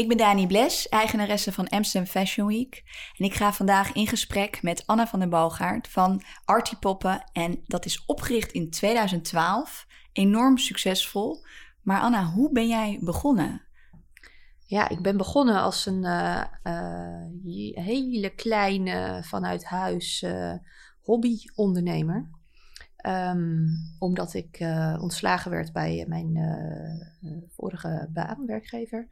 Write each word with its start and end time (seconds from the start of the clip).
Ik 0.00 0.08
ben 0.08 0.16
Dani 0.16 0.46
Bles, 0.46 0.88
eigenaresse 0.88 1.52
van 1.52 1.68
Amsterdam 1.68 2.10
Fashion 2.10 2.46
Week. 2.46 2.82
En 3.16 3.24
ik 3.24 3.34
ga 3.34 3.52
vandaag 3.52 3.92
in 3.92 4.06
gesprek 4.06 4.62
met 4.62 4.82
Anna 4.86 5.06
van 5.06 5.18
den 5.18 5.30
Boogaard 5.30 5.88
van 5.88 6.22
Artie 6.44 6.78
Poppen. 6.78 7.24
En 7.32 7.62
dat 7.66 7.84
is 7.84 8.04
opgericht 8.06 8.52
in 8.52 8.70
2012. 8.70 9.86
Enorm 10.12 10.58
succesvol. 10.58 11.44
Maar 11.82 12.00
Anna, 12.00 12.24
hoe 12.24 12.52
ben 12.52 12.68
jij 12.68 12.98
begonnen? 13.00 13.62
Ja, 14.66 14.88
ik 14.88 15.02
ben 15.02 15.16
begonnen 15.16 15.60
als 15.60 15.86
een 15.86 16.04
uh, 16.04 16.44
uh, 16.64 17.84
hele 17.84 18.30
kleine 18.34 19.22
vanuit 19.26 19.64
huis 19.64 20.22
uh, 20.22 20.54
hobbyondernemer. 21.00 22.30
Um, 23.06 23.66
omdat 23.98 24.34
ik 24.34 24.58
ontslagen 25.00 25.50
werd 25.50 25.72
bij 25.72 26.04
mijn 26.08 26.38
vorige 27.48 28.08
baan, 28.12 28.46
werkgever. 28.46 29.08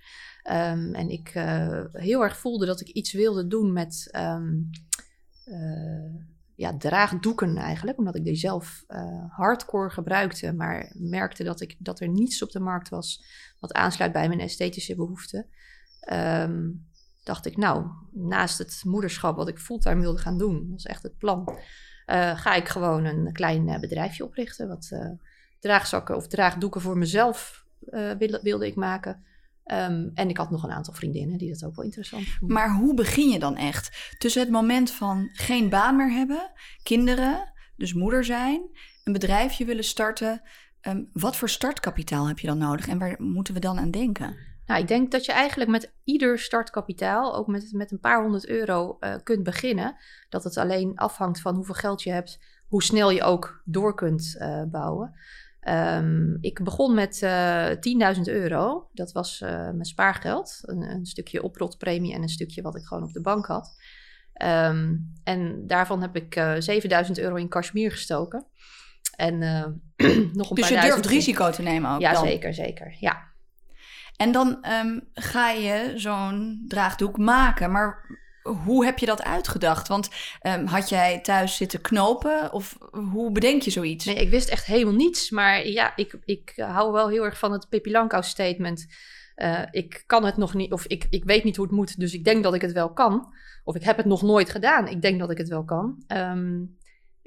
Um, 0.51 0.95
en 0.95 1.09
ik 1.09 1.29
heel 1.93 2.23
erg 2.23 2.37
voelde 2.37 2.67
dat 2.67 2.81
ik 2.81 2.89
iets 2.89 3.13
wilde 3.13 3.47
doen 3.47 3.73
met 3.73 4.09
um, 4.17 4.71
ja, 6.55 6.77
draagdoeken 6.77 7.57
eigenlijk. 7.57 7.99
Omdat 7.99 8.17
ik 8.17 8.25
die 8.25 8.35
zelf 8.35 8.85
hardcore 9.29 9.91
gebruikte, 9.91 10.53
maar 10.53 10.93
merkte 10.95 11.45
dat, 11.45 11.61
ik, 11.61 11.77
dat 11.79 12.01
er 12.01 12.09
niets 12.09 12.43
op 12.43 12.51
de 12.51 12.61
markt 12.61 12.89
was 12.89 13.25
wat 13.61 13.73
aansluit 13.73 14.13
bij 14.13 14.29
mijn 14.29 14.41
esthetische 14.41 14.95
behoeften. 14.95 15.47
Dacht 17.23 17.47
ik, 17.47 17.57
nou, 17.57 17.87
naast 18.13 18.59
het 18.59 18.81
moederschap 18.85 19.37
wat 19.37 19.49
ik 19.49 19.59
fulltime 19.59 20.01
wilde 20.01 20.19
gaan 20.19 20.39
doen, 20.39 20.71
was 20.71 20.85
echt 20.85 21.03
het 21.03 21.19
plan, 21.19 21.59
ga 22.35 22.55
ik 22.55 22.69
gewoon 22.69 23.05
een 23.05 23.33
klein 23.33 23.69
uh, 23.69 23.79
bedrijfje 23.79 24.25
oprichten. 24.25 24.69
Wat 24.69 24.91
uh, 24.93 25.11
draagzakken 25.59 26.17
of 26.17 26.27
draagdoeken 26.27 26.81
voor 26.81 26.99
mezelf 26.99 27.67
wilde, 28.19 28.41
wilde, 28.43 28.67
ik 28.67 28.75
maken. 28.75 29.25
Um, 29.65 30.11
en 30.15 30.29
ik 30.29 30.37
had 30.37 30.51
nog 30.51 30.63
een 30.63 30.71
aantal 30.71 30.95
vriendinnen 30.95 31.39
die 31.39 31.53
dat 31.53 31.65
ook 31.65 31.77
wel 31.77 31.85
interessant 31.85 32.29
vonden. 32.29 32.57
Maar 32.57 32.75
hoe 32.75 32.95
begin 32.95 33.29
je 33.29 33.39
dan 33.39 33.57
echt? 33.57 34.15
Tussen 34.19 34.43
het 34.43 34.51
moment 34.51 34.91
van 34.91 35.29
geen 35.33 35.69
baan 35.69 35.97
meer 35.97 36.11
hebben, 36.11 36.51
kinderen, 36.83 37.53
dus 37.77 37.93
moeder 37.93 38.25
zijn, 38.25 38.61
een 39.05 39.13
bedrijfje 39.13 39.65
willen 39.65 39.85
starten. 39.85 40.43
Um, 40.83 41.09
wat 41.13 41.37
voor 41.37 41.49
startkapitaal 41.49 42.29
heb 42.29 42.39
je 42.39 42.47
dan 42.47 42.59
nodig 42.59 42.89
en 42.89 42.99
waar 42.99 43.23
moeten 43.23 43.55
we 43.55 43.61
dan 43.61 43.79
aan 43.79 43.91
denken? 43.91 44.37
Nou, 44.69 44.81
ik 44.81 44.89
denk 44.89 45.11
dat 45.11 45.25
je 45.25 45.33
eigenlijk 45.33 45.71
met 45.71 45.93
ieder 46.05 46.39
startkapitaal, 46.39 47.35
ook 47.37 47.47
met, 47.47 47.73
met 47.73 47.91
een 47.91 48.01
paar 48.01 48.23
honderd 48.23 48.47
euro, 48.47 48.97
uh, 49.01 49.15
kunt 49.23 49.43
beginnen. 49.43 49.97
Dat 50.29 50.45
het 50.45 50.57
alleen 50.57 50.93
afhangt 50.97 51.41
van 51.41 51.55
hoeveel 51.55 51.75
geld 51.75 52.03
je 52.03 52.11
hebt, 52.11 52.39
hoe 52.67 52.83
snel 52.83 53.11
je 53.11 53.23
ook 53.23 53.63
door 53.65 53.95
kunt 53.95 54.37
uh, 54.39 54.63
bouwen. 54.65 55.15
Um, 55.69 56.39
ik 56.41 56.65
begon 56.65 56.95
met 56.95 57.23
uh, 57.23 57.69
10.000 58.17 58.21
euro. 58.23 58.89
Dat 58.93 59.13
was 59.13 59.41
mijn 59.41 59.85
spaargeld. 59.85 60.59
Een, 60.63 60.83
een, 60.83 61.07
stukje 61.07 61.43
oprotpremie 61.43 62.15
en 62.15 62.23
een 62.23 62.29
stukje 62.29 62.63
wat 62.63 62.77
ik 62.77 62.85
gewoon 62.85 63.05
op 63.05 63.13
de 63.13 63.21
bank 63.21 63.47
had. 63.47 63.77
Um, 64.43 65.13
en 65.25 65.67
daarvan 65.67 66.01
heb 66.01 66.17
ik 66.17 66.41
7.000 67.07 67.13
euro 67.13 67.35
in 67.35 67.49
Kashmir 67.49 67.91
gestoken. 67.91 68.47
En 69.17 69.39
nog 70.33 70.51
een 70.51 70.57
dus 70.57 70.69
paar 70.69 70.85
je 70.85 70.91
durft 70.91 71.07
risico 71.07 71.51
te 71.51 71.63
nemen 71.63 71.91
ook 71.91 72.01
Ja, 72.01 72.13
dan. 72.13 72.27
zeker, 72.27 72.55
zeker. 72.55 72.97
Ja. 73.01 73.28
En 74.19 74.33
dan 74.33 74.67
um, 74.71 75.09
ga 75.15 75.51
je 75.51 75.93
zo'n 75.95 76.65
draagdoek 76.69 77.19
maken. 77.19 77.71
Maar 77.71 78.19
hoe 78.43 78.85
heb 78.85 78.99
je 78.99 79.07
dat 79.07 79.23
uitgedacht? 79.23 79.89
Want 79.89 80.11
um, 80.43 80.67
had 80.67 80.89
jij 80.89 81.21
thuis 81.21 81.57
zitten 81.57 81.81
knopen? 81.81 82.53
Of 82.53 82.79
hoe 83.13 83.33
bedenk 83.33 83.63
je 83.63 83.71
zoiets? 83.71 84.05
Nee, 84.05 84.15
ik 84.15 84.31
wist 84.31 84.49
echt 84.49 84.65
helemaal 84.65 84.95
niets. 84.95 85.31
Maar 85.31 85.67
ja, 85.67 85.93
ik, 85.97 86.19
ik 86.25 86.53
hou 86.57 86.93
wel 86.93 87.09
heel 87.09 87.25
erg 87.25 87.39
van 87.39 87.53
het 87.53 87.69
Pippi 87.69 87.91
Langkous 87.91 88.29
statement. 88.29 88.87
Uh, 89.37 89.63
ik 89.71 90.03
kan 90.07 90.25
het 90.25 90.37
nog 90.37 90.55
niet, 90.55 90.73
of 90.73 90.87
ik, 90.87 91.07
ik 91.11 91.25
weet 91.25 91.45
niet 91.45 91.57
hoe 91.57 91.67
het 91.67 91.75
moet, 91.75 92.01
dus 92.01 92.15
ik 92.15 92.25
denk 92.25 92.43
dat 92.43 92.55
ik 92.55 92.61
het 92.61 92.73
wel 92.73 92.93
kan. 92.93 93.35
Of 93.65 93.75
ik 93.75 93.83
heb 93.83 93.97
het 93.97 94.07
nog 94.07 94.23
nooit 94.23 94.51
gedaan, 94.51 94.89
ik 94.89 95.03
denk 95.03 95.19
dat 95.19 95.31
ik 95.31 95.39
het 95.39 95.49
wel 95.49 95.65
kan. 95.65 96.05
Um, 96.09 96.77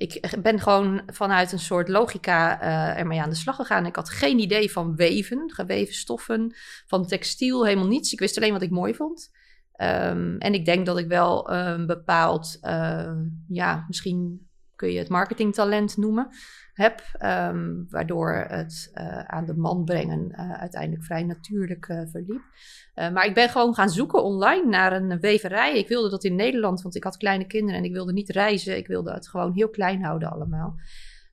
ik 0.01 0.41
ben 0.41 0.59
gewoon 0.59 1.01
vanuit 1.07 1.51
een 1.51 1.59
soort 1.59 1.87
logica 1.87 2.63
uh, 2.63 2.99
ermee 2.99 3.21
aan 3.21 3.29
de 3.29 3.35
slag 3.35 3.55
gegaan. 3.55 3.85
Ik 3.85 3.95
had 3.95 4.09
geen 4.09 4.39
idee 4.39 4.71
van 4.71 4.95
weven, 4.95 5.51
geweven 5.51 5.93
stoffen, 5.93 6.55
van 6.87 7.07
textiel, 7.07 7.65
helemaal 7.65 7.87
niets. 7.87 8.13
Ik 8.13 8.19
wist 8.19 8.37
alleen 8.37 8.53
wat 8.53 8.61
ik 8.61 8.69
mooi 8.69 8.95
vond. 8.95 9.31
Um, 9.81 10.37
en 10.37 10.53
ik 10.53 10.65
denk 10.65 10.85
dat 10.85 10.97
ik 10.97 11.07
wel 11.07 11.51
een 11.51 11.85
bepaald, 11.85 12.57
uh, 12.61 13.11
ja, 13.47 13.85
misschien 13.87 14.49
kun 14.81 14.91
je 14.91 14.99
het 14.99 15.09
marketingtalent 15.09 15.97
noemen, 15.97 16.27
heb. 16.73 17.01
Um, 17.25 17.85
waardoor 17.89 18.45
het 18.47 18.91
uh, 18.93 19.19
aan 19.19 19.45
de 19.45 19.55
man 19.55 19.83
brengen 19.83 20.27
uh, 20.31 20.51
uiteindelijk 20.51 21.03
vrij 21.03 21.23
natuurlijk 21.23 21.87
uh, 21.87 22.01
verliep. 22.11 22.41
maar 22.95 23.25
ik 23.25 23.33
ben 23.33 23.49
gewoon 23.49 23.73
gaan 23.73 23.89
zoeken 23.89 24.23
online 24.23 24.69
naar 24.69 24.93
een 24.93 25.19
weverij. 25.19 25.77
Ik 25.77 25.87
wilde 25.87 26.09
dat 26.09 26.23
in 26.23 26.35
Nederland, 26.35 26.81
want 26.81 26.95
ik 26.95 27.03
had 27.03 27.17
kleine 27.17 27.45
kinderen 27.45 27.79
en 27.79 27.85
ik 27.85 27.93
wilde 27.93 28.13
niet 28.13 28.29
reizen. 28.29 28.77
Ik 28.77 28.87
wilde 28.87 29.11
het 29.11 29.27
gewoon 29.27 29.53
heel 29.53 29.69
klein 29.69 30.03
houden 30.03 30.31
allemaal. 30.31 30.75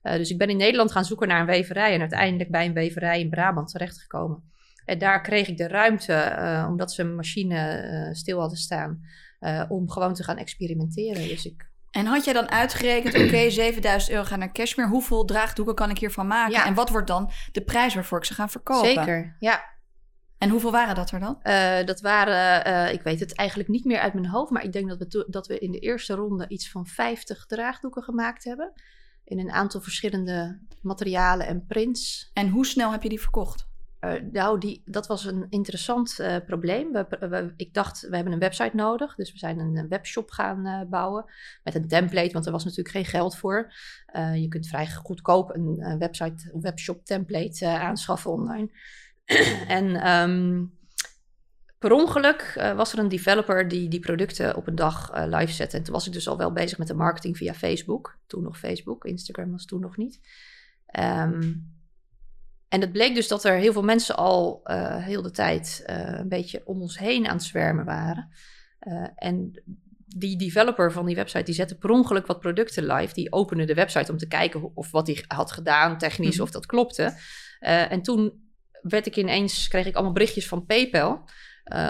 dus 0.01 0.29
ik 0.29 0.37
ben 0.37 0.49
in 0.49 0.57
Nederland 0.57 0.91
gaan 0.91 1.05
zoeken 1.05 1.27
naar 1.27 1.39
een 1.39 1.45
weverij 1.45 1.93
en 1.93 1.99
uiteindelijk 1.99 2.51
bij 2.51 2.65
een 2.65 2.73
weverij 2.73 3.19
in 3.19 3.29
Brabant 3.29 3.71
terechtgekomen. 3.71 4.43
En 4.85 4.97
daar 4.97 5.21
kreeg 5.21 5.47
ik 5.47 5.57
de 5.57 5.67
ruimte, 5.67 6.65
omdat 6.69 6.91
ze 6.91 7.01
een 7.01 7.15
machine 7.15 8.09
stil 8.13 8.39
hadden 8.39 8.57
staan, 8.57 8.99
om 9.67 9.89
gewoon 9.89 10.13
te 10.13 10.23
gaan 10.23 10.37
experimenteren. 10.37 11.27
Dus 11.27 11.45
ik 11.45 11.68
en 11.91 12.05
had 12.05 12.23
jij 12.23 12.33
dan 12.33 12.49
uitgerekend, 12.49 13.13
oké, 13.15 13.23
okay, 13.23 13.49
7000 13.49 14.11
euro 14.11 14.23
gaan 14.23 14.39
naar 14.39 14.51
Cashmere. 14.51 14.89
Hoeveel 14.89 15.25
draagdoeken 15.25 15.75
kan 15.75 15.89
ik 15.89 15.97
hiervan 15.97 16.27
maken? 16.27 16.53
Ja. 16.53 16.65
En 16.65 16.73
wat 16.73 16.89
wordt 16.89 17.07
dan 17.07 17.31
de 17.51 17.61
prijs 17.61 17.93
waarvoor 17.93 18.17
ik 18.17 18.25
ze 18.25 18.33
ga 18.33 18.49
verkopen? 18.49 18.87
Zeker, 18.87 19.35
ja. 19.39 19.77
En 20.37 20.49
hoeveel 20.49 20.71
waren 20.71 20.95
dat 20.95 21.11
er 21.11 21.19
dan? 21.19 21.39
Uh, 21.43 21.85
dat 21.85 22.01
waren, 22.01 22.67
uh, 22.67 22.93
ik 22.93 23.01
weet 23.01 23.19
het 23.19 23.35
eigenlijk 23.35 23.69
niet 23.69 23.85
meer 23.85 23.99
uit 23.99 24.13
mijn 24.13 24.27
hoofd, 24.27 24.51
maar 24.51 24.63
ik 24.63 24.71
denk 24.71 24.89
dat 24.89 24.97
we, 24.97 25.25
dat 25.27 25.47
we 25.47 25.59
in 25.59 25.71
de 25.71 25.79
eerste 25.79 26.13
ronde 26.13 26.47
iets 26.47 26.71
van 26.71 26.85
50 26.85 27.45
draagdoeken 27.45 28.03
gemaakt 28.03 28.43
hebben. 28.43 28.73
In 29.23 29.39
een 29.39 29.51
aantal 29.51 29.81
verschillende 29.81 30.59
materialen 30.81 31.47
en 31.47 31.65
prints. 31.65 32.29
En 32.33 32.49
hoe 32.49 32.65
snel 32.65 32.91
heb 32.91 33.03
je 33.03 33.09
die 33.09 33.21
verkocht? 33.21 33.68
Uh, 34.01 34.13
nou, 34.31 34.59
die, 34.59 34.81
dat 34.85 35.07
was 35.07 35.25
een 35.25 35.45
interessant 35.49 36.17
uh, 36.19 36.35
probleem. 36.45 36.91
We, 36.91 37.53
ik 37.55 37.73
dacht, 37.73 38.01
we 38.09 38.15
hebben 38.15 38.33
een 38.33 38.39
website 38.39 38.75
nodig. 38.75 39.15
Dus 39.15 39.31
we 39.31 39.37
zijn 39.37 39.59
een 39.59 39.87
webshop 39.87 40.31
gaan 40.31 40.67
uh, 40.67 40.81
bouwen. 40.89 41.25
Met 41.63 41.75
een 41.75 41.87
template, 41.87 42.33
want 42.33 42.45
er 42.45 42.51
was 42.51 42.63
natuurlijk 42.63 42.95
geen 42.95 43.05
geld 43.05 43.37
voor. 43.37 43.73
je 44.35 44.47
kunt 44.49 44.67
vrij 44.67 44.87
goedkoop 44.87 45.55
een, 45.55 45.97
website, 45.99 46.59
webshop 46.61 47.05
template 47.05 47.67
aanschaffen 47.67 48.31
online. 48.31 48.69
en 49.67 50.09
um, 50.11 50.77
per 51.79 51.91
ongeluk 51.91 52.71
was 52.75 52.93
er 52.93 52.99
een 52.99 53.09
developer 53.09 53.67
die 53.67 53.89
die 53.89 53.99
producten 53.99 54.55
op 54.55 54.67
een 54.67 54.75
dag 54.75 55.25
live 55.25 55.53
zette. 55.53 55.77
En 55.77 55.83
toen 55.83 55.93
was 55.93 56.07
ik 56.07 56.13
dus 56.13 56.27
al 56.27 56.37
wel 56.37 56.51
bezig 56.51 56.77
met 56.77 56.87
de 56.87 56.93
marketing 56.93 57.37
via 57.37 57.53
Facebook. 57.53 58.17
Toen 58.27 58.43
nog 58.43 58.59
Facebook, 58.59 59.05
Instagram 59.05 59.51
was 59.51 59.65
toen 59.65 59.81
nog 59.81 59.97
niet. 59.97 60.19
Um, 60.99 61.78
en 62.69 62.81
het 62.81 62.91
bleek 62.91 63.15
dus 63.15 63.27
dat 63.27 63.43
er 63.43 63.57
heel 63.57 63.73
veel 63.73 63.83
mensen 63.83 64.15
al 64.15 64.61
uh, 64.63 64.95
heel 64.95 65.21
de 65.21 65.31
tijd 65.31 65.83
uh, 65.89 66.19
een 66.19 66.29
beetje 66.29 66.61
om 66.65 66.81
ons 66.81 66.99
heen 66.99 67.27
aan 67.27 67.35
het 67.35 67.43
zwermen 67.43 67.85
waren. 67.85 68.29
Uh, 68.81 69.07
en 69.15 69.63
die 70.05 70.37
developer 70.37 70.91
van 70.91 71.05
die 71.05 71.15
website, 71.15 71.43
die 71.43 71.53
zette 71.53 71.77
per 71.77 71.89
ongeluk 71.89 72.25
wat 72.25 72.39
producten 72.39 72.85
live. 72.85 73.13
Die 73.13 73.31
opende 73.31 73.65
de 73.65 73.73
website 73.73 74.11
om 74.11 74.17
te 74.17 74.27
kijken 74.27 74.75
of 74.75 74.91
wat 74.91 75.07
hij 75.07 75.23
had 75.27 75.51
gedaan, 75.51 75.97
technisch, 75.97 76.27
mm-hmm. 76.27 76.43
of 76.43 76.51
dat 76.51 76.65
klopte. 76.65 77.13
en 77.59 78.01
toen 78.01 78.51
werd 78.81 79.05
ik 79.05 79.15
ineens, 79.15 79.67
kreeg 79.67 79.85
ik 79.85 79.93
allemaal 79.93 80.13
berichtjes 80.13 80.47
van 80.47 80.65
PayPal. 80.65 81.23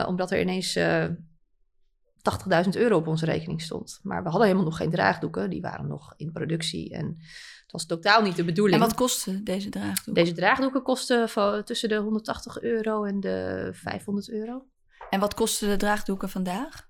omdat 0.07 0.31
er 0.31 0.39
ineens 0.39 0.77
80.000 0.77 2.69
euro 2.71 2.97
op 2.97 3.07
onze 3.07 3.25
rekening 3.25 3.61
stond. 3.61 3.99
Maar 4.03 4.23
we 4.23 4.29
hadden 4.29 4.47
helemaal 4.47 4.69
nog 4.69 4.77
geen 4.77 4.91
draagdoeken. 4.91 5.49
Die 5.49 5.61
waren 5.61 5.87
nog 5.87 6.13
in 6.17 6.31
productie 6.31 6.93
en 6.93 7.17
het 7.71 7.81
was 7.81 7.85
totaal 7.85 8.21
niet 8.21 8.35
de 8.35 8.43
bedoeling. 8.43 8.81
En 8.81 8.87
wat 8.87 8.97
kostte 8.97 9.43
deze 9.43 9.69
draagdoeken? 9.69 10.23
Deze 10.23 10.35
draagdoeken 10.35 10.81
kosten 10.81 11.65
tussen 11.65 11.89
de 11.89 11.95
180 11.95 12.61
euro 12.61 13.03
en 13.03 13.19
de 13.19 13.69
500 13.73 14.29
euro. 14.29 14.65
En 15.09 15.19
wat 15.19 15.33
kosten 15.33 15.69
de 15.69 15.75
draagdoeken 15.77 16.29
vandaag? 16.29 16.87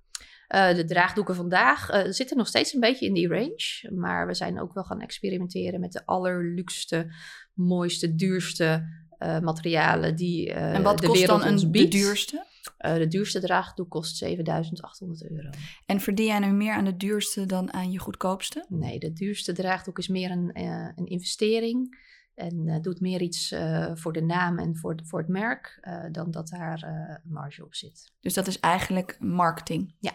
Uh, 0.56 0.76
de 0.76 0.86
draagdoeken 0.86 1.36
vandaag 1.36 1.92
uh, 1.92 2.12
zitten 2.12 2.38
nog 2.38 2.48
steeds 2.48 2.74
een 2.74 2.80
beetje 2.80 3.06
in 3.06 3.14
die 3.14 3.28
range. 3.28 3.90
Maar 3.96 4.28
we 4.28 4.34
zijn 4.34 4.62
ook 4.62 4.74
wel 4.74 4.84
gaan 4.84 5.02
experimenteren 5.02 5.80
met 5.80 5.92
de 5.92 6.06
allerluxste, 6.06 7.14
mooiste, 7.54 8.16
duurste 8.16 8.84
uh, 9.20 9.40
materialen 9.40 10.16
die 10.16 10.54
en 10.54 10.84
wat 10.84 10.98
de 10.98 11.08
kost 11.08 11.20
wereld 11.20 11.42
dan 11.42 11.52
ons 11.52 11.64
een, 11.64 11.72
biedt. 11.72 11.92
de 11.92 11.98
duurste? 11.98 12.46
Uh, 12.80 12.94
de 12.94 13.08
duurste 13.08 13.40
draagdoek 13.40 13.90
kost 13.90 14.18
7800 14.18 15.30
euro. 15.30 15.50
En 15.86 16.00
verdien 16.00 16.26
jij 16.26 16.40
nu 16.40 16.52
meer 16.52 16.74
aan 16.74 16.86
de 16.86 16.98
duurste 16.98 17.46
dan 17.46 17.74
aan 17.74 17.92
je 17.92 18.00
goedkoopste? 18.00 18.66
Nee, 18.70 19.00
de 19.00 19.14
duurste 19.14 19.54
draagdoek 19.54 19.98
is 19.98 20.08
meer 20.08 20.32
een, 20.32 20.52
uh, 20.54 20.90
een 20.96 21.06
investering. 21.06 22.08
En 22.36 22.68
uh, 22.68 22.80
doet 22.82 23.00
meer 23.00 23.22
iets 23.22 23.56
voor 23.94 24.14
de 24.14 24.22
naam 24.22 24.60
en 24.60 24.76
voor, 24.78 25.00
voor 25.04 25.20
het 25.20 25.28
merk 25.28 25.88
dan 26.12 26.32
dat 26.32 26.48
daar 26.48 27.22
marge 27.24 27.66
op 27.66 27.76
zit. 27.76 28.12
Dus 28.22 28.34
dat 28.34 28.48
is 28.48 28.60
eigenlijk 28.60 29.18
marketing? 29.20 29.96
Ja. 30.00 30.12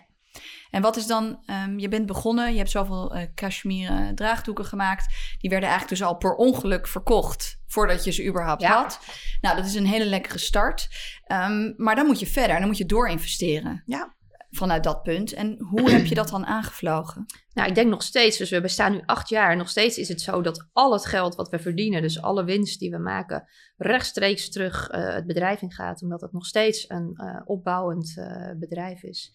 En 0.71 0.83
wat 0.83 0.97
is 0.97 1.07
dan, 1.07 1.39
um, 1.47 1.79
je 1.79 1.89
bent 1.89 2.07
begonnen, 2.07 2.53
je 2.53 2.59
hebt 2.59 2.71
zoveel 2.71 3.17
uh, 3.17 3.23
cashmere 3.35 4.15
draagdoeken 4.15 4.65
gemaakt. 4.65 5.07
Die 5.39 5.51
werden 5.51 5.69
eigenlijk 5.69 5.99
dus 5.99 6.09
al 6.09 6.17
per 6.17 6.35
ongeluk 6.35 6.87
verkocht 6.87 7.63
voordat 7.75 8.05
je 8.05 8.11
ze 8.11 8.27
überhaupt 8.27 8.63
Ja. 8.63 8.83
had. 8.83 9.01
Nou, 9.41 9.57
dat 9.57 9.65
is 9.65 9.75
een 9.75 9.87
hele 9.87 10.05
lekkere 10.05 10.39
start. 10.39 10.89
Ehm, 11.25 11.73
maar 11.77 11.95
dan 11.95 12.07
moet 12.07 12.21
je 12.21 12.27
verder 12.27 12.51
en 12.55 12.59
dan 12.59 12.69
moet 12.69 12.79
je 12.79 12.87
doorinvesteren. 12.87 13.83
Ja. 13.87 14.15
Vanuit 14.51 14.85
dat 14.85 15.03
punt. 15.03 15.33
En 15.33 15.59
hoe 15.59 15.91
heb 15.91 16.07
je 16.07 16.15
dat 16.15 16.29
dan 16.29 16.47
aangevlogen? 16.47 17.27
Nou, 17.53 17.69
ik 17.69 17.75
denk 17.75 17.91
nog 17.91 18.03
steeds, 18.03 18.39
dus 18.39 18.51
we 18.51 18.61
bestaan 18.61 18.93
nu 18.93 19.03
acht 19.07 19.29
jaar. 19.29 19.57
Nog 19.57 19.69
steeds 19.69 19.99
is 19.99 20.09
het 20.09 20.21
zo 20.21 20.43
dat 20.43 20.69
al 20.73 20.93
het 20.93 21.07
geld 21.07 21.35
wat 21.35 21.49
we 21.49 21.59
verdienen, 21.59 22.03
dus 22.03 22.23
alle 22.23 22.45
winst 22.45 22.79
die 22.79 22.91
we 22.91 22.99
maken, 22.99 23.49
rechtstreeks 23.77 24.51
terug 24.51 24.89
eh, 24.89 25.15
het 25.15 25.27
bedrijf 25.27 25.63
in 25.63 25.73
gaat. 25.73 26.03
Omdat 26.03 26.21
het 26.21 26.33
nog 26.33 26.47
steeds 26.47 26.85
een 26.89 27.13
eh, 27.15 27.41
opbouwend 27.45 28.17
eh, 28.17 28.51
bedrijf 28.57 29.03
is. 29.03 29.33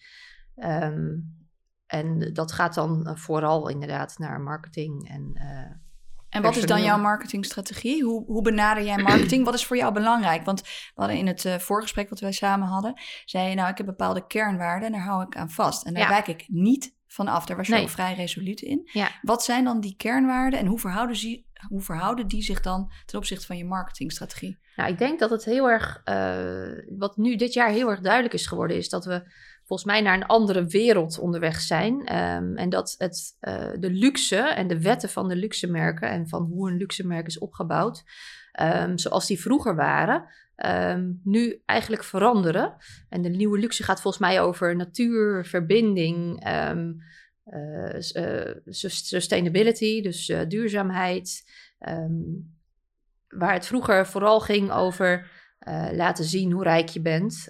Ehm, 0.54 1.08
en 1.86 2.32
dat 2.32 2.52
gaat 2.52 2.74
dan 2.74 3.18
vooral 3.18 3.68
inderdaad 3.68 4.18
naar 4.18 4.40
marketing 4.40 5.08
en 5.08 5.32
En 6.30 6.42
wat 6.42 6.56
is 6.56 6.64
dan 6.66 6.82
jouw 6.82 6.98
marketingstrategie? 6.98 8.02
Hoe, 8.04 8.24
hoe 8.24 8.42
benader 8.42 8.84
jij 8.84 8.96
marketing? 9.02 9.44
wat 9.44 9.54
is 9.54 9.64
voor 9.66 9.76
jou 9.76 9.92
belangrijk? 9.92 10.44
Want 10.44 10.60
we 10.60 10.66
hadden 10.94 11.16
in 11.16 11.26
het 11.26 11.44
eh, 11.44 11.58
voorgesprek 11.58 12.08
wat 12.08 12.20
wij 12.20 12.32
samen 12.32 12.68
hadden, 12.68 13.00
zei 13.24 13.48
je 13.48 13.54
nou, 13.54 13.68
ik 13.70 13.76
heb 13.76 13.86
bepaalde 13.86 14.26
kernwaarden 14.26 14.86
en 14.86 14.92
daar 14.92 15.04
hou 15.04 15.22
ik 15.22 15.36
aan 15.36 15.50
vast. 15.50 15.84
En 15.86 15.94
daar 15.94 16.02
Ja. 16.02 16.08
wijk 16.08 16.26
ik 16.26 16.44
niet 16.48 16.98
van 17.06 17.28
af. 17.28 17.46
Daar 17.46 17.56
was 17.56 17.66
je 17.66 17.72
Nee. 17.72 17.82
ook 17.82 17.88
vrij 17.88 18.14
resoluut 18.14 18.60
in. 18.60 18.88
Ja. 18.92 19.08
Wat 19.22 19.44
zijn 19.44 19.64
dan 19.64 19.80
die 19.80 19.94
kernwaarden 19.96 20.58
en 20.58 20.66
hoe 20.66 20.78
verhouden, 20.78 21.16
ze, 21.16 21.44
hoe 21.68 21.80
verhouden 21.80 22.26
die 22.28 22.42
zich 22.42 22.60
dan 22.60 22.92
ten 23.06 23.18
opzichte 23.18 23.46
van 23.46 23.56
je 23.56 23.64
marketingstrategie? 23.64 24.58
Nou, 24.76 24.90
ik 24.92 24.98
denk 24.98 25.18
dat 25.18 25.30
het 25.30 25.44
heel 25.44 25.70
erg, 25.70 26.00
eh, 26.04 26.96
wat 26.98 27.16
nu 27.16 27.36
dit 27.36 27.52
jaar 27.52 27.68
heel 27.68 27.90
erg 27.90 28.00
duidelijk 28.00 28.34
is 28.34 28.46
geworden, 28.46 28.76
is 28.76 28.88
dat 28.88 29.04
we 29.04 29.32
volgens 29.70 29.90
mij 29.90 30.00
naar 30.00 30.14
een 30.14 30.26
andere 30.26 30.66
wereld 30.66 31.18
onderweg 31.18 31.60
zijn. 31.60 32.06
Ehm, 32.06 32.56
en 32.56 32.68
dat 32.68 32.94
het, 32.98 33.36
eh, 33.40 33.70
de 33.78 33.90
luxe 33.90 34.36
en 34.36 34.66
de 34.66 34.80
wetten 34.80 35.08
van 35.08 35.28
de 35.28 35.36
luxe 35.36 35.66
merken 35.66 36.08
en 36.08 36.28
van 36.28 36.42
hoe 36.42 36.70
een 36.70 36.76
luxe 36.76 37.06
merk 37.06 37.26
is 37.26 37.38
opgebouwd, 37.38 38.02
ehm, 38.52 38.96
zoals 38.96 39.26
die 39.26 39.40
vroeger 39.40 39.74
waren, 39.74 40.24
ehm, 40.56 41.12
nu 41.24 41.62
eigenlijk 41.66 42.04
veranderen. 42.04 42.76
En 43.08 43.22
de 43.22 43.28
nieuwe 43.28 43.58
luxe 43.58 43.82
gaat 43.82 44.00
volgens 44.00 44.22
mij 44.22 44.40
over 44.40 44.76
natuur, 44.76 45.46
verbinding, 45.46 46.44
eh, 46.44 46.70
eh, 48.12 48.56
sus- 48.64 49.08
sustainability, 49.08 50.02
dus 50.02 50.26
duurzaamheid. 50.48 51.58
waar 53.28 53.52
het 53.52 53.66
vroeger 53.66 54.06
vooral 54.06 54.40
ging 54.40 54.70
over 54.70 55.30
laten 55.92 56.24
zien 56.24 56.52
hoe 56.52 56.62
rijk 56.62 56.88
je 56.88 57.00
bent 57.00 57.48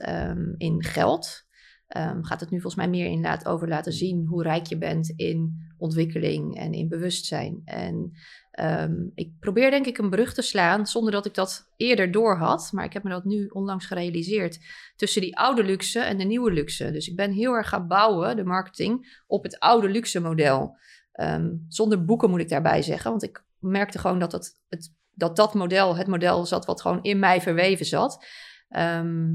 in 0.56 0.84
geld. 0.84 1.48
Ehm, 1.90 2.22
gaat 2.22 2.40
het 2.40 2.50
nu 2.50 2.60
volgens 2.60 2.82
mij 2.82 2.90
meer 2.90 3.06
inderdaad 3.06 3.46
over 3.46 3.68
laten 3.68 3.92
zien 3.92 4.26
hoe 4.26 4.42
rijk 4.42 4.66
je 4.66 4.78
bent 4.78 5.12
in 5.16 5.68
ontwikkeling 5.78 6.56
en 6.56 6.72
in 6.72 6.88
bewustzijn. 6.88 7.62
En 7.64 8.12
ehm, 8.50 8.94
ik 9.14 9.32
probeer 9.40 9.70
denk 9.70 9.86
ik 9.86 9.98
een 9.98 10.10
brug 10.10 10.34
te 10.34 10.42
slaan 10.42 10.86
zonder 10.86 11.12
dat 11.12 11.26
ik 11.26 11.34
dat 11.34 11.70
eerder 11.76 12.10
door 12.10 12.36
had. 12.36 12.70
Maar 12.72 12.84
ik 12.84 12.92
heb 12.92 13.02
me 13.02 13.10
dat 13.10 13.24
nu 13.24 13.46
onlangs 13.46 13.86
gerealiseerd 13.86 14.58
tussen 14.96 15.22
die 15.22 15.36
oude 15.36 15.64
luxe 15.64 16.00
en 16.00 16.18
de 16.18 16.24
nieuwe 16.24 16.52
luxe. 16.52 16.90
Dus 16.90 17.08
ik 17.08 17.16
ben 17.16 17.32
heel 17.32 17.52
erg 17.52 17.68
gaan 17.68 17.86
bouwen, 17.86 18.36
de 18.36 18.44
marketing, 18.44 19.22
op 19.26 19.42
het 19.42 19.58
oude 19.58 19.88
luxe 19.88 20.20
model. 20.20 20.76
Ehm, 21.12 21.50
zonder 21.68 22.04
boeken 22.04 22.30
moet 22.30 22.40
ik 22.40 22.48
daarbij 22.48 22.82
zeggen, 22.82 23.10
want 23.10 23.22
ik 23.22 23.44
merkte 23.58 23.98
gewoon 23.98 24.18
dat 24.18 24.30
dat, 24.30 24.60
het, 24.68 24.94
dat, 25.14 25.36
dat 25.36 25.54
model 25.54 25.96
het 25.96 26.06
model 26.06 26.46
zat 26.46 26.66
wat 26.66 26.80
gewoon 26.80 27.02
in 27.02 27.18
mij 27.18 27.40
verweven 27.40 27.86
zat. 27.86 28.26
Ehm, 28.68 29.34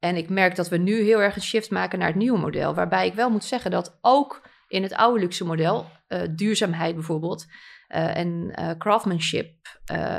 en 0.00 0.16
ik 0.16 0.28
merk 0.28 0.56
dat 0.56 0.68
we 0.68 0.76
nu 0.76 1.02
heel 1.02 1.20
erg 1.22 1.34
een 1.36 1.42
shift 1.42 1.70
maken 1.70 1.98
naar 1.98 2.08
het 2.08 2.16
nieuwe 2.16 2.38
model. 2.38 2.74
Waarbij 2.74 3.06
ik 3.06 3.14
wel 3.14 3.30
moet 3.30 3.44
zeggen 3.44 3.70
dat 3.70 3.98
ook 4.00 4.48
in 4.68 4.82
het 4.82 4.94
oude 4.94 5.20
luxe 5.20 5.44
model, 5.44 5.86
eh, 6.08 6.20
duurzaamheid 6.30 6.94
bijvoorbeeld, 6.94 7.46
eh, 7.88 8.16
en 8.16 8.50
eh, 8.54 8.70
craftsmanship 8.78 9.58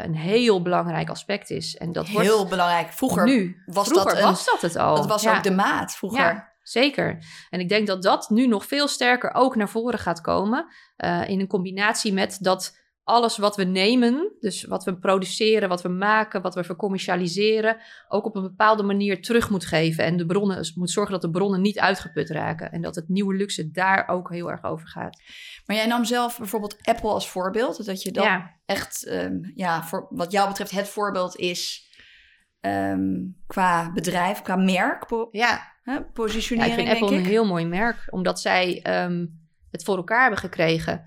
een 0.04 0.16
heel 0.16 0.62
belangrijk 0.62 1.10
aspect 1.10 1.50
is. 1.50 1.78
En 1.78 1.92
dat 1.92 2.10
wordt 2.10 2.28
Heel 2.28 2.48
belangrijk. 2.48 2.92
Vroeger 2.92 3.26
nu. 3.26 3.62
was 3.66 3.88
vroeger 3.88 4.10
dat 4.10 4.20
een- 4.20 4.24
was 4.30 4.46
dat 4.46 4.62
het 4.62 4.76
al. 4.76 4.96
dat 4.96 5.06
was 5.08 5.24
Ja. 5.24 5.36
ook 5.38 5.44
de 5.44 5.52
maat 5.52 5.96
vroeger. 5.96 6.20
Ja, 6.20 6.52
zeker. 6.62 7.18
En 7.50 7.60
ik 7.60 7.70
denk 7.70 7.88
dat 7.88 8.04
dat 8.04 8.30
nu 8.30 8.48
nog 8.48 8.66
veel 8.66 8.88
sterker 8.88 9.34
ook 9.34 9.56
naar 9.56 9.70
voren 9.70 10.00
gaat 10.00 10.22
komen. 10.22 10.66
in 11.28 11.40
een 11.40 11.48
combinatie 11.48 12.14
met 12.14 12.38
dat 12.42 12.78
alles 13.04 13.38
wat 13.38 13.56
we 13.56 13.64
nemen, 13.64 14.32
dus 14.40 14.64
wat 14.64 14.84
we 14.84 15.00
produceren, 15.00 15.70
wat 15.70 15.82
we 15.82 15.90
maken, 15.90 16.42
wat 16.42 16.56
we 16.56 16.64
vercommercialiseren, 16.64 17.78
ook 18.08 18.26
op 18.26 18.36
een 18.36 18.42
bepaalde 18.42 18.84
manier 18.84 19.22
terug 19.22 19.50
moet 19.50 19.66
geven. 19.66 20.04
En 20.04 20.18
de 20.18 20.26
bronnen 20.26 20.72
moet 20.76 20.92
zorgen 20.92 21.12
dat 21.14 21.22
de 21.22 21.30
bronnen 21.30 21.62
niet 21.62 21.80
uitgeput 21.80 22.30
raken. 22.30 22.72
En 22.72 22.82
dat 22.82 22.96
het 22.96 23.10
nieuwe 23.10 23.36
luxe 23.36 23.72
daar 23.72 24.08
ook 24.08 24.30
heel 24.30 24.52
erg 24.52 24.64
over 24.64 24.88
gaat. 24.88 25.22
Maar 25.66 25.76
jij 25.76 25.88
nam 25.88 26.06
zelf 26.06 26.38
bijvoorbeeld 26.38 26.78
Apple 26.82 27.10
als 27.10 27.30
voorbeeld. 27.30 27.86
Dat 27.86 28.02
je 28.02 28.12
dat 28.12 28.24
ja, 28.24 28.52
echt, 28.66 29.06
ehm, 29.06 29.38
ja, 29.56 29.84
voor 29.84 30.08
wat 30.10 30.32
jou 30.32 30.48
betreft 30.48 30.72
het 30.72 30.88
voorbeeld 30.88 31.36
is 31.36 31.90
ehm, 32.60 33.10
qua 33.48 33.92
bedrijf, 33.92 34.42
qua 34.42 34.56
merk, 34.56 35.06
ja. 35.32 35.74
hè, 35.84 35.94
Ja, 35.94 36.02
positionering, 36.14 36.78
ik 36.78 36.86
vind 36.86 37.02
Apple 37.02 37.18
ik. 37.18 37.24
een 37.24 37.30
heel 37.30 37.46
mooi 37.46 37.66
merk, 37.66 38.08
omdat 38.10 38.40
zij 38.40 38.82
ehm, 38.82 39.26
het 39.72 39.84
voor 39.84 39.98
elkaar 39.98 40.22
hebben 40.22 40.40
gekregen 40.40 41.04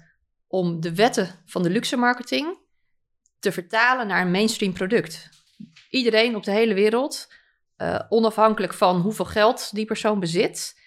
om 0.47 0.81
de 0.81 0.95
wetten 0.95 1.43
van 1.45 1.63
de 1.63 1.71
luxe 1.71 1.97
marketing 1.97 2.59
te 3.39 3.53
vertalen 3.53 4.07
naar 4.07 4.21
een 4.21 4.31
mainstream 4.31 4.73
product. 4.73 5.29
Iedereen 5.91 6.37
op 6.37 6.45
de 6.45 6.51
hele 6.51 6.75
wereld, 6.75 7.33
eh, 7.77 8.01
onafhankelijk 8.09 8.75
van 8.75 9.01
hoeveel 9.01 9.25
geld 9.25 9.75
die 9.75 9.85
persoon 9.85 10.21
bezit, 10.21 10.83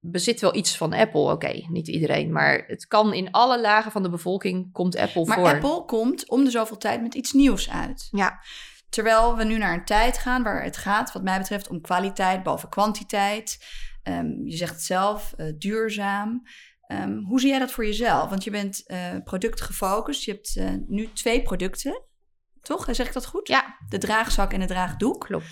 bezit 0.00 0.40
wel 0.40 0.54
iets 0.54 0.76
van 0.76 0.92
Apple. 0.92 1.32
Oké, 1.32 1.64
niet 1.68 1.88
iedereen, 1.88 2.32
maar 2.32 2.64
het 2.66 2.86
kan 2.86 3.12
in 3.12 3.30
alle 3.30 3.60
lagen 3.60 3.92
van 3.92 4.02
de 4.02 4.10
bevolking 4.10 4.72
komt 4.72 4.96
Apple 4.96 5.24
Maar 5.26 5.38
voor. 5.38 5.48
Apple 5.48 5.84
komt 5.84 6.28
om 6.28 6.44
de 6.44 6.50
zoveel 6.50 6.76
tijd 6.76 7.02
met 7.02 7.14
iets 7.14 7.32
nieuws 7.32 7.70
uit. 7.70 8.08
Ja. 8.10 8.40
Terwijl 8.88 9.36
we 9.36 9.44
nu 9.44 9.58
naar 9.58 9.74
een 9.74 9.84
tijd 9.84 10.18
gaan 10.18 10.42
waar 10.42 10.62
het 10.62 10.76
gaat, 10.76 11.12
wat 11.12 11.22
mij 11.22 11.38
betreft, 11.38 11.68
om 11.68 11.80
kwaliteit 11.80 12.42
boven 12.42 12.68
kwantiteit. 12.68 13.58
Ehm, 14.02 14.44
je 14.44 14.56
zegt 14.56 14.72
het 14.72 14.82
zelf, 14.82 15.34
eh, 15.36 15.46
duurzaam. 15.58 16.42
Ehm, 16.88 17.18
hoe 17.18 17.40
zie 17.40 17.48
jij 17.48 17.58
dat 17.58 17.70
voor 17.70 17.86
jezelf? 17.86 18.30
Want 18.30 18.44
je 18.44 18.50
bent 18.50 18.86
eh 18.86 19.14
productgefocust. 19.24 20.24
Je 20.24 20.32
hebt 20.32 20.56
eh, 20.56 20.70
nu 20.86 21.12
twee 21.12 21.42
producten, 21.42 22.02
toch? 22.62 22.88
Zeg 22.90 23.06
ik 23.06 23.12
dat 23.12 23.26
goed? 23.26 23.48
Ja, 23.48 23.76
De 23.88 23.98
draagzak 23.98 24.52
en 24.52 24.60
de 24.60 24.66
draagdoek. 24.66 25.24
klopt. 25.24 25.46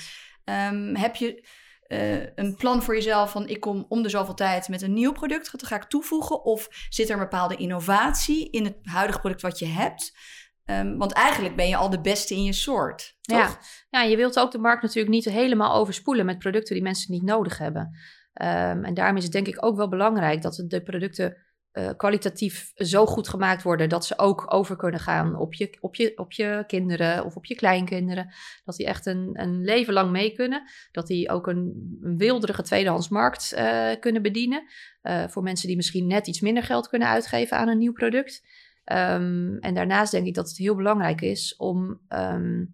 Ehm, 0.45 0.95
heb 0.95 1.17
je 1.17 1.49
eh, 1.87 2.35
een 2.35 2.57
plan 2.57 2.83
voor 2.83 2.95
jezelf 2.95 3.31
van 3.31 3.49
ik 3.49 3.61
kom 3.61 3.85
om 3.89 4.03
de 4.03 4.09
zoveel 4.09 4.35
tijd 4.35 4.69
met 4.69 4.83
een 4.83 4.93
nieuw 4.93 5.13
product, 5.13 5.53
dat 5.53 5.67
ga 5.67 5.77
ik 5.77 5.85
toevoegen? 5.85 6.45
Of 6.45 6.69
zit 6.89 7.09
er 7.09 7.15
een 7.15 7.21
bepaalde 7.21 7.57
innovatie 7.57 8.51
in 8.51 8.65
het 8.65 8.77
huidige 8.83 9.19
product 9.19 9.43
wat 9.43 9.59
je 9.59 9.67
hebt? 9.67 10.17
Ehm, 10.65 10.97
want 10.97 11.13
eigenlijk 11.13 11.57
ben 11.57 11.69
je 11.69 11.77
al 11.77 11.91
de 11.91 12.01
beste 12.01 12.35
in 12.35 12.45
je 12.45 12.53
soort, 12.53 13.17
toch? 13.21 13.39
Ja. 13.39 13.59
ja, 13.91 14.03
je 14.03 14.17
wilt 14.17 14.39
ook 14.39 14.51
de 14.51 14.59
markt 14.59 14.83
natuurlijk 14.83 15.15
niet 15.15 15.25
helemaal 15.25 15.75
overspoelen 15.75 16.27
met 16.27 16.39
producten 16.39 16.75
die 16.75 16.83
mensen 16.83 17.13
niet 17.13 17.23
nodig 17.23 17.59
hebben. 17.59 17.99
Ehm, 18.37 18.85
en 18.85 18.95
daarom 18.95 19.17
is 19.17 19.23
het 19.23 19.33
denk 19.33 19.47
ik 19.47 19.65
ook 19.65 19.77
wel 19.77 19.89
belangrijk 19.89 20.43
dat 20.43 20.65
de 20.67 20.83
producten 20.83 21.37
eh, 21.73 21.91
kwalitatief 21.97 22.73
zo 22.75 23.07
goed 23.07 23.29
gemaakt 23.29 23.63
worden 23.63 23.89
dat 23.89 24.07
ze 24.07 24.19
ook 24.19 24.55
over 24.55 24.77
kunnen 24.77 25.01
gaan 25.01 25.37
op 25.37 25.55
je, 25.55 25.77
op 25.81 25.95
je, 25.95 26.13
op 26.17 26.33
je 26.33 26.65
kinderen 26.67 27.25
of 27.25 27.37
op 27.37 27.45
je 27.45 27.55
kleinkinderen. 27.55 28.33
Dat 28.65 28.77
die 28.77 28.87
echt 28.87 29.07
een, 29.07 29.31
een 29.33 29.65
leven 29.65 29.93
lang 29.93 30.11
mee 30.11 30.33
kunnen. 30.33 30.63
Dat 30.93 31.07
die 31.07 31.31
ook 31.31 31.47
een, 31.47 31.99
een 32.03 32.17
wilderige 32.17 32.63
tweedehands 32.63 33.09
markt 33.09 33.53
eh, 33.53 33.91
kunnen 34.01 34.23
bedienen. 34.23 34.63
eh, 35.03 35.29
voor 35.29 35.43
mensen 35.43 35.67
die 35.67 35.77
misschien 35.77 36.07
net 36.07 36.27
iets 36.27 36.41
minder 36.41 36.63
geld 36.63 36.89
kunnen 36.89 37.09
uitgeven 37.09 37.57
aan 37.57 37.69
een 37.69 37.79
nieuw 37.79 37.93
product. 37.93 38.43
Ehm, 38.85 39.57
en 39.57 39.75
daarnaast 39.75 40.13
denk 40.13 40.27
ik 40.27 40.35
dat 40.35 40.49
het 40.49 40.57
heel 40.57 40.77
belangrijk 40.77 41.21
is 41.21 41.57
om 41.57 42.01
ehm, 42.09 42.65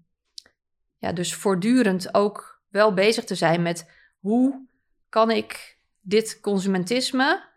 ja, 0.98 1.12
dus 1.12 1.34
voortdurend 1.34 2.14
ook 2.14 2.62
wel 2.68 2.94
bezig 2.94 3.24
te 3.24 3.34
zijn 3.34 3.62
met 3.62 3.90
hoe 4.18 4.70
kan 5.12 5.30
ik 5.30 5.78
dit 6.00 6.40
consumentisme 6.40 7.48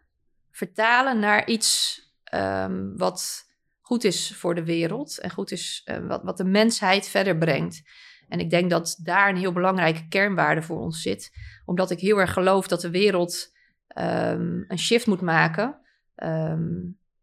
vertalen 0.51 1.19
naar 1.19 1.47
iets 1.47 1.99
ehm, 2.23 2.95
wat 2.95 3.45
goed 3.81 4.03
is 4.03 4.35
voor 4.35 4.55
de 4.55 4.63
wereld 4.63 5.19
en 5.19 5.29
goed 5.31 5.51
is 5.51 5.81
eh, 5.85 6.07
wat, 6.07 6.23
wat 6.23 6.37
de 6.37 6.43
mensheid 6.43 7.07
verder 7.07 7.37
brengt. 7.37 7.81
En 8.27 8.39
ik 8.39 8.49
denk 8.49 8.69
dat 8.69 8.99
daar 9.03 9.29
een 9.29 9.37
heel 9.37 9.51
belangrijke 9.51 10.07
kernwaarde 10.07 10.61
voor 10.61 10.79
ons 10.79 11.01
zit, 11.01 11.31
omdat 11.65 11.91
ik 11.91 11.99
heel 11.99 12.17
erg 12.17 12.33
geloof 12.33 12.67
dat 12.67 12.81
de 12.81 12.89
wereld 12.89 13.53
ehm, 13.87 14.63
een 14.67 14.79
shift 14.79 15.07
moet 15.07 15.21
maken 15.21 15.79
ehm, 16.15 16.73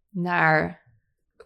naar 0.08 0.81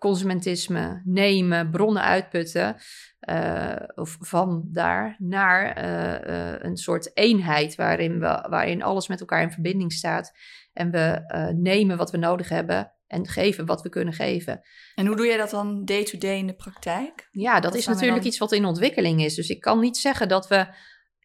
consumentisme, 0.07 1.03
nemen, 1.05 1.71
bronnen 1.71 2.03
uitputten, 2.03 2.77
eh, 3.19 3.77
of 3.95 4.17
van 4.21 4.65
daar 4.73 5.17
naar 5.19 5.73
eh, 5.73 6.53
eh, 6.53 6.61
een 6.63 6.77
soort 6.77 7.11
eenheid 7.17 7.75
waarin, 7.75 8.21
we, 8.21 8.47
waarin 8.49 8.83
alles 8.83 9.09
met 9.09 9.21
elkaar 9.21 9.43
in 9.43 9.51
verbinding 9.51 9.93
staat 9.93 10.33
en 10.73 10.91
we 10.91 11.23
nemen 11.57 11.97
wat 11.97 12.11
we 12.11 12.17
nodig 12.17 12.49
hebben 12.49 12.93
en 13.07 13.27
geven 13.29 13.67
wat 13.67 13.83
we 13.83 13.89
kunnen 13.89 14.15
geven. 14.15 14.61
En 14.95 15.07
hoe 15.07 15.17
doe 15.17 15.27
jij 15.27 15.37
dat 15.37 15.51
dan 15.51 15.85
day-to-day 15.85 16.37
in 16.37 16.47
de 16.47 16.55
praktijk? 16.55 17.29
Ja, 17.31 17.61
dat 17.61 17.75
is 17.75 17.87
natuurlijk 17.87 18.19
dan? 18.19 18.27
iets 18.27 18.39
wat 18.39 18.53
in 18.53 18.65
ontwikkeling 18.65 19.23
is. 19.23 19.35
Dus 19.35 19.49
ik 19.49 19.61
kan 19.61 19.81
niet 19.81 19.97
zeggen 19.97 20.29
dat 20.29 20.49
we 20.49 20.67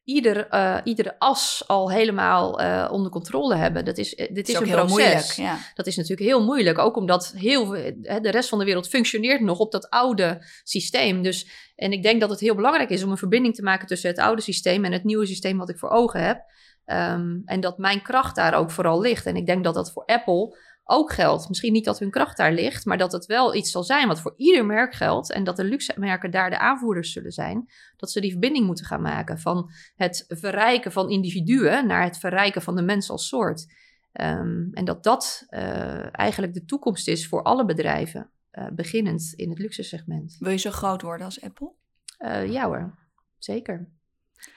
ieder, 0.04 0.48
uh, 0.54 0.78
iedere 0.84 1.16
as 1.20 1.64
al 1.68 1.92
helemaal 1.92 2.62
uh, 2.62 2.90
onder 2.92 3.12
controle 3.12 3.56
hebben. 3.56 3.86
Dat 3.86 3.98
is, 3.98 4.16
dit 4.16 4.50
is, 4.50 4.54
is 4.54 4.60
een 4.60 4.70
proces. 4.70 4.90
Moeilijk, 4.90 5.32
ja. 5.32 5.58
Dat 5.74 5.88
is 5.88 5.96
natuurlijk 5.96 6.30
heel 6.30 6.44
moeilijk. 6.44 6.78
Ook 6.78 6.96
omdat 6.96 7.34
heel, 7.36 7.68
de 7.68 8.32
rest 8.32 8.50
van 8.50 8.60
de 8.60 8.66
wereld 8.66 8.88
functioneert 8.88 9.42
nog 9.42 9.60
op 9.60 9.72
dat 9.72 9.90
oude 9.90 10.46
systeem. 10.64 11.24
Dus, 11.24 11.48
en 11.76 11.92
ik 11.92 12.04
denk 12.04 12.22
dat 12.22 12.30
het 12.30 12.40
heel 12.40 12.56
belangrijk 12.56 12.90
is 12.90 13.04
om 13.04 13.12
een 13.12 13.18
verbinding 13.18 13.56
te 13.56 13.64
maken 13.64 13.88
tussen 13.88 14.10
het 14.10 14.20
oude 14.20 14.42
systeem 14.42 14.86
en 14.86 14.92
het 14.92 15.04
nieuwe 15.04 15.26
systeem 15.26 15.58
wat 15.58 15.70
ik 15.70 15.78
voor 15.78 15.90
ogen 15.90 16.26
heb. 16.26 16.44
Um, 16.86 17.42
en 17.46 17.60
dat 17.60 17.78
mijn 17.78 18.02
kracht 18.02 18.36
daar 18.36 18.54
ook 18.54 18.72
vooral 18.72 19.02
ligt. 19.02 19.26
En 19.26 19.36
ik 19.36 19.46
denk 19.46 19.64
dat 19.64 19.74
dat 19.74 19.92
voor 19.92 20.06
Apple 20.06 20.58
ook 20.92 21.12
geldt. 21.12 21.48
Misschien 21.48 21.74
niet 21.74 21.86
dat 21.86 22.00
hun 22.00 22.10
kracht 22.10 22.38
daar 22.38 22.54
ligt, 22.54 22.86
maar 22.86 22.98
dat 22.98 23.12
het 23.12 23.26
wel 23.26 23.56
iets 23.56 23.72
zal 23.72 23.84
zijn 23.84 24.08
wat 24.08 24.20
voor 24.20 24.34
ieder 24.38 24.66
merk 24.66 24.94
geldt. 24.94 25.32
En 25.32 25.44
dat 25.44 25.56
de 25.56 25.64
luxe 25.64 25.94
merken 25.96 26.32
daar 26.32 26.50
de 26.50 26.60
aanvoerders 26.60 27.12
zullen 27.12 27.32
zijn. 27.32 27.70
Dat 27.98 28.12
ze 28.12 28.22
die 28.22 28.32
verbinding 28.32 28.66
moeten 28.66 28.86
gaan 28.86 29.02
maken 29.02 29.40
van 29.40 29.72
het 29.96 30.26
verrijken 30.28 30.92
van 30.92 31.10
individuen 31.10 31.88
naar 31.88 32.04
het 32.04 32.18
verrijken 32.18 32.62
van 32.62 32.76
de 32.76 32.82
mens 32.82 33.10
als 33.10 33.28
soort. 33.28 33.74
Um, 34.14 34.70
en 34.74 34.86
dat 34.86 35.04
dat 35.04 35.46
uh, 35.50 36.20
eigenlijk 36.20 36.54
de 36.54 36.66
toekomst 36.66 37.08
is 37.08 37.28
voor 37.28 37.44
alle 37.44 37.66
bedrijven, 37.66 38.32
uh, 38.52 38.68
beginnend 38.74 39.34
in 39.36 39.50
het 39.50 39.60
luxe 39.60 39.84
segment. 39.84 40.36
Wil 40.40 40.52
je 40.52 40.58
zo 40.58 40.72
groot 40.72 41.02
worden 41.02 41.26
als 41.26 41.42
Apple? 41.42 41.72
Uh, 42.20 42.52
ja 42.52 42.66
hoor, 42.66 42.98
zeker 43.38 43.90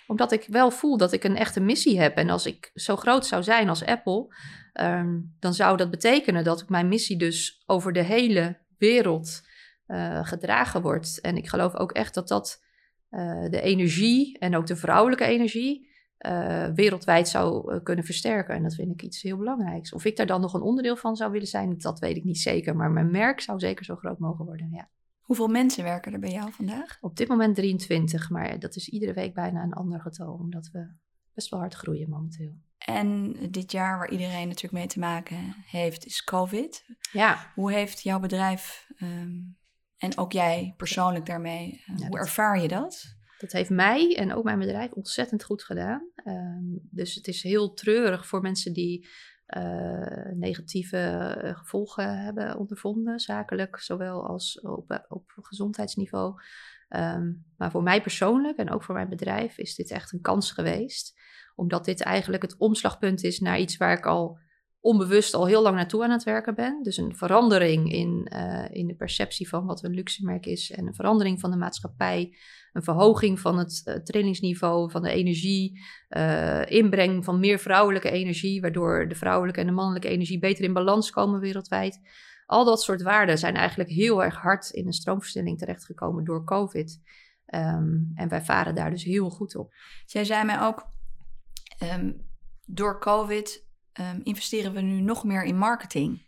omdat 0.07 0.33
ik 0.33 0.47
wel 0.49 0.71
voel 0.71 0.97
dat 0.97 1.12
ik 1.12 1.25
een 1.25 1.37
echte 1.37 1.61
missie 1.61 2.00
heb. 2.00 2.17
En 2.17 2.31
als 2.31 2.47
ik 2.47 2.71
zo 2.75 2.97
groot 2.97 3.26
zou 3.26 3.43
zijn 3.43 3.69
als 3.69 3.85
Apple, 3.85 4.35
Ehm, 4.75 5.21
dan 5.38 5.55
zou 5.55 5.76
dat 5.76 5.91
betekenen 5.91 6.45
dat 6.45 6.69
mijn 6.69 6.88
missie 6.88 7.19
dus 7.19 7.62
over 7.67 7.93
de 7.93 8.03
hele 8.03 8.59
wereld 8.79 9.43
uh, 9.87 10.26
gedragen 10.26 10.83
wordt. 10.83 11.21
En 11.21 11.37
ik 11.37 11.49
geloof 11.49 11.76
ook 11.76 11.93
echt 11.93 12.14
dat 12.14 12.29
dat 12.29 12.64
uh, 13.11 13.50
de 13.50 13.61
energie 13.61 14.38
en 14.38 14.57
ook 14.57 14.67
de 14.67 14.76
vrouwelijke 14.76 15.25
energie 15.25 15.88
uh, 16.19 16.67
wereldwijd 16.75 17.29
zou 17.29 17.81
kunnen 17.81 18.05
versterken. 18.05 18.55
En 18.55 18.62
dat 18.62 18.75
vind 18.75 18.91
ik 18.91 19.03
iets 19.03 19.23
heel 19.23 19.37
belangrijks. 19.37 19.93
Of 19.93 20.05
ik 20.05 20.17
daar 20.17 20.26
dan 20.26 20.41
nog 20.41 20.55
een 20.55 20.62
onderdeel 20.62 20.97
van 20.97 21.17
zou 21.17 21.33
willen 21.33 21.47
zijn, 21.47 21.79
dat 21.79 21.99
weet 21.99 22.17
ik 22.17 22.25
niet 22.25 22.41
zeker. 22.41 22.76
Maar 22.76 22.91
mijn 22.91 23.11
merk 23.11 23.41
zou 23.41 23.59
zeker 23.59 23.85
zo 23.85 23.97
groot 23.97 24.19
mogen 24.19 24.45
worden. 24.45 24.71
Ja. 24.73 24.88
Hoeveel 25.25 25.49
mensen 25.49 25.85
werken 25.85 26.12
er 26.12 26.19
bij 26.19 26.33
jou 26.33 26.52
vandaag? 26.52 26.99
Op 27.00 27.16
dit 27.16 27.28
moment 27.28 27.54
23, 27.54 28.31
maar 28.31 28.59
dat 28.59 28.76
is 28.76 28.88
iedere 28.88 29.12
week 29.12 29.35
bijna 29.35 29.62
een 29.62 29.73
ander 29.73 30.00
getal, 30.00 30.33
omdat 30.33 30.71
we 30.73 30.88
best 31.35 31.50
wel 31.50 31.61
hard 31.61 31.75
groeien 31.75 32.09
momenteel. 32.09 32.54
En 32.78 33.37
dit 33.50 33.73
jaar 33.73 33.99
waar 33.99 34.11
iedereen 34.11 34.47
natuurlijk 34.47 34.73
mee 34.73 34.87
te 34.87 34.99
maken 34.99 35.54
heeft, 35.66 36.07
is 36.07 36.25
COVID. 36.25 36.85
Ja. 37.12 37.52
Hoe 37.54 37.73
heeft 37.73 38.02
jouw 38.02 38.21
bedrijf 38.21 38.90
um, 39.02 39.57
en 39.97 40.19
ook 40.19 40.33
jij 40.33 40.75
persoonlijk 40.76 41.26
daarmee, 41.26 41.85
uh, 41.87 42.07
hoe 42.07 42.19
ervaar 42.19 42.61
je 42.61 42.69
dat? 42.69 43.16
Dat 43.38 43.52
heeft 43.52 43.71
mij 43.71 44.16
en 44.16 44.35
ook 44.35 44.45
mijn 44.45 44.59
bedrijf 44.59 44.90
ontzettend 44.90 45.45
goed 45.45 45.62
gedaan. 45.62 46.11
Um, 46.25 46.88
dus 46.90 47.14
het 47.14 47.28
is 47.28 47.43
heel 47.43 47.73
treurig 47.73 48.26
voor 48.26 48.40
mensen 48.40 48.73
die 48.73 49.09
uh, 49.47 50.33
negatieve 50.33 51.41
uh, 51.45 51.57
gevolgen 51.57 52.19
hebben 52.19 52.57
ondervonden, 52.59 53.19
zakelijk, 53.19 53.79
zowel 53.79 54.27
als 54.27 54.61
op, 54.61 55.05
op 55.09 55.31
gezondheidsniveau. 55.43 56.35
Um, 56.89 57.45
maar 57.57 57.71
voor 57.71 57.83
mij 57.83 58.03
persoonlijk 58.03 58.59
en 58.59 58.71
ook 58.71 58.85
voor 58.85 58.95
mijn 58.95 59.09
bedrijf 59.09 59.59
is 59.59 59.75
dit 59.75 59.91
echt 59.91 60.13
een 60.13 60.21
kans 60.21 60.53
geweest 60.53 61.21
omdat 61.55 61.85
dit 61.85 62.03
eigenlijk 62.03 62.43
het 62.43 62.57
omslagpunt 62.57 63.23
is 63.23 63.41
naar 63.41 63.59
iets 63.59 63.77
waar 63.77 63.97
ik 63.99 64.07
al 64.07 64.39
onbewust 64.81 65.35
al 65.35 65.47
heel 65.47 65.63
lang 65.63 65.77
naartoe 65.77 66.05
aan 66.05 66.11
het 66.11 66.23
werken 66.23 66.55
ben. 66.55 66.83
Dus 66.83 66.97
een 66.97 67.17
verandering 67.17 67.93
in, 67.93 68.25
in 68.71 68.87
de 68.87 68.95
perceptie 68.97 69.49
van 69.49 69.67
wat 69.67 69.85
een 69.85 69.95
luxe 69.95 70.25
merk 70.25 70.47
is 70.47 70.71
en 70.71 70.87
een 70.87 70.95
verandering 70.95 71.41
van 71.41 71.51
de 71.51 71.57
maatschappij. 71.57 72.37
Een 72.75 72.83
verhoging 72.83 73.40
van 73.40 73.59
het 73.59 73.83
uh, 73.85 73.95
trainingsniveau, 73.95 74.90
van 74.90 75.02
de 75.02 75.11
energie, 75.11 75.81
uh, 76.09 76.66
inbreng 76.66 77.25
van 77.25 77.40
meer 77.40 77.59
vrouwelijke 77.59 78.11
energie, 78.11 78.61
waardoor 78.61 79.09
de 79.09 79.14
vrouwelijke 79.14 79.61
en 79.61 79.66
de 79.66 79.73
mannelijke 79.73 80.09
energie 80.09 80.38
beter 80.38 80.64
in 80.64 80.73
balans 80.73 81.11
komen 81.11 81.40
wereldwijd. 81.40 82.00
Al 82.47 82.64
dat 82.64 82.83
soort 82.83 83.02
waarden 83.02 83.38
zijn 83.38 83.54
eigenlijk 83.54 83.90
heel 83.90 84.25
erg 84.25 84.37
hard 84.37 84.71
in 84.71 84.87
een 84.87 84.93
stroomversnelling 84.93 85.59
terechtgekomen 85.59 86.25
door 86.25 86.45
COVID. 86.45 87.00
Um, 87.54 88.12
en 88.14 88.28
wij 88.28 88.43
varen 88.43 88.75
daar 88.75 88.90
dus 88.90 89.04
heel 89.04 89.31
goed 89.31 89.57
op. 89.57 89.75
Jij 90.04 90.25
zei 90.25 90.45
mij 90.45 90.61
ook, 90.61 90.93
Um, 91.83 92.26
door 92.66 93.00
COVID 93.00 93.66
um, 94.00 94.21
investeren 94.23 94.73
we 94.73 94.81
nu 94.81 95.00
nog 95.00 95.25
meer 95.25 95.45
in 95.45 95.59
marketing. 95.59 96.26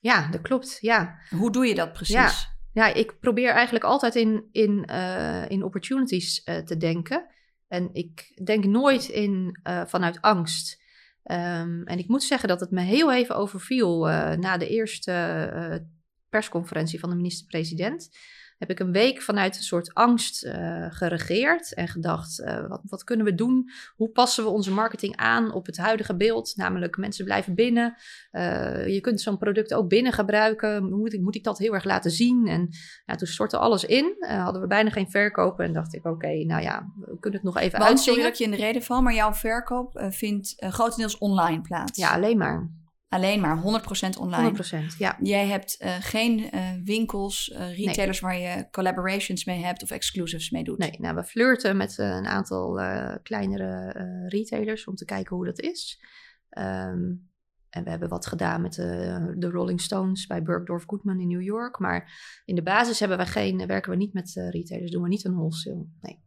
Ja, 0.00 0.28
dat 0.30 0.40
klopt. 0.40 0.78
Ja. 0.80 1.18
Hoe 1.36 1.52
doe 1.52 1.66
je 1.66 1.74
dat 1.74 1.92
precies? 1.92 2.14
Ja, 2.14 2.58
ja 2.72 2.94
ik 2.94 3.20
probeer 3.20 3.50
eigenlijk 3.50 3.84
altijd 3.84 4.14
in, 4.14 4.48
in, 4.52 4.86
uh, 4.90 5.48
in 5.48 5.62
opportunities 5.62 6.42
uh, 6.44 6.56
te 6.56 6.76
denken. 6.76 7.26
En 7.68 7.88
ik 7.92 8.40
denk 8.44 8.64
nooit 8.64 9.08
in, 9.08 9.60
uh, 9.68 9.86
vanuit 9.86 10.20
angst. 10.20 10.78
Um, 11.24 11.84
en 11.84 11.98
ik 11.98 12.08
moet 12.08 12.22
zeggen 12.22 12.48
dat 12.48 12.60
het 12.60 12.70
me 12.70 12.80
heel 12.80 13.12
even 13.12 13.36
overviel 13.36 14.04
na 14.36 14.56
de 14.56 14.68
eerste 14.68 15.86
persconferentie 16.28 17.00
van 17.00 17.10
de 17.10 17.16
minister-president 17.16 18.10
heb 18.60 18.70
ik 18.70 18.78
een 18.78 18.92
week 18.92 19.22
vanuit 19.22 19.56
een 19.56 19.62
soort 19.62 19.94
angst 19.94 20.44
uh, 20.44 20.86
geregeerd 20.88 21.74
en 21.74 21.88
gedacht: 21.88 22.40
uh, 22.40 22.68
wat, 22.68 22.80
wat, 22.84 23.04
kunnen 23.04 23.26
we 23.26 23.34
doen? 23.34 23.70
Hoe 23.96 24.08
passen 24.08 24.44
we 24.44 24.50
onze 24.50 24.72
marketing 24.72 25.16
aan 25.16 25.52
op 25.52 25.66
het 25.66 25.76
huidige 25.76 26.16
beeld? 26.16 26.52
Namelijk, 26.56 26.96
mensen 26.96 27.24
blijven 27.24 27.54
binnen. 27.54 27.94
Uh, 28.32 28.86
je 28.86 29.00
kunt 29.00 29.20
zo'n 29.20 29.38
product 29.38 29.74
ook 29.74 29.88
binnen 29.88 30.12
gebruiken. 30.12 30.90
Moet 30.90 31.12
ik, 31.12 31.20
moet 31.20 31.34
ik 31.34 31.44
dat 31.44 31.58
heel 31.58 31.74
erg 31.74 31.84
laten 31.84 32.10
zien? 32.10 32.46
En 32.46 32.68
ja, 33.06 33.14
toen 33.14 33.28
stortte 33.28 33.58
alles 33.58 33.84
in. 33.84 34.16
hadden 34.18 34.62
we 34.62 34.66
bijna 34.66 34.90
geen 34.90 35.10
verkopen 35.10 35.64
en 35.64 35.72
dacht 35.72 35.94
ik: 35.94 36.04
oké, 36.04 36.14
okay, 36.14 36.42
nou 36.42 36.62
ja, 36.62 36.92
we 36.96 37.18
kunnen 37.18 37.40
het 37.40 37.54
nog 37.54 37.58
even 37.58 37.78
Want, 37.78 38.00
sorry 38.00 38.22
dat 38.22 38.38
je 38.38 38.44
in 38.44 38.50
de 38.50 38.56
reden 38.56 38.82
val, 38.82 39.02
maar 39.02 39.14
jouw 39.14 39.32
verkoop 39.32 40.06
vindt 40.10 40.54
grotendeels 40.58 41.18
online 41.18 41.60
plaats. 41.60 41.98
Ja, 41.98 42.14
alleen 42.14 42.38
maar. 42.38 42.79
Alleen 43.10 43.40
maar 43.40 43.58
100% 43.58 44.18
online. 44.18 44.52
100%, 44.92 44.96
ja. 44.98 45.16
Jij 45.22 45.46
hebt 45.46 45.76
uh, 45.82 45.96
geen 46.00 46.38
uh, 46.38 46.70
winkels, 46.84 47.48
uh, 47.48 47.76
retailers 47.76 48.20
nee. 48.20 48.30
waar 48.30 48.40
je 48.40 48.70
collaborations 48.70 49.44
mee 49.44 49.64
hebt 49.64 49.82
of 49.82 49.90
exclusives 49.90 50.50
mee 50.50 50.64
doet. 50.64 50.78
Nee, 50.78 50.96
nou 50.98 51.14
we 51.14 51.24
flirten 51.24 51.76
met 51.76 51.98
een 51.98 52.26
aantal 52.26 52.80
kleinere 53.22 53.92
retailers 54.28 54.84
om 54.84 54.94
te 54.94 55.04
kijken 55.04 55.36
hoe 55.36 55.44
dat 55.44 55.60
is. 55.60 56.04
Um, 56.58 57.28
en 57.70 57.84
we 57.84 57.90
hebben 57.90 58.08
wat 58.08 58.26
gedaan 58.26 58.62
met 58.62 58.74
de, 58.74 59.34
de 59.36 59.50
Rolling 59.50 59.80
Stones 59.80 60.26
bij 60.26 60.42
Bergdorf 60.42 60.84
Goodman 60.86 61.20
in 61.20 61.28
New 61.28 61.42
York. 61.42 61.78
Maar 61.78 62.12
in 62.44 62.54
de 62.54 62.62
basis 62.62 63.00
hebben 63.00 63.18
we 63.18 63.26
geen, 63.26 63.66
werken 63.66 63.90
we 63.90 63.96
niet 63.96 64.12
met 64.12 64.32
retailers, 64.34 64.90
doen 64.90 65.02
we 65.02 65.08
niet 65.08 65.24
een 65.24 65.34
wholesale. 65.34 65.86
Nee. 66.00 66.22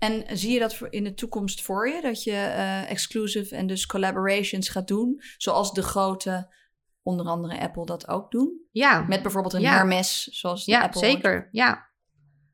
En 0.00 0.38
zie 0.38 0.52
je 0.52 0.58
dat 0.58 0.78
in 0.90 1.04
de 1.04 1.14
toekomst 1.14 1.62
voor 1.62 1.88
je? 1.88 2.00
Dat 2.00 2.22
je 2.22 2.30
uh, 2.30 2.90
exclusive 2.90 3.56
en 3.56 3.66
dus 3.66 3.86
collaborations 3.86 4.68
gaat 4.68 4.88
doen? 4.88 5.22
Zoals 5.36 5.72
de 5.72 5.82
grote, 5.82 6.54
onder 7.02 7.26
andere 7.26 7.60
Apple, 7.60 7.86
dat 7.86 8.08
ook 8.08 8.30
doen? 8.30 8.60
Ja. 8.70 9.00
Met 9.00 9.22
bijvoorbeeld 9.22 9.54
een 9.54 9.60
ja. 9.60 9.74
Hermes, 9.74 10.24
zoals 10.24 10.64
de 10.64 10.72
ja, 10.72 10.82
Apple. 10.82 11.00
Zeker. 11.00 11.48
Ja, 11.52 11.88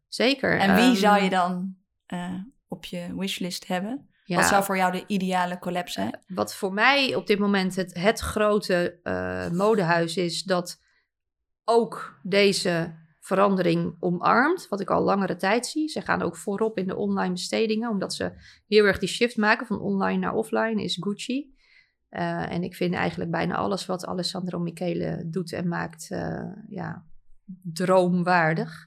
zeker. 0.08 0.58
En 0.58 0.74
wie 0.74 0.84
um, 0.84 0.96
zou 0.96 1.22
je 1.22 1.30
dan 1.30 1.76
uh, 2.08 2.34
op 2.68 2.84
je 2.84 3.14
wishlist 3.16 3.66
hebben? 3.66 4.08
Ja. 4.24 4.36
Wat 4.36 4.46
zou 4.46 4.64
voor 4.64 4.76
jou 4.76 4.92
de 4.92 5.04
ideale 5.06 5.58
collab 5.58 5.88
zijn? 5.88 6.18
Uh, 6.26 6.36
wat 6.36 6.54
voor 6.54 6.72
mij 6.72 7.14
op 7.14 7.26
dit 7.26 7.38
moment 7.38 7.76
het, 7.76 7.94
het 7.94 8.20
grote 8.20 8.98
modehuis 9.52 10.16
is, 10.16 10.42
dat 10.42 10.80
ook 11.64 12.20
deze 12.22 13.04
verandering 13.26 13.96
omarmt, 14.00 14.68
wat 14.68 14.80
ik 14.80 14.90
al 14.90 15.02
langere 15.02 15.36
tijd 15.36 15.66
zie. 15.66 15.88
Ze 15.88 16.00
gaan 16.00 16.22
ook 16.22 16.36
voorop 16.36 16.78
in 16.78 16.86
de 16.86 16.96
online 16.96 17.32
bestedingen, 17.32 17.90
omdat 17.90 18.14
ze 18.14 18.32
heel 18.66 18.84
erg 18.84 18.98
die 18.98 19.08
shift 19.08 19.36
maken 19.36 19.66
van 19.66 19.80
online 19.80 20.18
naar 20.18 20.34
offline, 20.34 20.82
is 20.82 20.96
Gucci. 21.00 21.54
Uh, 22.10 22.52
en 22.52 22.62
ik 22.62 22.74
vind 22.74 22.94
eigenlijk 22.94 23.30
bijna 23.30 23.54
alles 23.54 23.86
wat 23.86 24.06
Alessandro 24.06 24.58
Michele 24.58 25.24
doet 25.26 25.52
en 25.52 25.68
maakt, 25.68 26.10
uh, 26.10 26.52
ja, 26.68 27.04
droomwaardig. 27.62 28.86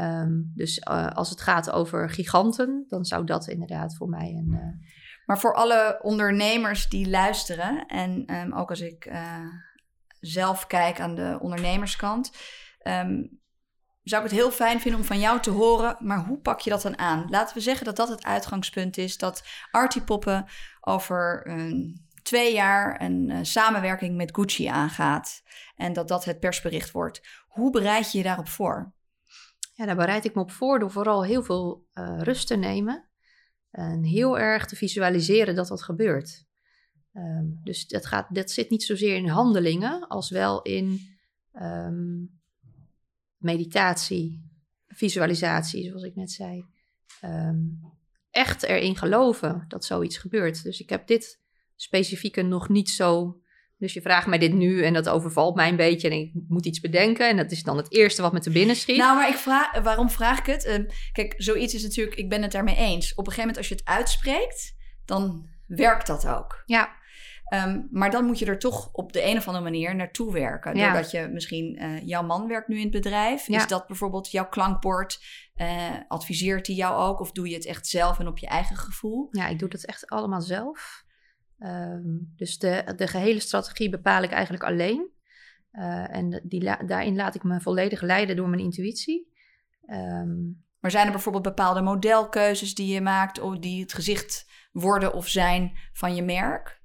Um, 0.00 0.52
dus 0.54 0.78
uh, 0.90 1.08
als 1.08 1.30
het 1.30 1.40
gaat 1.40 1.70
over 1.70 2.10
giganten, 2.10 2.84
dan 2.88 3.04
zou 3.04 3.24
dat 3.24 3.48
inderdaad 3.48 3.96
voor 3.96 4.08
mij 4.08 4.28
een. 4.28 4.80
Maar 5.26 5.38
voor 5.38 5.54
alle 5.54 5.98
ondernemers 6.02 6.88
die 6.88 7.10
luisteren, 7.10 7.86
en 7.86 8.34
um, 8.34 8.54
ook 8.54 8.70
als 8.70 8.80
ik 8.80 9.12
zelf 10.20 10.66
kijk 10.66 11.00
aan 11.00 11.14
de 11.14 11.38
ondernemerskant. 11.40 12.32
Um, 12.82 13.40
zou 14.02 14.24
ik 14.24 14.30
het 14.30 14.38
heel 14.38 14.50
fijn 14.50 14.80
vinden 14.80 15.00
om 15.00 15.06
van 15.06 15.18
jou 15.18 15.40
te 15.40 15.50
horen, 15.50 15.96
maar 16.00 16.24
hoe 16.24 16.38
pak 16.38 16.60
je 16.60 16.70
dat 16.70 16.82
dan 16.82 16.98
aan? 16.98 17.26
Laten 17.30 17.56
we 17.56 17.62
zeggen 17.62 17.84
dat 17.84 17.96
dat 17.96 18.08
het 18.08 18.24
uitgangspunt 18.24 18.96
is, 18.96 19.18
dat 19.18 19.44
Artie 19.70 20.02
Poppen 20.02 20.46
over 20.80 21.46
uh, 21.46 21.94
twee 22.22 22.54
jaar 22.54 23.00
een 23.00 23.30
uh, 23.30 23.38
samenwerking 23.42 24.16
met 24.16 24.34
Gucci 24.34 24.66
aangaat 24.66 25.42
en 25.76 25.92
dat 25.92 26.08
dat 26.08 26.24
het 26.24 26.40
persbericht 26.40 26.90
wordt. 26.90 27.20
Hoe 27.48 27.70
bereid 27.70 28.12
je 28.12 28.18
je 28.18 28.24
daarop 28.24 28.48
voor? 28.48 28.92
Ja, 29.74 29.86
daar 29.86 29.96
bereid 29.96 30.24
ik 30.24 30.34
me 30.34 30.40
op 30.40 30.50
voor 30.50 30.78
door 30.78 30.90
vooral 30.90 31.24
heel 31.24 31.42
veel 31.42 31.86
uh, 31.94 32.20
rust 32.20 32.46
te 32.46 32.56
nemen 32.56 33.08
en 33.70 34.04
heel 34.04 34.38
erg 34.38 34.66
te 34.66 34.76
visualiseren 34.76 35.54
dat 35.54 35.68
dat 35.68 35.82
gebeurt. 35.82 36.44
Um, 37.12 37.60
dus 37.62 37.86
dat, 37.86 38.06
gaat, 38.06 38.34
dat 38.34 38.50
zit 38.50 38.70
niet 38.70 38.82
zozeer 38.82 39.16
in 39.16 39.28
handelingen 39.28 40.08
als 40.08 40.30
wel 40.30 40.62
in 40.62 41.00
um, 41.52 42.41
meditatie, 43.42 44.50
visualisatie, 44.88 45.84
zoals 45.84 46.02
ik 46.02 46.14
net 46.14 46.30
zei. 46.30 46.64
Um, 47.24 47.80
echt 48.30 48.62
erin 48.62 48.96
geloven 48.96 49.64
dat 49.68 49.84
zoiets 49.84 50.16
gebeurt. 50.16 50.62
Dus 50.62 50.80
ik 50.80 50.88
heb 50.88 51.06
dit 51.06 51.40
specifieke 51.76 52.42
nog 52.42 52.68
niet 52.68 52.90
zo. 52.90 53.40
Dus 53.78 53.92
je 53.92 54.00
vraagt 54.00 54.26
mij 54.26 54.38
dit 54.38 54.52
nu 54.52 54.82
en 54.82 54.92
dat 54.92 55.08
overvalt 55.08 55.54
mij 55.54 55.68
een 55.68 55.76
beetje 55.76 56.10
en 56.10 56.16
ik 56.16 56.32
moet 56.48 56.66
iets 56.66 56.80
bedenken. 56.80 57.28
En 57.28 57.36
dat 57.36 57.50
is 57.50 57.62
dan 57.62 57.76
het 57.76 57.92
eerste 57.92 58.22
wat 58.22 58.32
me 58.32 58.40
te 58.40 58.50
binnen 58.50 58.76
schiet. 58.76 58.96
Nou, 58.96 59.16
maar 59.16 59.28
ik 59.28 59.34
vraag, 59.34 59.80
waarom 59.82 60.10
vraag 60.10 60.38
ik 60.38 60.46
het? 60.46 60.66
Uh, 60.66 60.88
kijk, 61.12 61.34
zoiets 61.36 61.74
is 61.74 61.82
natuurlijk, 61.82 62.16
ik 62.16 62.28
ben 62.28 62.42
het 62.42 62.52
daarmee 62.52 62.76
eens. 62.76 63.14
Op 63.14 63.26
een 63.26 63.32
gegeven 63.32 63.40
moment 63.40 63.56
als 63.56 63.68
je 63.68 63.74
het 63.74 63.84
uitspreekt, 63.84 64.74
dan 65.04 65.48
werkt 65.66 66.06
dat 66.06 66.26
ook. 66.26 66.62
Ja. 66.66 67.00
Um, 67.54 67.88
maar 67.90 68.10
dan 68.10 68.24
moet 68.24 68.38
je 68.38 68.46
er 68.46 68.58
toch 68.58 68.92
op 68.92 69.12
de 69.12 69.24
een 69.24 69.36
of 69.36 69.46
andere 69.46 69.64
manier 69.64 69.96
naartoe 69.96 70.32
werken. 70.32 70.76
Ja. 70.76 70.92
Doordat 70.92 71.10
je 71.10 71.28
misschien, 71.32 71.82
uh, 71.82 72.06
jouw 72.06 72.22
man 72.22 72.48
werkt 72.48 72.68
nu 72.68 72.76
in 72.76 72.82
het 72.82 72.90
bedrijf. 72.90 73.46
Ja. 73.46 73.56
Is 73.56 73.66
dat 73.66 73.86
bijvoorbeeld 73.86 74.30
jouw 74.30 74.48
klankbord? 74.48 75.24
Uh, 75.56 75.90
adviseert 76.08 76.66
hij 76.66 76.76
jou 76.76 76.96
ook? 76.96 77.20
Of 77.20 77.32
doe 77.32 77.48
je 77.48 77.54
het 77.54 77.66
echt 77.66 77.86
zelf 77.86 78.18
en 78.18 78.26
op 78.26 78.38
je 78.38 78.46
eigen 78.46 78.76
gevoel? 78.76 79.28
Ja, 79.30 79.46
ik 79.46 79.58
doe 79.58 79.68
dat 79.68 79.84
echt 79.84 80.06
allemaal 80.06 80.40
zelf. 80.40 81.04
Um, 81.58 82.32
dus 82.36 82.58
de, 82.58 82.92
de 82.96 83.06
gehele 83.06 83.40
strategie 83.40 83.90
bepaal 83.90 84.22
ik 84.22 84.30
eigenlijk 84.30 84.64
alleen. 84.64 85.10
Uh, 85.72 86.16
en 86.16 86.40
die 86.44 86.62
la 86.62 86.76
daarin 86.76 87.16
laat 87.16 87.34
ik 87.34 87.42
me 87.42 87.60
volledig 87.60 88.00
leiden 88.00 88.36
door 88.36 88.48
mijn 88.48 88.62
intuïtie. 88.62 89.32
Um, 89.86 90.64
maar 90.80 90.90
zijn 90.90 91.06
er 91.06 91.12
bijvoorbeeld 91.12 91.44
bepaalde 91.44 91.82
modelkeuzes 91.82 92.74
die 92.74 92.92
je 92.92 93.00
maakt, 93.00 93.40
of 93.40 93.58
die 93.58 93.80
het 93.80 93.92
gezicht 93.92 94.50
worden 94.72 95.12
of 95.12 95.28
zijn 95.28 95.78
van 95.92 96.14
je 96.14 96.22
merk? 96.22 96.81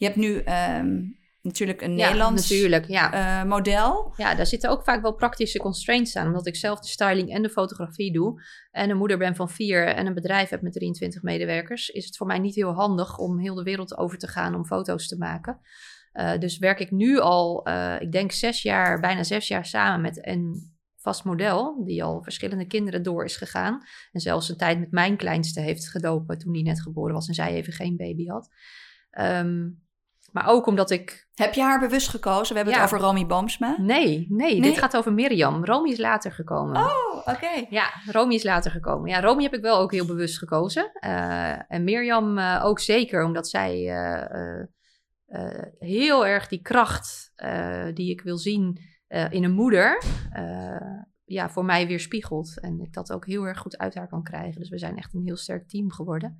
Je 0.00 0.06
hebt 0.06 0.18
nu 0.18 0.42
um, 0.78 1.18
natuurlijk 1.42 1.82
een 1.82 1.96
ja, 1.96 2.04
Nederlands 2.04 2.50
natuurlijk, 2.50 2.86
ja. 2.86 3.42
Uh, 3.42 3.48
model. 3.48 4.12
Ja, 4.16 4.34
daar 4.34 4.46
zitten 4.46 4.70
ook 4.70 4.82
vaak 4.82 5.02
wel 5.02 5.14
praktische 5.14 5.58
constraints 5.58 6.16
aan. 6.16 6.26
Omdat 6.26 6.46
ik 6.46 6.56
zelf 6.56 6.80
de 6.80 6.88
styling 6.88 7.30
en 7.30 7.42
de 7.42 7.50
fotografie 7.50 8.12
doe. 8.12 8.42
En 8.70 8.90
een 8.90 8.96
moeder 8.96 9.18
ben 9.18 9.36
van 9.36 9.50
vier 9.50 9.86
en 9.86 10.06
een 10.06 10.14
bedrijf 10.14 10.48
heb 10.48 10.62
met 10.62 10.72
23 10.72 11.22
medewerkers. 11.22 11.88
Is 11.88 12.04
het 12.04 12.16
voor 12.16 12.26
mij 12.26 12.38
niet 12.38 12.54
heel 12.54 12.72
handig 12.72 13.18
om 13.18 13.38
heel 13.38 13.54
de 13.54 13.62
wereld 13.62 13.96
over 13.96 14.18
te 14.18 14.26
gaan 14.28 14.54
om 14.54 14.66
foto's 14.66 15.08
te 15.08 15.18
maken. 15.18 15.60
Uh, 16.12 16.38
dus 16.38 16.58
werk 16.58 16.80
ik 16.80 16.90
nu 16.90 17.18
al, 17.18 17.68
uh, 17.68 18.00
ik 18.00 18.12
denk 18.12 18.32
zes 18.32 18.62
jaar, 18.62 19.00
bijna 19.00 19.22
zes 19.22 19.48
jaar 19.48 19.66
samen 19.66 20.00
met 20.00 20.26
een 20.26 20.72
vast 20.96 21.24
model. 21.24 21.84
Die 21.84 22.04
al 22.04 22.22
verschillende 22.22 22.66
kinderen 22.66 23.02
door 23.02 23.24
is 23.24 23.36
gegaan. 23.36 23.82
En 24.12 24.20
zelfs 24.20 24.48
een 24.48 24.56
tijd 24.56 24.78
met 24.78 24.90
mijn 24.90 25.16
kleinste 25.16 25.60
heeft 25.60 25.88
gedopen 25.88 26.38
toen 26.38 26.52
die 26.52 26.62
net 26.62 26.82
geboren 26.82 27.14
was 27.14 27.28
en 27.28 27.34
zij 27.34 27.54
even 27.54 27.72
geen 27.72 27.96
baby 27.96 28.26
had. 28.26 28.48
Um, 29.18 29.88
maar 30.32 30.48
ook 30.48 30.66
omdat 30.66 30.90
ik... 30.90 31.28
Heb 31.34 31.54
je 31.54 31.62
haar 31.62 31.80
bewust 31.80 32.08
gekozen? 32.08 32.48
We 32.48 32.54
hebben 32.54 32.74
ja. 32.74 32.80
het 32.80 32.92
over 32.92 33.06
Romy 33.06 33.26
Boomsma. 33.26 33.76
Nee, 33.78 34.26
nee, 34.28 34.60
dit 34.60 34.78
gaat 34.78 34.96
over 34.96 35.12
Mirjam. 35.12 35.64
Romy 35.64 35.90
is 35.90 35.98
later 35.98 36.32
gekomen. 36.32 36.76
Oh, 36.76 37.16
oké. 37.16 37.66
Ja, 37.68 37.90
Romy 38.06 38.34
is 38.34 38.42
later 38.42 38.70
gekomen. 38.70 39.10
Ja, 39.10 39.20
Romy 39.20 39.42
heb 39.42 39.54
ik 39.54 39.60
wel 39.60 39.78
ook 39.78 39.92
heel 39.92 40.06
bewust 40.06 40.38
gekozen. 40.38 40.90
Uh, 41.04 41.72
en 41.72 41.84
Mirjam 41.84 42.38
uh, 42.38 42.60
ook 42.64 42.80
zeker, 42.80 43.24
omdat 43.24 43.48
zij 43.48 43.78
uh, 43.78 44.64
heel 45.78 46.26
erg 46.26 46.48
die 46.48 46.62
kracht 46.62 47.32
die 47.94 48.10
ik 48.10 48.20
wil 48.20 48.38
zien 48.38 48.80
in 49.08 49.44
een 49.44 49.54
moeder... 49.54 50.02
ja, 51.24 51.50
voor 51.50 51.64
mij 51.64 51.86
weerspiegelt. 51.86 52.60
En 52.60 52.80
ik 52.80 52.92
dat 52.92 53.12
ook 53.12 53.26
heel 53.26 53.44
erg 53.44 53.58
goed 53.58 53.78
uit 53.78 53.94
haar 53.94 54.08
kan 54.08 54.22
krijgen. 54.22 54.60
Dus 54.60 54.68
we 54.68 54.78
zijn 54.78 54.96
echt 54.96 55.14
een 55.14 55.24
heel 55.24 55.36
sterk 55.36 55.68
team 55.68 55.92
geworden. 55.92 56.38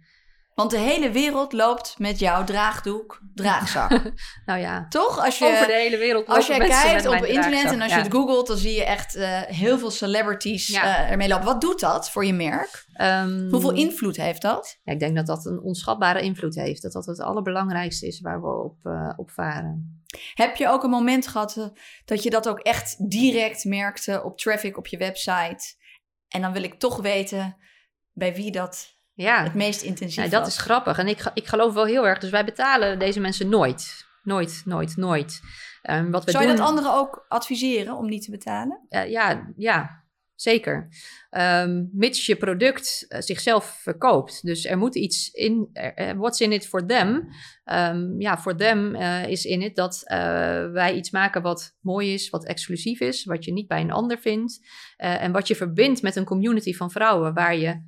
Want 0.61 0.73
de 0.73 0.79
hele 0.79 1.11
wereld 1.11 1.52
loopt 1.52 1.95
met 1.99 2.19
jouw 2.19 2.45
draagdoek, 2.45 3.21
draagzak. 3.35 3.90
nou 4.47 4.61
ja. 4.61 4.87
Toch? 4.88 5.25
Als 5.25 5.38
je, 5.38 5.45
Over 5.45 5.67
de 5.67 5.73
hele 5.73 5.97
wereld 5.97 6.26
Als 6.26 6.47
je 6.47 6.57
kijkt 6.57 7.07
op 7.07 7.25
internet 7.25 7.73
en 7.73 7.81
als 7.81 7.93
je 7.93 7.99
het 7.99 8.12
googelt, 8.12 8.47
dan 8.47 8.57
zie 8.57 8.75
je 8.75 8.85
echt 8.85 9.17
uh, 9.17 9.40
heel 9.43 9.79
veel 9.79 9.90
celebrities 9.90 10.67
ja. 10.67 10.85
uh, 10.85 11.11
ermee 11.11 11.29
lopen. 11.29 11.45
Wat 11.45 11.61
doet 11.61 11.81
dat 11.81 12.11
voor 12.11 12.25
je 12.25 12.33
merk? 12.33 12.87
Um, 13.00 13.49
Hoeveel 13.50 13.73
invloed 13.73 14.17
heeft 14.17 14.43
dat? 14.43 14.79
Ja, 14.83 14.93
ik 14.93 14.99
denk 14.99 15.17
dat 15.17 15.26
dat 15.26 15.47
een 15.47 15.61
onschatbare 15.61 16.21
invloed 16.21 16.55
heeft. 16.55 16.83
Dat 16.83 16.93
dat 16.93 17.07
het 17.07 17.21
allerbelangrijkste 17.21 18.07
is 18.07 18.21
waar 18.21 18.40
we 18.40 18.64
op, 18.64 18.76
uh, 18.83 19.12
op 19.17 19.31
varen. 19.31 20.05
Heb 20.35 20.57
je 20.57 20.69
ook 20.69 20.83
een 20.83 20.90
moment 20.90 21.26
gehad 21.26 21.73
dat 22.05 22.23
je 22.23 22.31
dat 22.31 22.49
ook 22.49 22.59
echt 22.59 23.11
direct 23.11 23.64
merkte 23.64 24.23
op 24.25 24.38
traffic 24.38 24.76
op 24.76 24.87
je 24.87 24.97
website? 24.97 25.75
En 26.29 26.40
dan 26.40 26.52
wil 26.52 26.62
ik 26.62 26.75
toch 26.75 26.97
weten 26.97 27.57
bij 28.12 28.35
wie 28.35 28.50
dat 28.50 28.99
ja. 29.23 29.43
het 29.43 29.55
meest 29.55 29.83
intensief 29.83 30.25
ja, 30.25 30.31
Dat 30.31 30.47
is 30.47 30.59
grappig. 30.59 30.99
En 30.99 31.09
ik, 31.09 31.31
ik 31.35 31.47
geloof 31.47 31.75
wel 31.75 31.85
heel 31.85 32.07
erg. 32.07 32.19
Dus 32.19 32.31
wij 32.31 32.45
betalen 32.45 32.99
deze 32.99 33.21
mensen 33.21 33.49
nooit. 33.49 34.09
Nooit, 34.23 34.62
nooit, 34.65 34.97
nooit. 34.97 35.41
Um, 35.91 36.11
wat 36.11 36.25
we 36.25 36.31
Zou 36.31 36.44
je 36.44 36.51
dat 36.51 36.66
anderen 36.66 36.94
ook 36.94 37.25
adviseren 37.29 37.97
om 37.97 38.07
niet 38.07 38.25
te 38.25 38.31
betalen? 38.31 38.87
Uh, 38.88 39.11
ja, 39.11 39.53
ja, 39.57 40.05
zeker. 40.35 40.88
Um, 41.31 41.90
mits 41.92 42.27
je 42.27 42.37
product 42.37 43.05
uh, 43.09 43.21
zichzelf 43.21 43.64
verkoopt. 43.83 44.42
Dus 44.42 44.64
er 44.64 44.79
moet 44.79 44.94
iets 44.94 45.31
in. 45.31 45.71
Uh, 45.73 46.11
what's 46.12 46.40
in 46.40 46.53
it 46.53 46.66
for 46.66 46.87
them? 46.87 47.29
Um, 47.64 48.21
ja, 48.21 48.38
voor 48.38 48.57
them 48.57 48.94
is 49.27 49.44
in 49.44 49.62
het 49.62 49.77
dat 49.77 50.03
wij 50.73 50.94
iets 50.94 51.11
maken 51.11 51.42
wat 51.42 51.77
mooi 51.81 52.12
is, 52.12 52.31
wat 52.31 52.44
exclusief 52.44 53.01
is, 53.01 53.25
wat 53.25 53.44
je 53.44 53.53
niet 53.53 53.68
bij 53.68 53.81
een 53.81 53.92
ander 53.92 54.18
vindt. 54.18 54.68
en 54.97 55.33
wat 55.33 55.49
je 55.49 55.57
verbindt 55.57 56.03
met 56.03 56.16
een 56.16 56.25
community 56.25 56.75
van 56.75 56.90
vrouwen 56.90 57.35
waar 57.35 57.57
je 57.57 57.83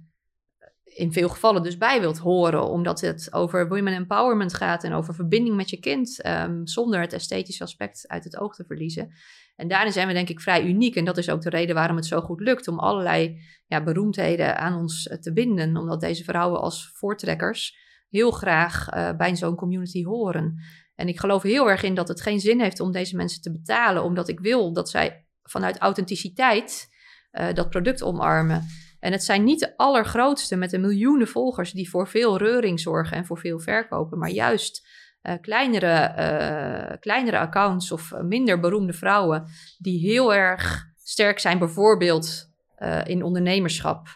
in 0.95 1.13
veel 1.13 1.29
gevallen 1.29 1.63
dus 1.63 1.77
bij 1.77 2.01
wilt 2.01 2.19
horen, 2.19 2.69
omdat 2.69 3.01
het 3.01 3.33
over 3.33 3.69
women 3.69 3.93
empowerment 3.93 4.55
gaat 4.55 4.85
en 4.85 4.93
over 4.93 5.15
verbinding 5.15 5.57
met 5.57 5.71
je 5.71 5.81
kind, 5.81 6.27
um, 6.27 6.67
zonder 6.67 7.01
het 7.01 7.13
esthetische 7.13 7.63
aspect 7.63 8.05
uit 8.09 8.25
het 8.25 8.39
oog 8.39 8.55
te 8.55 8.65
verliezen. 8.65 9.13
En 9.57 9.69
daarin 9.69 9.93
zijn 9.93 10.07
we 10.07 10.13
denk 10.13 10.29
ik 10.29 10.41
vrij 10.41 10.65
uniek 10.65 10.97
en 10.97 11.05
dat 11.05 11.19
is 11.19 11.31
ook 11.31 11.43
de 11.43 11.51
reden 11.51 11.75
waarom 11.75 11.97
het 11.97 12.07
zo 12.07 12.21
goed 12.21 12.41
lukt 12.41 12.69
om 12.69 12.79
allerlei 12.79 13.41
ja, 13.67 13.83
beroemdheden 13.83 14.59
aan 14.59 14.77
ons 14.77 15.09
eh, 15.09 15.19
te 15.19 15.33
binden, 15.33 15.77
omdat 15.77 16.01
deze 16.01 16.25
vrouwen 16.25 16.61
als 16.61 16.91
voortrekkers 16.95 17.77
heel 18.09 18.31
graag 18.31 18.95
uh, 18.95 19.17
bij 19.17 19.37
zo'n 19.37 19.57
community 19.57 20.05
horen. 20.05 20.59
En 20.95 21.09
ik 21.09 21.21
geloof 21.21 21.43
heel 21.43 21.71
erg 21.71 21.83
in 21.83 21.95
dat 21.95 22.09
het 22.09 22.21
geen 22.21 22.41
zin 22.41 22.61
heeft 22.61 22.81
om 22.81 22.93
deze 22.93 23.17
mensen 23.17 23.43
te 23.43 23.53
betalen, 23.53 24.03
omdat 24.03 24.29
ik 24.29 24.41
wil 24.41 24.73
dat 24.73 24.91
zij 24.91 25.27
vanuit 25.43 25.79
authenticiteit 25.79 26.89
uh, 27.33 27.53
dat 27.53 27.71
product 27.71 28.03
omarmen. 28.03 28.67
En 29.03 29.13
het 29.13 29.25
zijn 29.25 29.45
niet 29.45 29.61
de 29.61 29.77
allergrootste 29.77 30.57
met 30.57 30.71
de 30.71 30.79
miljoenen 30.79 31.29
volgers 31.29 31.73
die 31.73 31.91
voor 31.91 32.09
veel 32.09 32.39
reuring 32.39 32.81
zorgen 32.81 33.17
en 33.17 33.27
voor 33.27 33.39
veel 33.39 33.61
verkopen, 33.61 34.19
maar 34.19 34.31
juist 34.31 34.89
uh, 35.23 35.35
kleinere, 35.41 36.15
uh, 36.19 36.97
kleinere 37.01 37.39
accounts 37.39 37.93
of 37.93 38.13
minder 38.23 38.61
beroemde 38.61 38.93
vrouwen 38.93 39.45
die 39.79 39.99
heel 39.99 40.35
erg 40.35 40.87
sterk 41.03 41.39
zijn, 41.39 41.59
bijvoorbeeld 41.59 42.51
in 43.05 43.23
ondernemerschap. 43.23 44.07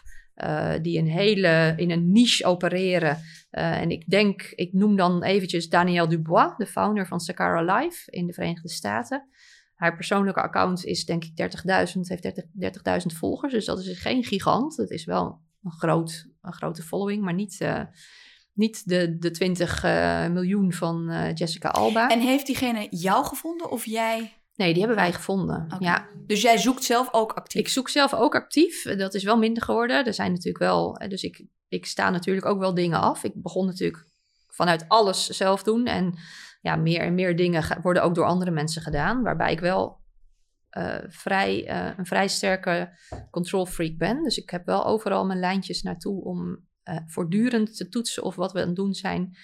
die 0.81 0.99
een 0.99 1.07
hele 1.07 1.73
in 1.75 1.91
een 1.91 2.11
niche 2.11 2.45
opereren. 2.45 3.17
en 3.49 3.89
ik 3.89 4.09
denk, 4.09 4.41
ik 4.41 4.73
noem 4.73 4.95
dan 4.95 5.23
eventjes 5.23 5.69
Danielle 5.69 6.07
Dubois, 6.07 6.57
de 6.57 6.65
founder 6.65 7.07
van 7.07 7.19
Sakara 7.19 7.77
Life 7.77 8.11
in 8.11 8.27
de 8.27 8.33
Verenigde 8.33 8.69
Staten. 8.69 9.27
Haar 9.77 9.95
persoonlijke 9.95 10.41
account 10.41 10.85
is 10.85 11.05
denk 11.05 11.23
ik 11.23 11.51
30.000, 11.93 11.99
heeft 12.01 12.43
30.000 12.59 13.17
volgers. 13.17 13.53
Dus 13.53 13.65
dat 13.65 13.79
is 13.79 13.99
geen 13.99 14.23
gigant. 14.23 14.77
Het 14.77 14.89
is 14.89 15.05
wel 15.05 15.41
een, 15.63 15.71
groot, 15.71 16.27
een 16.41 16.53
grote 16.53 16.81
following, 16.81 17.23
maar 17.23 17.33
niet, 17.33 17.59
uh, 17.61 17.81
niet 18.53 18.87
de, 18.89 19.17
de 19.17 19.31
20 19.31 19.83
uh, 19.83 20.25
eh, 20.25 20.31
miljoen 20.31 20.73
van 20.73 21.09
uh, 21.09 21.33
Jessica 21.33 21.69
Alba. 21.69 22.09
En 22.09 22.19
heeft 22.19 22.45
diegene 22.45 22.87
jou 22.89 23.25
gevonden 23.25 23.71
of 23.71 23.85
jij? 23.85 24.33
Nee, 24.55 24.69
die 24.69 24.79
hebben 24.79 24.97
wij 24.97 25.13
gevonden. 25.13 25.63
Okay. 25.65 25.79
Ja. 25.79 26.07
Dus 26.25 26.41
jij 26.41 26.57
zoekt 26.57 26.83
zelf 26.83 27.07
ook 27.11 27.31
actief? 27.31 27.61
Ik 27.61 27.67
zoek 27.67 27.89
zelf 27.89 28.13
ook 28.13 28.35
actief. 28.35 28.81
Dat 28.83 29.13
is 29.13 29.23
wel 29.23 29.37
minder 29.37 29.63
geworden. 29.63 30.05
Er 30.05 30.13
zijn 30.13 30.31
natuurlijk 30.31 30.63
wel. 30.63 30.93
Dus 31.07 31.23
ik, 31.23 31.45
ik 31.67 31.85
sta 31.85 32.09
natuurlijk 32.09 32.45
ook 32.45 32.59
wel 32.59 32.73
dingen 32.73 33.01
af. 33.01 33.23
Ik 33.23 33.33
begon 33.35 33.65
natuurlijk 33.65 34.05
vanuit 34.57 34.85
alles 34.87 35.27
zelf 35.27 35.63
doen. 35.63 35.85
En 35.85 36.13
ja, 36.61 36.75
meer 36.75 37.01
en 37.01 37.15
meer 37.15 37.35
dingen 37.35 37.81
worden 37.81 38.03
ook 38.03 38.15
door 38.15 38.25
andere 38.25 38.51
mensen 38.51 38.81
gedaan. 38.81 39.23
Waarbij 39.23 39.51
ik 39.51 39.59
wel 39.59 39.99
uh, 40.77 40.95
vrij, 41.07 41.69
uh, 41.69 41.97
een 41.97 42.05
vrij 42.05 42.27
sterke 42.27 42.97
control 43.31 43.65
freak 43.65 43.97
ben. 43.97 44.23
Dus 44.23 44.37
ik 44.37 44.49
heb 44.49 44.65
wel 44.65 44.85
overal 44.85 45.25
mijn 45.25 45.39
lijntjes 45.39 45.81
naartoe 45.81 46.23
om 46.23 46.67
uh, 46.83 46.97
voortdurend 47.05 47.77
te 47.77 47.89
toetsen 47.89 48.23
of 48.23 48.35
wat 48.35 48.51
we 48.51 48.59
aan 48.59 48.67
het 48.67 48.75
doen 48.75 48.93
zijn. 48.93 49.37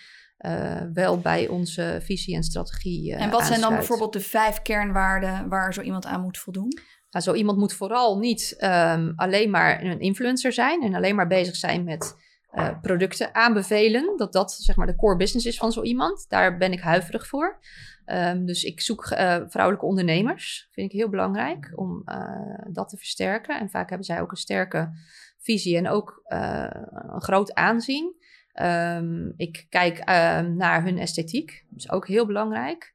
wel 0.94 1.20
bij 1.20 1.48
onze 1.48 2.00
visie 2.02 2.36
en 2.36 2.44
strategie. 2.44 3.16
en 3.16 3.30
wat 3.30 3.46
zijn 3.46 3.62
dan 3.62 3.74
bijvoorbeeld 3.74 4.14
de 4.14 4.20
vijf 4.20 4.62
kernwaarden 4.62 5.50
waar 5.50 5.74
zo 5.74 5.82
iemand 5.82 6.06
aan 6.06 6.22
moet 6.22 6.38
voldoen? 6.38 6.72
Nou, 7.10 7.26
zo 7.26 7.34
iemand 7.34 7.58
moet 7.58 7.74
vooral 7.74 8.20
niet 8.20 8.56
um, 8.60 9.14
alleen 9.16 9.50
maar 9.50 9.84
een 9.84 10.00
influencer 10.00 10.54
zijn 10.54 10.82
en 10.82 10.96
alleen 10.96 11.16
maar 11.16 11.28
bezig 11.28 11.56
zijn 11.56 11.84
met 11.84 12.16
uh, 12.54 12.80
producten 12.82 13.36
aanbevelen. 13.36 14.18
Dat 14.18 14.34
dat 14.34 14.52
zeg 14.52 14.76
maar 14.76 14.88
de 14.88 14.96
core 14.96 15.18
business 15.18 15.46
is 15.46 15.58
van 15.58 15.72
zo 15.72 15.82
iemand. 15.82 16.26
Daar 16.30 16.58
ben 16.58 16.72
ik 16.72 16.80
huiverig 16.80 17.28
voor. 17.28 17.60
Um, 18.06 18.46
dus 18.46 18.64
ik 18.64 18.82
zoek 18.82 19.12
uh, 19.12 19.42
vrouwelijke 19.48 19.86
ondernemers. 19.86 20.68
Vind 20.72 20.92
ik 20.92 20.98
heel 20.98 21.10
belangrijk 21.10 21.72
om 21.76 22.02
uh, 22.06 22.66
dat 22.72 22.90
te 22.90 22.98
versterken. 22.98 23.60
En 23.60 23.70
vaak 23.70 23.90
hebben 23.90 24.06
zij 24.06 24.22
ook 24.22 24.32
een 24.32 24.38
sterke 24.38 24.92
visie 25.38 25.78
en 25.78 25.88
ook 25.88 26.22
een 26.26 27.22
groot 27.22 27.54
aanzien. 27.54 28.16
Um, 28.62 29.34
ik 29.36 29.66
kijk 29.70 29.98
ehm, 29.98 30.56
naar 30.56 30.84
hun 30.84 30.98
esthetiek. 30.98 31.66
Dat 31.70 31.80
is 31.80 31.92
ook 31.92 32.08
heel 32.08 32.26
belangrijk. 32.26 32.94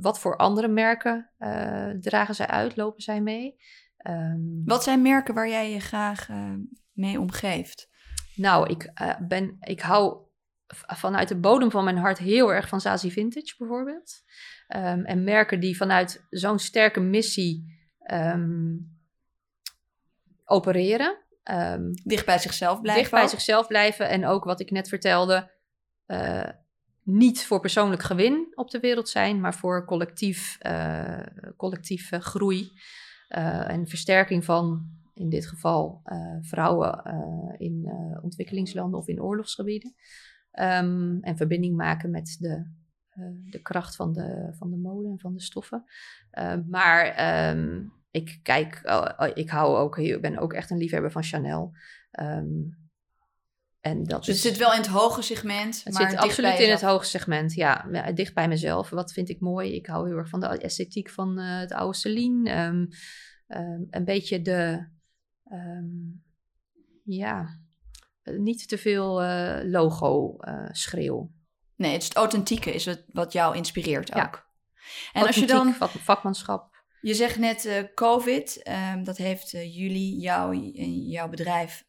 wat 0.00 0.20
voor 0.20 0.36
andere 0.36 0.68
merken 0.68 1.30
dragen 2.00 2.34
zij 2.34 2.46
uit, 2.46 2.76
lopen 2.76 3.02
zij 3.02 3.20
mee? 3.20 3.56
wat 4.64 4.82
zijn 4.82 5.02
merken 5.02 5.34
waar 5.34 5.48
jij 5.48 5.72
je 5.72 5.80
graag 5.80 6.28
mee 6.92 7.20
omgeeft? 7.20 7.90
Nou, 8.42 8.70
ik, 8.70 8.90
uh, 9.02 9.14
ben, 9.28 9.56
ik 9.60 9.80
hou 9.80 10.16
vanuit 10.76 11.28
de 11.28 11.36
bodem 11.36 11.70
van 11.70 11.84
mijn 11.84 11.96
hart 11.96 12.18
heel 12.18 12.52
erg 12.52 12.68
van 12.68 12.80
Zazie 12.80 13.12
Vintage 13.12 13.54
bijvoorbeeld. 13.58 14.22
Um, 14.68 15.04
en 15.04 15.24
merken 15.24 15.60
die 15.60 15.76
vanuit 15.76 16.26
zo'n 16.30 16.58
sterke 16.58 17.00
missie 17.00 17.78
um, 18.12 18.98
opereren. 20.44 21.16
Um, 21.50 21.90
dicht 22.04 22.26
bij 22.26 22.38
zichzelf 22.38 22.80
blijven. 22.80 23.02
Dicht 23.02 23.14
bij 23.14 23.28
zichzelf 23.28 23.66
blijven. 23.66 24.08
En 24.08 24.26
ook 24.26 24.44
wat 24.44 24.60
ik 24.60 24.70
net 24.70 24.88
vertelde, 24.88 25.50
uh, 26.06 26.48
niet 27.02 27.46
voor 27.46 27.60
persoonlijk 27.60 28.02
gewin 28.02 28.52
op 28.54 28.70
de 28.70 28.80
wereld 28.80 29.08
zijn, 29.08 29.40
maar 29.40 29.54
voor 29.54 29.84
collectief, 29.84 30.58
uh, 30.66 31.20
collectieve 31.56 32.20
groei 32.20 32.72
uh, 33.28 33.70
en 33.70 33.88
versterking 33.88 34.44
van, 34.44 35.00
in 35.14 35.28
dit 35.28 35.46
geval, 35.46 36.02
vrouwen 36.40 37.02
in 37.58 37.90
ontwikkelingslanden 38.22 38.98
of 38.98 39.08
in 39.08 39.22
oorlogsgebieden. 39.22 39.94
Um, 40.60 41.18
en 41.20 41.36
verbinding 41.36 41.76
maken 41.76 42.10
met 42.10 42.36
de, 42.40 42.64
de 43.50 43.62
kracht 43.62 43.96
van 43.96 44.12
de, 44.12 44.54
van 44.58 44.70
de 44.70 44.76
mode 44.76 45.08
en 45.08 45.18
van 45.18 45.34
de 45.34 45.40
stoffen. 45.40 45.84
maar 46.68 47.50
um, 47.50 47.92
ik 48.10 48.40
kijk, 48.42 48.82
ik 49.34 49.50
hou 49.50 49.76
ook, 49.76 49.98
ik 49.98 50.20
ben 50.20 50.38
ook 50.38 50.52
echt 50.52 50.70
een 50.70 50.78
liefhebber 50.78 51.12
van 51.12 51.22
Chanel. 51.22 51.72
Um, 52.20 52.80
en 53.80 54.04
dat 54.04 54.24
dus 54.24 54.42
het 54.42 54.52
zit 54.52 54.58
wel 54.58 54.72
in 54.72 54.80
het 54.80 54.86
hoge 54.86 55.22
segment. 55.22 55.84
Het 55.84 55.94
zit 55.94 56.16
absoluut 56.16 56.58
in 56.58 56.70
het 56.70 56.82
hoge 56.82 57.04
segment, 57.04 57.54
ja. 57.54 57.86
Dicht 58.14 58.34
bij 58.34 58.48
mezelf. 58.48 58.90
Wat 58.90 59.12
vind 59.12 59.28
ik 59.28 59.40
mooi? 59.40 59.74
Ik 59.74 59.86
hou 59.86 60.08
heel 60.08 60.16
erg 60.16 60.28
van 60.28 60.40
de 60.40 60.46
esthetiek 60.46 61.10
van 61.10 61.38
het 61.38 61.72
oude 61.72 61.96
Celine. 61.96 62.66
Um, 62.66 62.88
een 63.90 64.04
beetje 64.04 64.42
de, 64.42 64.86
ja, 67.04 67.58
niet 68.24 68.68
te 68.68 68.78
veel 68.78 69.22
uh, 69.22 69.60
logo 69.62 70.36
uh, 70.40 70.68
schreeuw. 70.70 71.30
Nee, 71.76 71.92
het, 71.92 72.02
is 72.02 72.08
het 72.08 72.16
authentieke 72.16 72.74
is 72.74 72.84
het 72.84 73.04
wat 73.06 73.32
jou 73.32 73.56
inspireert 73.56 74.10
ook. 74.14 74.16
Ja. 74.16 74.44
En 75.12 75.26
als 75.26 75.36
je 75.36 75.46
dan 75.46 75.74
vakmanschap. 75.74 76.70
Je 77.00 77.14
zegt 77.14 77.38
net 77.38 77.64
uh, 77.64 77.82
COVID, 77.94 78.68
um, 78.94 79.04
dat 79.04 79.16
heeft 79.16 79.50
jullie, 79.50 80.20
jou, 80.20 80.56
jouw 81.10 81.28
bedrijf 81.28 81.84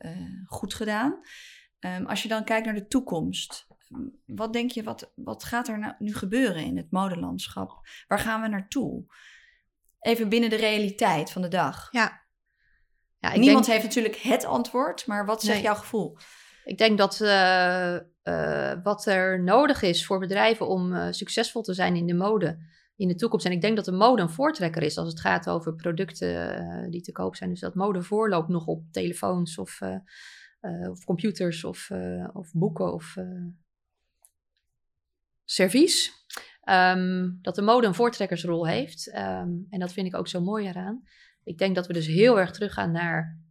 goed 0.46 0.74
gedaan. 0.74 1.20
Um, 1.80 2.06
als 2.06 2.22
je 2.22 2.28
dan 2.28 2.44
kijkt 2.44 2.66
naar 2.66 2.76
de 2.76 2.88
toekomst, 2.88 3.68
wat 4.26 4.54
denk 4.54 4.72
je, 4.72 4.84
wat, 4.84 5.12
wat 5.16 5.44
gaat 5.44 5.68
er 5.68 5.80
nou, 5.80 5.94
nu 6.00 6.14
gebeuren 6.14 6.64
in 6.64 6.78
het 6.78 6.92
modelandschap? 6.92 7.88
Waar 8.08 8.20
gaan 8.20 8.42
we 8.42 8.48
naartoe? 8.48 9.06
Even 10.00 10.30
binnen 10.30 10.50
de 10.50 10.56
realiteit 10.56 11.32
van 11.32 11.42
de 11.42 11.48
dag. 11.48 11.88
Ja. 11.92 12.23
Ja 13.30 13.38
Niemand 13.38 13.68
heeft 13.68 13.84
natuurlijk 13.84 14.16
het 14.16 14.46
antwoord, 14.46 15.08
maar 15.08 15.26
wat 15.26 15.42
zegt 15.42 15.62
jouw 15.62 15.76
gevoel? 15.76 16.18
Ik 16.64 16.78
denk 16.78 16.98
dat 16.98 17.18
wat 18.84 19.06
er 19.06 19.44
nodig 19.44 19.82
is 19.82 20.06
voor 20.06 20.20
bedrijven 20.20 20.68
om 20.68 21.14
succesvol 21.14 21.62
te 21.62 21.74
zijn 21.74 21.96
in 21.96 22.08
de 22.08 22.14
mode 22.14 22.58
in 22.96 23.08
de 23.08 23.16
toekomst. 23.16 23.46
En 23.46 23.52
ik 23.52 23.62
denk 23.62 23.76
dat 23.76 23.86
de 23.86 23.92
mode 23.92 24.22
een 24.22 24.30
voortrekker 24.30 24.82
is 24.82 24.98
als 24.98 25.08
het 25.08 25.20
gaat 25.20 25.50
over 25.50 25.76
producten 25.76 26.88
die 26.90 27.02
te 27.02 27.12
koop 27.12 27.36
zijn. 27.36 27.50
Dus 27.50 27.60
dat 27.60 27.76
mode 27.76 28.02
voorloopt 28.02 28.50
nog 28.50 28.66
op 28.66 28.84
telefoons 28.92 29.58
of, 29.58 29.80
of 30.90 31.04
computers 31.06 31.64
of, 31.64 31.90
of 32.34 32.52
boeken 32.54 32.94
of 32.94 33.16
servies. 35.46 36.12
Um, 36.70 37.40
dat 37.42 37.56
de 37.56 37.62
mode 37.62 37.88
een 37.88 37.94
voortrekkersrol 37.94 38.68
heeft. 38.68 39.08
Um, 39.08 39.68
en 39.70 39.80
dat 39.80 39.94
vind 39.94 40.08
ik 40.08 40.16
ook 40.16 40.28
zo 40.28 40.42
mooi 40.42 40.68
eraan. 40.68 41.04
Ik 41.44 41.58
denk 41.58 41.76
dat 41.76 41.88
we 41.88 41.94
dus 41.94 42.08
heel 42.08 42.40
erg 42.40 42.52
teruggaan 42.52 42.92
naar 42.92 43.42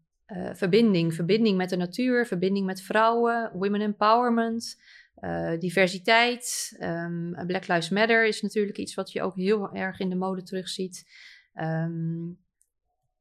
verbinding. 0.52 1.14
Verbinding 1.14 1.56
met 1.56 1.68
de 1.68 1.76
natuur, 1.76 2.26
verbinding 2.26 2.66
met 2.66 2.82
vrouwen, 2.82 3.50
women 3.54 3.80
empowerment. 3.80 4.80
Uh, 5.20 5.58
diversiteit, 5.58 6.76
um, 6.80 7.46
Black 7.46 7.66
Lives 7.66 7.88
Matter 7.88 8.26
is 8.26 8.42
natuurlijk 8.42 8.78
iets 8.78 8.94
wat 8.94 9.12
je 9.12 9.22
ook 9.22 9.36
heel 9.36 9.72
erg 9.72 9.98
in 9.98 10.08
de 10.08 10.14
mode 10.14 10.42
terugziet. 10.42 11.10
Um, 11.54 12.38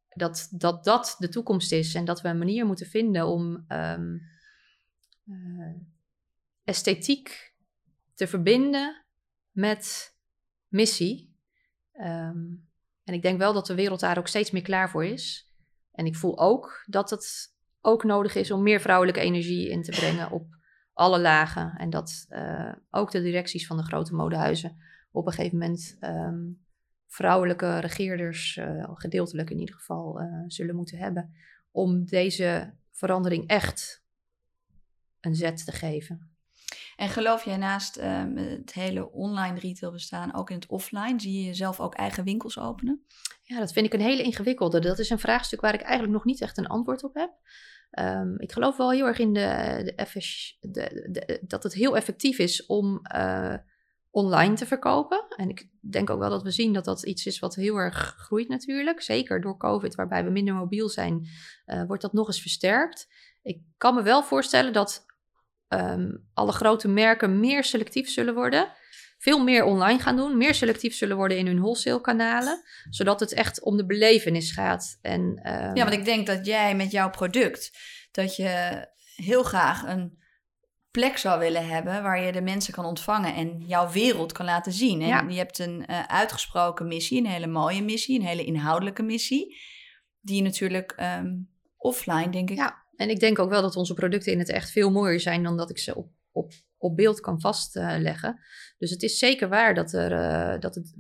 dat, 0.10 0.48
dat 0.52 0.84
dat 0.84 1.16
de 1.20 1.30
toekomst 1.30 1.72
is 1.72 1.96
en 1.96 2.06
dat 2.06 2.22
we 2.22 2.28
een 2.28 2.38
manier 2.38 2.66
moeten 2.66 2.86
vinden 2.86 3.26
om 3.26 3.66
um, 3.68 4.22
uh, 5.26 5.76
esthetiek 6.64 7.54
te 8.14 8.28
verbinden 8.28 9.06
met 9.52 10.16
missie. 10.68 11.36
En 13.04 13.14
ik 13.14 13.22
denk 13.22 13.38
wel 13.38 13.54
dat 13.54 13.66
de 13.66 13.76
wereld 13.76 14.00
daar 14.00 14.18
ook 14.18 14.28
steeds 14.28 14.52
meer 14.52 14.62
klaar 14.62 14.90
voor 14.90 15.06
is. 15.06 15.52
En 15.92 16.06
ik 16.06 16.16
voel 16.16 16.40
ook 16.40 16.84
dat 16.86 17.10
het 17.10 17.56
ook 17.82 18.04
nodig 18.04 18.36
is 18.36 18.52
om 18.52 18.64
meer 18.64 18.82
vrouwelijke 18.82 19.20
energie 19.20 19.70
in 19.70 19.82
te 19.82 19.92
brengen 19.92 20.32
op 20.32 20.46
alle 20.94 21.20
lagen. 21.20 21.74
En 21.78 21.90
dat 21.90 22.26
uh, 22.30 22.74
ook 22.90 23.12
de 23.12 23.22
directies 23.22 23.68
van 23.68 23.78
de 23.78 23.84
grote 23.84 24.16
modehuizen 24.16 24.78
op 25.12 25.26
een 25.26 25.34
gegeven 25.34 25.58
moment 25.58 25.98
um, 26.02 26.66
vrouwelijke 27.08 27.80
regeerders, 27.80 28.58
uh, 28.58 28.90
gedeeltelijk 28.94 29.50
in 29.50 29.60
ieder 29.60 29.76
geval, 29.76 30.22
uh, 30.22 30.44
zullen 30.48 30.76
moeten 30.76 30.98
hebben. 30.98 31.34
Om 31.72 32.06
deze 32.06 32.74
verandering 32.92 33.48
echt 33.48 34.04
een 35.20 35.36
zet 35.36 35.66
te 35.66 35.72
geven. 35.72 36.31
En 37.02 37.10
geloof 37.10 37.46
jij 37.46 37.58
naast 37.58 37.98
um, 37.98 38.38
het 38.38 38.74
hele 38.74 39.12
online 39.12 39.60
retail 39.60 39.92
bestaan 39.92 40.36
ook 40.36 40.50
in 40.50 40.56
het 40.56 40.68
offline? 40.68 41.20
Zie 41.20 41.40
je 41.40 41.46
jezelf 41.46 41.80
ook 41.80 41.96
eigen 41.96 42.24
winkels 42.24 42.60
openen? 42.60 43.06
Ja, 43.44 43.60
dat 43.60 43.74
vind 43.74 43.86
ik 43.86 43.94
een 43.94 44.02
hele 44.02 44.24
ingewikkelde. 44.24 44.80
Dat 44.80 45.00
is 45.00 45.10
een 45.10 45.20
vraagstuk 45.20 45.62
waar 45.62 45.74
ik 45.74 45.82
eigenlijk 45.82 46.14
nog 46.14 46.26
niet 46.26 46.42
echt 46.42 46.58
een 46.58 46.68
antwoord 46.68 47.04
op 47.04 47.14
heb. 47.14 47.32
Um, 48.00 48.40
ik 48.40 48.52
geloof 48.52 48.78
wel 48.78 48.92
heel 48.92 49.06
erg 49.06 49.20
in 49.20 49.34
de, 49.34 49.94
de, 50.62 51.42
dat 51.48 51.64
het 51.64 51.74
heel 51.74 51.96
effectief 51.96 52.38
is 52.38 52.66
om 52.66 53.02
uh, 53.16 53.56
online 54.12 54.56
te 54.56 54.66
verkopen. 54.66 55.26
En 55.36 55.50
ik 55.50 55.70
denk 55.80 56.10
ook 56.10 56.20
wel 56.20 56.30
dat 56.30 56.44
we 56.44 56.52
zien 56.52 56.74
dat 56.74 56.86
dat 56.86 57.04
iets 57.04 57.26
is 57.26 57.40
wat 57.40 57.56
heel 57.56 57.76
erg 57.76 58.16
groeit 58.18 58.48
natuurlijk. 58.48 59.02
Zeker 59.02 59.42
door 59.42 59.58
COVID, 59.58 59.96
waarbij 59.96 60.24
we 60.24 60.30
minder 60.30 60.54
mobiel 60.54 60.90
zijn, 60.90 61.28
uh, 61.66 61.84
wordt 61.84 62.02
dat 62.02 62.14
nog 62.14 62.28
eens 62.28 62.42
versterkt. 62.42 63.08
Ik 63.42 63.62
kan 63.78 63.96
me 63.96 64.02
wel 64.02 64.24
voorstellen 64.24 64.74
dat 64.74 65.10
um, 65.74 66.28
alle 66.34 66.52
grote 66.52 66.88
merken 66.88 67.40
meer 67.40 67.64
selectief 67.64 68.10
zullen 68.10 68.34
worden 68.34 68.72
veel 69.22 69.44
meer 69.44 69.64
online 69.64 70.00
gaan 70.00 70.16
doen, 70.16 70.38
meer 70.38 70.54
selectief 70.54 70.96
zullen 70.96 71.16
worden 71.16 71.38
in 71.38 71.46
hun 71.46 71.60
wholesale 71.60 72.02
kanalen, 72.02 72.64
zodat 72.90 73.20
het 73.20 73.34
echt 73.34 73.62
om 73.64 73.78
de 73.78 73.86
belevenis 73.86 74.52
gaat. 74.52 75.00
En, 75.02 75.22
um... 75.22 75.76
Ja, 75.76 75.84
want 75.84 75.94
ik 75.94 76.06
denk 76.06 76.28
dat 76.28 76.46
jij 76.46 76.76
met 76.76 76.92
jouw 76.92 77.10
product, 77.10 77.72
dat 78.12 78.36
je 78.36 78.88
heel 79.16 79.44
graag 79.44 79.84
een 79.84 80.20
plek 80.92 81.18
zou 81.18 81.40
willen 81.40 81.68
hebben 81.68 82.04
waar 82.04 82.22
je 82.22 82.32
de 82.32 82.42
mensen 82.42 82.74
kan 82.74 82.86
ontvangen 82.86 83.36
en 83.36 83.64
jouw 83.66 83.92
wereld 83.92 84.32
kan 84.32 84.46
laten 84.46 84.72
zien. 84.72 85.02
En 85.02 85.08
ja. 85.08 85.26
je 85.28 85.38
hebt 85.38 85.60
een 85.60 85.86
uh, 85.90 86.04
uitgesproken 86.04 86.88
missie, 86.88 87.20
een 87.20 87.32
hele 87.32 87.48
mooie 87.48 87.84
missie, 87.84 88.20
een 88.20 88.26
hele 88.26 88.44
inhoudelijke 88.46 89.04
missie, 89.04 89.58
die 90.20 90.42
natuurlijk 90.42 90.96
um, 91.20 91.50
offline, 91.78 92.30
denk 92.30 92.50
ik. 92.50 92.58
Ja, 92.58 92.86
en 93.02 93.10
ik 93.10 93.20
denk 93.20 93.40
ook 93.40 93.50
wel 93.50 93.62
dat 93.62 93.76
onze 93.76 93.94
producten 93.94 94.32
in 94.32 94.40
het 94.40 94.50
echt 94.50 94.72
veel 94.72 94.92
mooier 94.92 95.20
zijn 95.20 95.44
dan 95.44 95.58
dat 95.58 95.70
ik 95.70 95.78
ze 95.78 95.96
op, 95.96 96.10
op 96.32 96.54
op 96.82 96.96
beeld 96.96 97.20
kan 97.20 97.42
vastleggen. 97.42 98.40
dus 98.78 98.90
het 98.90 99.04
is 99.04 99.18
zeker 99.18 99.50
waar 99.50 99.74
dat 99.74 99.94
er. 99.94 100.12
Uh, 100.12 100.60
dat 100.60 100.76
het, 100.76 100.94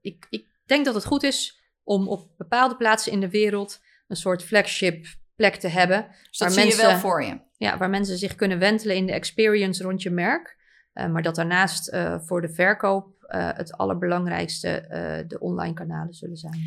ik, 0.00 0.26
ik 0.30 0.46
denk 0.64 0.84
dat 0.84 0.94
het 0.94 1.04
goed 1.04 1.22
is 1.22 1.62
om 1.82 2.08
op 2.08 2.30
bepaalde 2.36 2.76
plaatsen 2.76 3.12
in 3.12 3.20
de 3.20 3.30
wereld 3.30 3.80
een 4.08 4.16
soort 4.16 4.42
flagship 4.42 5.06
plek 5.36 5.54
te 5.54 5.68
hebben. 5.68 6.06
Dus 6.28 6.38
dat 6.38 6.52
zie 6.52 6.62
mensen, 6.62 6.82
je 6.82 6.86
wel 6.86 6.98
voor 6.98 7.24
je. 7.24 7.40
Ja, 7.56 7.78
waar 7.78 7.90
mensen 7.90 8.18
zich 8.18 8.34
kunnen 8.34 8.58
wentelen 8.58 8.96
in 8.96 9.06
de 9.06 9.12
experience 9.12 9.82
rond 9.82 10.02
je 10.02 10.10
merk. 10.10 10.58
Uh, 10.94 11.08
maar 11.08 11.22
dat 11.22 11.34
daarnaast 11.34 11.92
uh, 11.92 12.20
voor 12.20 12.40
de 12.40 12.52
verkoop 12.52 13.18
het 13.30 13.72
allerbelangrijkste 13.72 14.84
de 15.28 15.40
online 15.40 15.74
kanalen 15.74 16.14
zullen 16.14 16.36
zijn. 16.36 16.60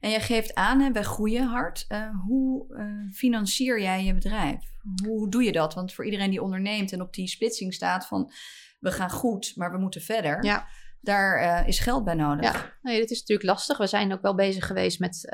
En 0.00 0.10
jij 0.10 0.20
geeft 0.20 0.54
aan, 0.54 0.80
hè, 0.80 0.92
wij 0.92 1.02
groeien 1.02 1.46
hard. 1.46 1.84
Uh, 1.88 2.08
hoe 2.26 2.66
uh, 2.70 3.12
financier 3.12 3.80
jij 3.80 4.04
je 4.04 4.14
bedrijf? 4.14 4.60
Hoe 5.04 5.30
doe 5.30 5.42
je 5.42 5.52
dat? 5.52 5.74
Want 5.74 5.92
voor 5.92 6.04
iedereen 6.04 6.30
die 6.30 6.42
onderneemt 6.42 6.92
en 6.92 7.00
op 7.00 7.14
die 7.14 7.28
splitsing 7.28 7.74
staat 7.74 8.06
van... 8.06 8.32
we 8.78 8.90
gaan 8.90 9.10
goed, 9.10 9.52
maar 9.56 9.72
we 9.72 9.78
moeten 9.78 10.00
verder... 10.00 10.44
Ja. 10.44 10.66
Daar 11.02 11.42
uh, 11.42 11.68
is 11.68 11.78
geld 11.78 12.04
bij 12.04 12.14
nodig. 12.14 12.52
Ja, 12.52 12.72
nee, 12.82 13.00
dat 13.00 13.10
is 13.10 13.18
natuurlijk 13.18 13.48
lastig. 13.48 13.78
We 13.78 13.86
zijn 13.86 14.12
ook 14.12 14.22
wel 14.22 14.34
bezig 14.34 14.66
geweest 14.66 14.98
met 14.98 15.26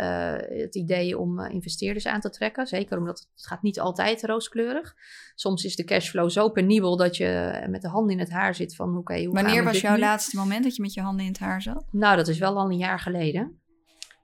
het 0.48 0.74
idee 0.74 1.18
om 1.18 1.40
investeerders 1.40 2.06
aan 2.06 2.20
te 2.20 2.30
trekken. 2.30 2.66
Zeker 2.66 2.98
omdat 2.98 3.28
het 3.34 3.46
gaat 3.46 3.62
niet 3.62 3.80
altijd 3.80 4.24
rooskleurig. 4.24 4.94
Soms 5.34 5.64
is 5.64 5.76
de 5.76 5.84
cashflow 5.84 6.30
zo 6.30 6.50
penibel 6.50 6.96
dat 6.96 7.16
je 7.16 7.62
met 7.68 7.82
de 7.82 7.88
handen 7.88 8.12
in 8.12 8.18
het 8.18 8.30
haar 8.30 8.54
zit 8.54 8.76
van... 8.76 8.88
oké, 8.88 8.98
okay, 8.98 9.24
hoe 9.24 9.34
Wanneer 9.34 9.64
was 9.64 9.80
jouw 9.80 9.96
laatste 9.96 10.36
moment 10.36 10.64
dat 10.64 10.76
je 10.76 10.82
met 10.82 10.94
je 10.94 11.00
handen 11.00 11.24
in 11.24 11.32
het 11.32 11.40
haar 11.40 11.62
zat? 11.62 11.86
Nou, 11.90 12.16
dat 12.16 12.28
is 12.28 12.38
wel 12.38 12.56
al 12.56 12.70
een 12.70 12.76
jaar 12.76 13.00
geleden. 13.00 13.60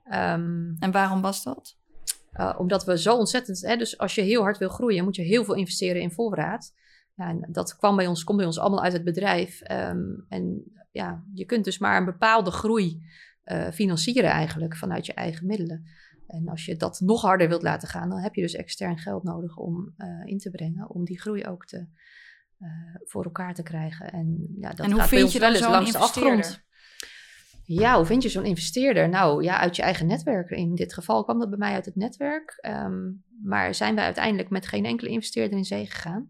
Um, 0.05 0.75
en 0.79 0.91
waarom 0.91 1.21
was 1.21 1.43
dat? 1.43 1.77
Uh, 2.33 2.55
omdat 2.57 2.85
we 2.85 2.97
zo 2.97 3.17
ontzettend, 3.17 3.61
hè, 3.61 3.75
dus 3.75 3.97
als 3.97 4.15
je 4.15 4.21
heel 4.21 4.41
hard 4.41 4.57
wil 4.57 4.69
groeien, 4.69 5.03
moet 5.03 5.15
je 5.15 5.21
heel 5.21 5.43
veel 5.43 5.55
investeren 5.55 6.01
in 6.01 6.11
voorraad. 6.11 6.73
Ja, 7.15 7.27
en 7.27 7.47
dat 7.51 7.75
kwam 7.75 7.95
bij 7.95 8.07
ons, 8.07 8.23
komt 8.23 8.37
bij 8.37 8.47
ons 8.47 8.59
allemaal 8.59 8.83
uit 8.83 8.93
het 8.93 9.03
bedrijf. 9.03 9.71
Um, 9.71 10.25
en 10.29 10.63
ja, 10.91 11.23
je 11.33 11.45
kunt 11.45 11.65
dus 11.65 11.77
maar 11.77 11.97
een 11.97 12.05
bepaalde 12.05 12.51
groei 12.51 13.03
uh, 13.45 13.67
financieren 13.67 14.29
eigenlijk 14.29 14.75
vanuit 14.75 15.05
je 15.05 15.13
eigen 15.13 15.45
middelen. 15.45 15.85
En 16.27 16.47
als 16.47 16.65
je 16.65 16.75
dat 16.75 16.99
nog 16.99 17.21
harder 17.21 17.47
wilt 17.47 17.61
laten 17.61 17.87
gaan, 17.87 18.09
dan 18.09 18.19
heb 18.19 18.35
je 18.35 18.41
dus 18.41 18.53
extern 18.53 18.97
geld 18.97 19.23
nodig 19.23 19.57
om 19.57 19.93
uh, 19.97 20.07
in 20.25 20.37
te 20.37 20.49
brengen, 20.49 20.89
om 20.89 21.05
die 21.05 21.19
groei 21.19 21.45
ook 21.45 21.65
te, 21.65 21.87
voor 23.03 23.23
elkaar 23.23 23.53
te 23.53 23.63
krijgen. 23.63 24.11
En, 24.11 24.55
ja, 24.59 24.69
dat 24.69 24.85
en 24.85 24.91
hoe 24.91 24.99
gaat 24.99 25.09
vind 25.09 25.31
je 25.31 25.39
wel 25.39 25.53
eens 25.53 25.67
langs 25.67 25.91
de 25.91 25.97
afgrond. 25.97 26.63
Ja, 27.65 27.95
hoe 27.95 28.05
vind 28.05 28.23
je 28.23 28.29
zo'n 28.29 28.45
investeerder? 28.45 29.09
Nou 29.09 29.43
ja, 29.43 29.57
uit 29.57 29.75
je 29.75 29.81
eigen 29.81 30.07
netwerk. 30.07 30.49
In 30.49 30.75
dit 30.75 30.93
geval 30.93 31.23
kwam 31.23 31.39
dat 31.39 31.49
bij 31.49 31.57
mij 31.57 31.73
uit 31.73 31.85
het 31.85 31.95
netwerk. 31.95 32.59
Um, 32.67 33.23
maar 33.43 33.75
zijn 33.75 33.95
wij 33.95 34.03
uiteindelijk 34.03 34.49
met 34.49 34.67
geen 34.67 34.85
enkele 34.85 35.09
investeerder 35.09 35.57
in 35.57 35.65
zee 35.65 35.85
gegaan. 35.85 36.29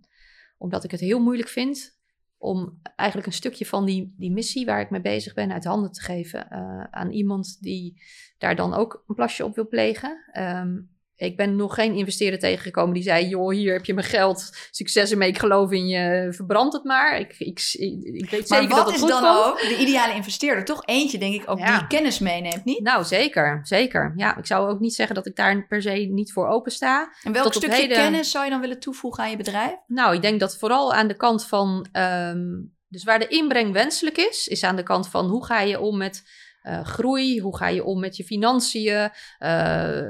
Omdat 0.57 0.83
ik 0.83 0.91
het 0.91 0.99
heel 0.99 1.19
moeilijk 1.19 1.49
vind 1.49 2.01
om 2.37 2.79
eigenlijk 2.95 3.27
een 3.27 3.33
stukje 3.33 3.65
van 3.65 3.85
die, 3.85 4.13
die 4.17 4.31
missie 4.31 4.65
waar 4.65 4.81
ik 4.81 4.89
mee 4.89 5.01
bezig 5.01 5.33
ben 5.33 5.51
uit 5.51 5.63
handen 5.63 5.91
te 5.91 6.01
geven 6.01 6.47
uh, 6.51 6.83
aan 6.83 7.11
iemand 7.11 7.57
die 7.61 8.01
daar 8.37 8.55
dan 8.55 8.73
ook 8.73 9.03
een 9.07 9.15
plasje 9.15 9.45
op 9.45 9.55
wil 9.55 9.67
plegen. 9.67 10.31
Um, 10.37 10.92
ik 11.15 11.37
ben 11.37 11.55
nog 11.55 11.73
geen 11.73 11.93
investeerder 11.95 12.39
tegengekomen 12.39 12.93
die 12.93 13.03
zei: 13.03 13.27
Joh, 13.27 13.51
hier 13.53 13.73
heb 13.73 13.85
je 13.85 13.93
mijn 13.93 14.05
geld, 14.07 14.49
succes 14.71 15.11
ermee, 15.11 15.29
ik 15.29 15.37
geloof 15.39 15.71
in 15.71 15.87
je, 15.87 16.27
verbrand 16.33 16.73
het 16.73 16.83
maar. 16.83 17.19
Ik, 17.19 17.35
ik, 17.37 17.59
ik, 17.73 18.29
weet 18.29 18.49
maar 18.49 18.59
zeker 18.61 18.75
dat 18.75 18.85
het 18.85 18.95
is 18.95 19.01
goed 19.01 19.09
dan 19.09 19.21
komt. 19.21 19.45
ook 19.45 19.59
de 19.59 19.77
ideale 19.77 20.13
investeerder? 20.13 20.65
Toch 20.65 20.85
eentje, 20.85 21.17
denk 21.17 21.33
ik, 21.33 21.49
ook 21.49 21.59
Ja. 21.59 21.77
die 21.77 21.87
kennis 21.87 22.19
meeneemt, 22.19 22.65
niet? 22.65 22.79
Nou, 22.81 23.03
zeker, 23.03 23.59
zeker. 23.63 24.13
Ja, 24.15 24.37
ik 24.37 24.45
zou 24.45 24.69
ook 24.69 24.79
niet 24.79 24.95
zeggen 24.95 25.15
dat 25.15 25.25
ik 25.25 25.35
daar 25.35 25.65
per 25.67 25.81
se 25.81 25.91
niet 25.91 26.31
voor 26.33 26.47
open 26.47 26.71
sta. 26.71 27.13
En 27.23 27.31
welk 27.33 27.45
tot 27.45 27.55
stukje 27.55 27.81
heden- 27.81 27.97
kennis 27.97 28.31
zou 28.31 28.43
je 28.45 28.49
dan 28.51 28.61
willen 28.61 28.79
toevoegen 28.79 29.23
aan 29.23 29.29
je 29.29 29.37
bedrijf? 29.37 29.75
Nou, 29.87 30.15
ik 30.15 30.21
denk 30.21 30.39
dat 30.39 30.57
vooral 30.57 30.93
aan 30.93 31.07
de 31.07 31.15
kant 31.15 31.45
van. 31.45 31.87
ehm, 31.91 32.41
dus 32.87 33.03
waar 33.03 33.19
de 33.19 33.27
inbreng 33.27 33.71
wenselijk 33.73 34.17
is, 34.17 34.47
is 34.47 34.63
aan 34.63 34.75
de 34.75 34.83
kant 34.83 35.07
van 35.09 35.25
hoe 35.29 35.45
ga 35.45 35.59
je 35.61 35.79
om 35.79 35.97
met 35.97 36.23
eh, 36.63 36.83
groei? 36.83 37.39
Hoe 37.39 37.57
ga 37.57 37.67
je 37.67 37.83
om 37.83 37.99
met 37.99 38.17
je 38.17 38.23
financiën? 38.23 39.09
Eh, 39.37 39.49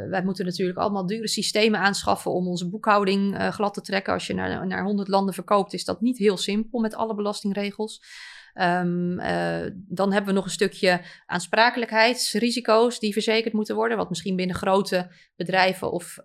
wij 0.10 0.22
moeten 0.24 0.46
natuurlijk 0.46 0.78
allemaal 0.78 1.06
dure 1.06 1.28
systemen 1.28 1.80
aanschaffen 1.80 2.32
om 2.32 2.48
onze 2.48 2.70
boekhouding 2.70 3.38
eh, 3.38 3.48
glad 3.48 3.74
te 3.74 3.82
trekken. 3.82 4.14
Als 4.14 4.28
je 4.28 4.34
naar, 4.34 4.68
naar 4.68 4.84
100 4.84 5.08
landen 5.08 5.34
verkoopt, 5.34 5.74
is 5.74 5.86
dat 5.86 6.02
niet 6.02 6.18
heel 6.18 6.38
simpel 6.38 6.80
met 6.80 6.96
alle 6.96 7.16
belastingregels. 7.16 8.02
Ehm, 8.54 9.20
eh, 9.20 9.72
dan 9.76 10.12
hebben 10.12 10.30
we 10.30 10.36
nog 10.36 10.46
een 10.46 10.52
stukje 10.52 11.02
aansprakelijkheidsrisico's 11.26 13.00
die 13.00 13.14
verzekerd 13.14 13.54
moeten 13.54 13.76
worden, 13.76 13.98
wat 13.98 14.10
misschien 14.10 14.36
binnen 14.36 14.56
grote 14.56 15.12
bedrijven 15.36 15.92
of 15.92 16.18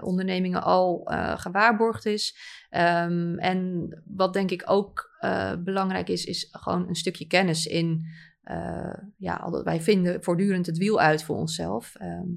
ondernemingen 0.00 0.62
al 0.62 1.10
gewaarborgd 1.36 2.06
is. 2.06 2.36
Ehm, 2.70 3.38
en 3.38 3.88
wat 4.04 4.32
denk 4.32 4.50
ik 4.50 4.62
ook 4.66 5.10
belangrijk 5.58 6.08
is, 6.08 6.24
is 6.24 6.48
gewoon 6.50 6.88
een 6.88 6.94
stukje 6.94 7.26
kennis 7.26 7.66
in. 7.66 8.06
Eh, 8.44 8.94
ja, 9.16 9.50
wij 9.64 9.80
vinden 9.80 10.22
voortdurend 10.22 10.66
het 10.66 10.78
wiel 10.78 11.00
uit 11.00 11.22
voor 11.22 11.36
onszelf. 11.36 11.94
Ehm, 11.94 12.28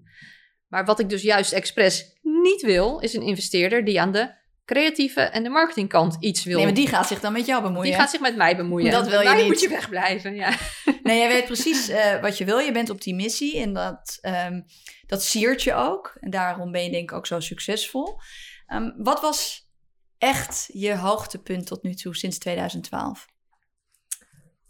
maar 0.68 0.86
wat 0.86 1.00
ik 1.00 1.10
dus 1.10 1.22
juist 1.22 1.52
expres 1.52 2.20
niet 2.22 2.62
wil, 2.62 3.00
is 3.00 3.14
een 3.14 3.22
investeerder 3.22 3.86
die 3.86 4.02
aan 4.02 4.12
de 4.12 4.36
creatieve 4.66 5.22
en 5.22 5.44
de 5.44 5.50
marketingkant 5.50 6.18
iets 6.20 6.44
wil. 6.44 6.56
Nee, 6.56 6.66
maar 6.66 6.74
die 6.74 6.88
gaat 6.88 7.08
zich 7.08 7.20
dan 7.20 7.34
met 7.34 7.46
jou 7.46 7.62
bemoeien. 7.62 7.92
Die 7.92 8.00
gaat 8.00 8.10
zich 8.10 8.20
met 8.20 8.36
mij 8.36 8.56
bemoeien. 8.56 8.92
Dat 8.92 9.08
wil 9.08 9.20
je 9.20 9.26
mij 9.26 9.36
niet. 9.38 9.46
moet 9.46 9.60
je 9.60 9.70
wegblijven, 9.70 10.36
ja. 10.36 10.58
Nee, 11.04 11.18
jij 11.18 11.28
weet 11.28 11.46
precies 11.46 11.88
eh, 11.88 12.22
wat 12.22 12.38
je 12.38 12.46
wil. 12.46 12.58
Je 12.58 12.72
bent 12.72 12.90
op 12.90 13.02
die 13.02 13.16
missie 13.16 13.60
en 13.60 13.74
dat, 13.74 14.18
ehm, 14.22 14.62
dat 15.06 15.24
siert 15.24 15.64
je 15.64 15.74
ook. 15.74 16.18
En 16.20 16.30
daarom 16.30 16.72
ben 16.72 16.84
je 16.84 16.92
denk 16.92 17.12
ik 17.12 17.18
ook 17.18 17.28
zo 17.28 17.40
succesvol. 17.40 18.20
Ehm, 18.66 18.92
wat 18.98 19.22
was 19.22 19.70
echt 20.18 20.70
je 20.74 20.96
hoogtepunt 20.96 21.66
tot 21.66 21.84
nu 21.84 21.94
toe 21.94 22.16
sinds 22.16 22.38
2012? 22.38 23.28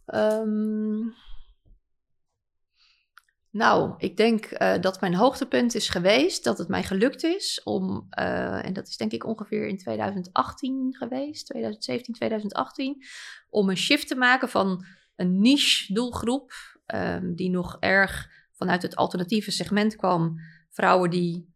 Ehm, 0.05 0.99
nou, 3.51 3.93
ik 3.97 4.17
denk 4.17 4.45
eh, 4.45 4.81
dat 4.81 5.01
mijn 5.01 5.15
hoogtepunt 5.15 5.75
is 5.75 5.89
geweest 5.89 6.43
dat 6.43 6.57
het 6.57 6.67
mij 6.67 6.83
gelukt 6.83 7.23
is 7.23 7.61
om, 7.63 8.07
eh, 8.09 8.65
en 8.65 8.73
dat 8.73 8.87
is 8.87 8.97
denk 8.97 9.11
ik 9.11 9.25
ongeveer 9.25 9.67
in 9.67 9.77
2018 9.77 10.95
geweest, 10.97 11.45
2017, 11.45 12.13
2018, 12.13 13.03
om 13.49 13.69
een 13.69 13.77
shift 13.77 14.07
te 14.07 14.15
maken 14.15 14.49
van 14.49 14.85
een 15.15 15.39
niche 15.39 15.93
doelgroep 15.93 16.51
ehm, 16.85 17.35
die 17.35 17.49
nog 17.49 17.77
erg 17.79 18.29
vanuit 18.51 18.81
het 18.81 18.95
alternatieve 18.95 19.51
segment 19.51 19.95
kwam. 19.95 20.39
Vrouwen 20.69 21.09
die 21.09 21.55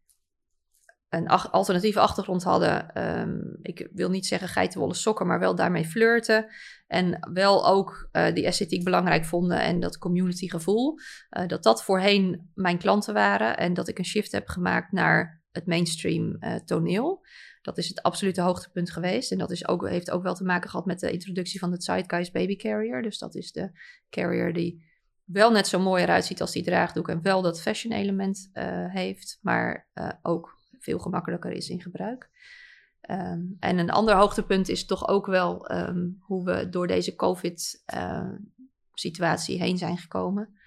een 1.11 1.27
alternatieve 1.27 1.99
achtergrond 1.99 2.43
hadden. 2.43 2.93
Ehm, 2.93 3.39
ik 3.61 3.89
wil 3.93 4.09
niet 4.09 4.25
zeggen 4.25 4.47
geitenwolle 4.47 4.93
sokken, 4.93 5.27
maar 5.27 5.39
wel 5.39 5.55
daarmee 5.55 5.85
flirten. 5.85 6.45
En 6.87 7.29
wel 7.33 7.67
ook 7.67 8.09
eh, 8.11 8.33
die 8.33 8.45
esthetiek 8.45 8.83
belangrijk 8.83 9.25
vonden 9.25 9.61
en 9.61 9.79
dat 9.79 9.97
community 9.97 10.49
gevoel. 10.49 10.99
eh, 11.29 11.47
dat 11.47 11.63
dat 11.63 11.83
voorheen 11.83 12.51
mijn 12.53 12.77
klanten 12.77 13.13
waren. 13.13 13.57
En 13.57 13.73
dat 13.73 13.87
ik 13.87 13.97
een 13.97 14.05
shift 14.05 14.31
heb 14.31 14.47
gemaakt 14.47 14.91
naar 14.91 15.41
het 15.51 15.65
mainstream 15.65 16.35
eh, 16.39 16.55
toneel. 16.55 17.25
Dat 17.61 17.77
is 17.77 17.87
het 17.87 18.01
absolute 18.01 18.41
hoogtepunt 18.41 18.91
geweest. 18.91 19.31
En 19.31 19.37
dat 19.37 19.51
is 19.51 19.67
ook, 19.67 19.89
heeft 19.89 20.11
ook 20.11 20.23
wel 20.23 20.35
te 20.35 20.43
maken 20.43 20.69
gehad 20.69 20.85
met 20.85 20.99
de 20.99 21.11
introductie 21.11 21.59
van 21.59 21.71
de 21.71 21.81
Zeitgeist 21.81 22.33
Baby 22.33 22.55
Carrier. 22.55 23.01
Dus 23.01 23.17
dat 23.17 23.35
is 23.35 23.51
de 23.51 23.71
carrier 24.09 24.53
die 24.53 24.89
wel 25.23 25.51
net 25.51 25.67
zo 25.67 25.79
mooi 25.79 26.03
eruit 26.03 26.25
ziet 26.25 26.41
als 26.41 26.51
die 26.51 26.63
draagdoek. 26.63 27.09
En 27.09 27.21
wel 27.21 27.41
dat 27.41 27.61
fashion 27.61 27.93
element 27.93 28.49
heeft. 28.91 29.39
Maar 29.41 29.87
ook 30.21 30.59
veel 30.81 30.99
gemakkelijker 30.99 31.51
is 31.51 31.69
in 31.69 31.81
gebruik. 31.81 32.29
Ehm, 33.01 33.41
en 33.59 33.77
een 33.77 33.89
ander 33.89 34.15
hoogtepunt 34.15 34.69
is 34.69 34.85
toch 34.85 35.07
ook 35.07 35.25
wel 35.25 35.67
ehm, 35.67 36.07
hoe 36.19 36.45
we 36.45 36.69
door 36.69 36.87
deze 36.87 37.15
COVID-situatie 37.15 39.61
heen 39.61 39.77
zijn 39.77 39.97
gekomen. 39.97 40.59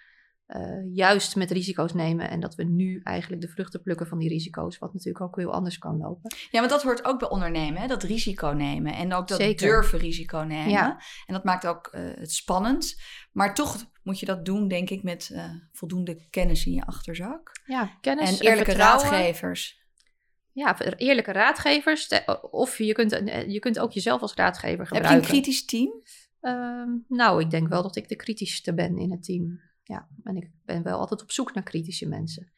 Eh, 0.47 0.95
juist 0.95 1.37
met 1.37 1.51
risico's 1.51 1.93
nemen 1.93 2.31
en 2.31 2.41
dat 2.41 2.55
we 2.55 2.65
nu 2.65 3.01
eigenlijk 3.03 3.43
de 3.43 3.49
vruchten 3.49 3.83
plukken 3.83 4.07
van 4.07 4.19
die 4.19 4.29
risico's, 4.29 4.79
wat 4.79 4.93
natuurlijk 4.93 5.25
ook 5.25 5.37
heel 5.37 5.53
anders 5.53 5.79
kan 5.79 5.97
lopen. 5.97 6.35
Ja, 6.51 6.59
want 6.59 6.71
dat 6.71 6.83
hoort 6.83 7.05
ook 7.05 7.19
bij 7.19 7.29
ondernemen, 7.29 7.81
hè? 7.81 7.87
dat 7.87 8.03
risico 8.03 8.49
nemen. 8.49 8.95
En 8.95 9.15
ook 9.15 9.29
dat 9.29 9.41
Zeker. 9.41 9.67
durven 9.67 9.99
risico 9.99 10.39
nemen. 10.39 10.71
Ja. 10.71 11.01
En 11.27 11.35
dat 11.35 11.45
maakt 11.45 11.67
ook 11.67 11.87
eh, 11.87 12.03
het 12.15 12.33
spannend. 12.33 13.01
Maar 13.33 13.55
toch 13.55 13.85
moet 14.03 14.21
je 14.21 14.27
dat 14.27 14.45
doen, 14.45 14.69
denk 14.69 14.91
ik, 14.91 15.03
met 15.03 15.31
eh, 15.33 15.51
voldoende 15.73 16.27
kennis 16.31 16.67
in 16.67 16.73
je 16.73 16.87
achterzak. 16.87 17.51
Ja, 17.67 17.99
kennis 18.01 18.41
en 18.41 18.47
eerlijke 18.47 18.73
raadgevers. 18.73 19.84
Ja, 20.55 20.79
eerlijke 20.97 21.33
raadgevers. 21.33 22.09
Of 22.51 22.79
je 22.79 22.93
kunt, 22.93 23.11
je 23.49 23.59
kunt 23.59 23.79
ook 23.79 23.93
jezelf 23.93 24.21
als 24.21 24.35
raadgever 24.35 24.79
Heb 24.79 24.87
gebruiken. 24.87 25.11
je 25.21 25.27
een 25.27 25.29
kritisch 25.33 25.65
team? 25.65 26.03
Ehm, 26.41 26.89
nou, 27.09 27.41
ik 27.41 27.51
denk 27.51 27.69
wel 27.69 27.83
dat 27.83 27.97
ik 27.97 28.09
de 28.09 28.17
kritischste 28.17 28.75
ben 28.75 28.99
in 28.99 29.11
het 29.11 29.23
team. 29.25 29.61
Ja, 29.83 30.09
en 30.25 30.37
ik 30.37 30.51
ben 30.65 30.83
wel 30.83 30.99
altijd 30.99 31.23
op 31.23 31.31
zoek 31.31 31.55
naar 31.55 31.63
kritische 31.65 32.09
mensen. 32.09 32.53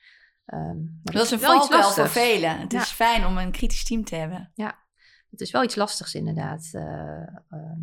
Ehm, 0.46 0.76
Dat 1.02 1.24
is 1.24 1.30
een 1.30 1.38
valkuil 1.40 1.90
voor 1.90 2.09
velen. 2.09 2.59
Het 2.59 2.72
Ja. 2.72 2.80
is 2.80 2.90
fijn 2.90 3.26
om 3.26 3.38
een 3.38 3.50
kritisch 3.52 3.85
team 3.85 4.04
te 4.04 4.14
hebben. 4.14 4.52
Het 5.30 5.40
is 5.40 5.50
wel 5.50 5.62
iets 5.64 5.74
lastigs 5.74 6.14
inderdaad. 6.14 6.68
eh, 6.72 6.82
ehm. 7.50 7.80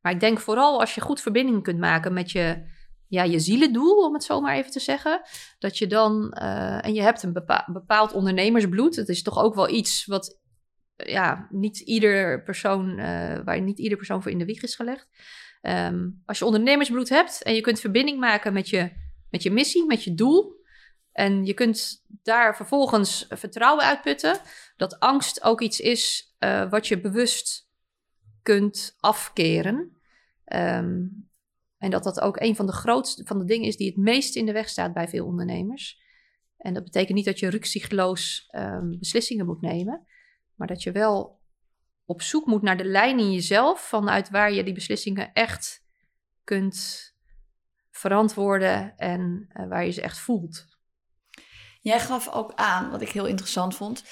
maar 0.00 0.12
ik 0.12 0.20
denk 0.20 0.38
vooral 0.40 0.80
als 0.80 0.94
je 0.94 1.00
goed 1.00 1.20
verbinding 1.20 1.62
kunt 1.62 1.78
maken 1.78 2.12
met 2.12 2.30
je, 2.30 2.66
ja, 3.08 3.22
je 3.22 3.38
zielendoel, 3.38 4.04
om 4.04 4.14
het 4.14 4.24
zo 4.24 4.40
maar 4.40 4.56
even 4.56 4.70
te 4.70 4.80
zeggen. 4.80 5.22
Dat 5.58 5.78
je 5.78 5.86
dan, 5.86 6.32
eh, 6.32 6.84
en 6.84 6.94
je 6.94 7.02
hebt 7.02 7.22
een 7.22 7.32
bepa- 7.32 7.68
bepaald 7.72 8.12
ondernemersbloed. 8.12 8.96
Het 8.96 9.08
is 9.08 9.22
toch 9.22 9.38
ook 9.38 9.54
wel 9.54 9.68
iets 9.68 10.04
wat, 10.04 10.38
eh, 10.96 11.12
ja, 11.12 11.46
niet 11.50 11.78
ieder 11.78 12.42
persoon, 12.42 12.98
eh, 12.98 13.38
waar 13.44 13.60
niet 13.60 13.78
ieder 13.78 13.96
persoon 13.96 14.22
voor 14.22 14.30
in 14.30 14.38
de 14.38 14.44
wieg 14.44 14.62
is 14.62 14.74
gelegd. 14.74 15.08
Ehm, 15.60 16.08
als 16.24 16.38
je 16.38 16.44
ondernemersbloed 16.44 17.08
hebt 17.08 17.42
en 17.42 17.54
je 17.54 17.60
kunt 17.60 17.80
verbinding 17.80 18.18
maken 18.18 18.52
met 18.52 18.68
je, 18.68 18.90
met 19.30 19.42
je 19.42 19.50
missie, 19.50 19.86
met 19.86 20.04
je 20.04 20.14
doel. 20.14 20.54
En 21.12 21.44
je 21.44 21.54
kunt 21.54 22.04
daar 22.22 22.56
vervolgens 22.56 23.26
vertrouwen 23.28 23.84
uitputten 23.84 24.38
dat 24.76 24.98
angst 24.98 25.42
ook 25.42 25.60
iets 25.60 25.80
is 25.80 26.34
wat 26.70 26.86
je 26.86 27.00
bewust 27.00 27.68
kunt 28.42 28.96
afkeren. 29.00 29.96
Ehm, 30.44 30.98
en 31.78 31.90
dat 31.90 32.04
dat 32.04 32.20
ook 32.20 32.40
een 32.40 32.56
van 32.56 32.66
de 32.66 32.72
grootste 32.72 33.24
van 33.24 33.38
de 33.38 33.44
dingen 33.44 33.66
is 33.66 33.76
die 33.76 33.86
het 33.86 33.96
meest 33.96 34.36
in 34.36 34.46
de 34.46 34.52
weg 34.52 34.68
staat 34.68 34.92
bij 34.92 35.08
veel 35.08 35.26
ondernemers. 35.26 36.04
En 36.56 36.74
dat 36.74 36.84
betekent 36.84 37.16
niet 37.16 37.24
dat 37.24 37.38
je 37.38 37.48
ruksigloos 37.48 38.48
ehm, 38.50 38.98
beslissingen 38.98 39.46
moet 39.46 39.60
nemen, 39.60 40.06
maar 40.54 40.66
dat 40.66 40.82
je 40.82 40.92
wel 40.92 41.40
op 42.04 42.22
zoek 42.22 42.46
moet 42.46 42.62
naar 42.62 42.76
de 42.76 42.84
lijn 42.84 43.18
in 43.18 43.32
jezelf 43.32 43.80
vanuit 43.80 44.30
waar 44.30 44.52
je 44.52 44.64
die 44.64 44.74
beslissingen 44.74 45.32
echt 45.32 45.84
kunt 46.44 47.14
verantwoorden 47.90 48.96
en 48.96 49.46
eh, 49.48 49.68
waar 49.68 49.84
je 49.84 49.90
ze 49.90 50.02
echt 50.02 50.18
voelt. 50.18 50.66
Jij 51.80 52.00
gaf 52.00 52.28
ook 52.28 52.52
aan, 52.54 52.90
wat 52.90 53.00
ik 53.00 53.08
heel 53.08 53.26
interessant 53.26 53.76
vond, 53.76 54.04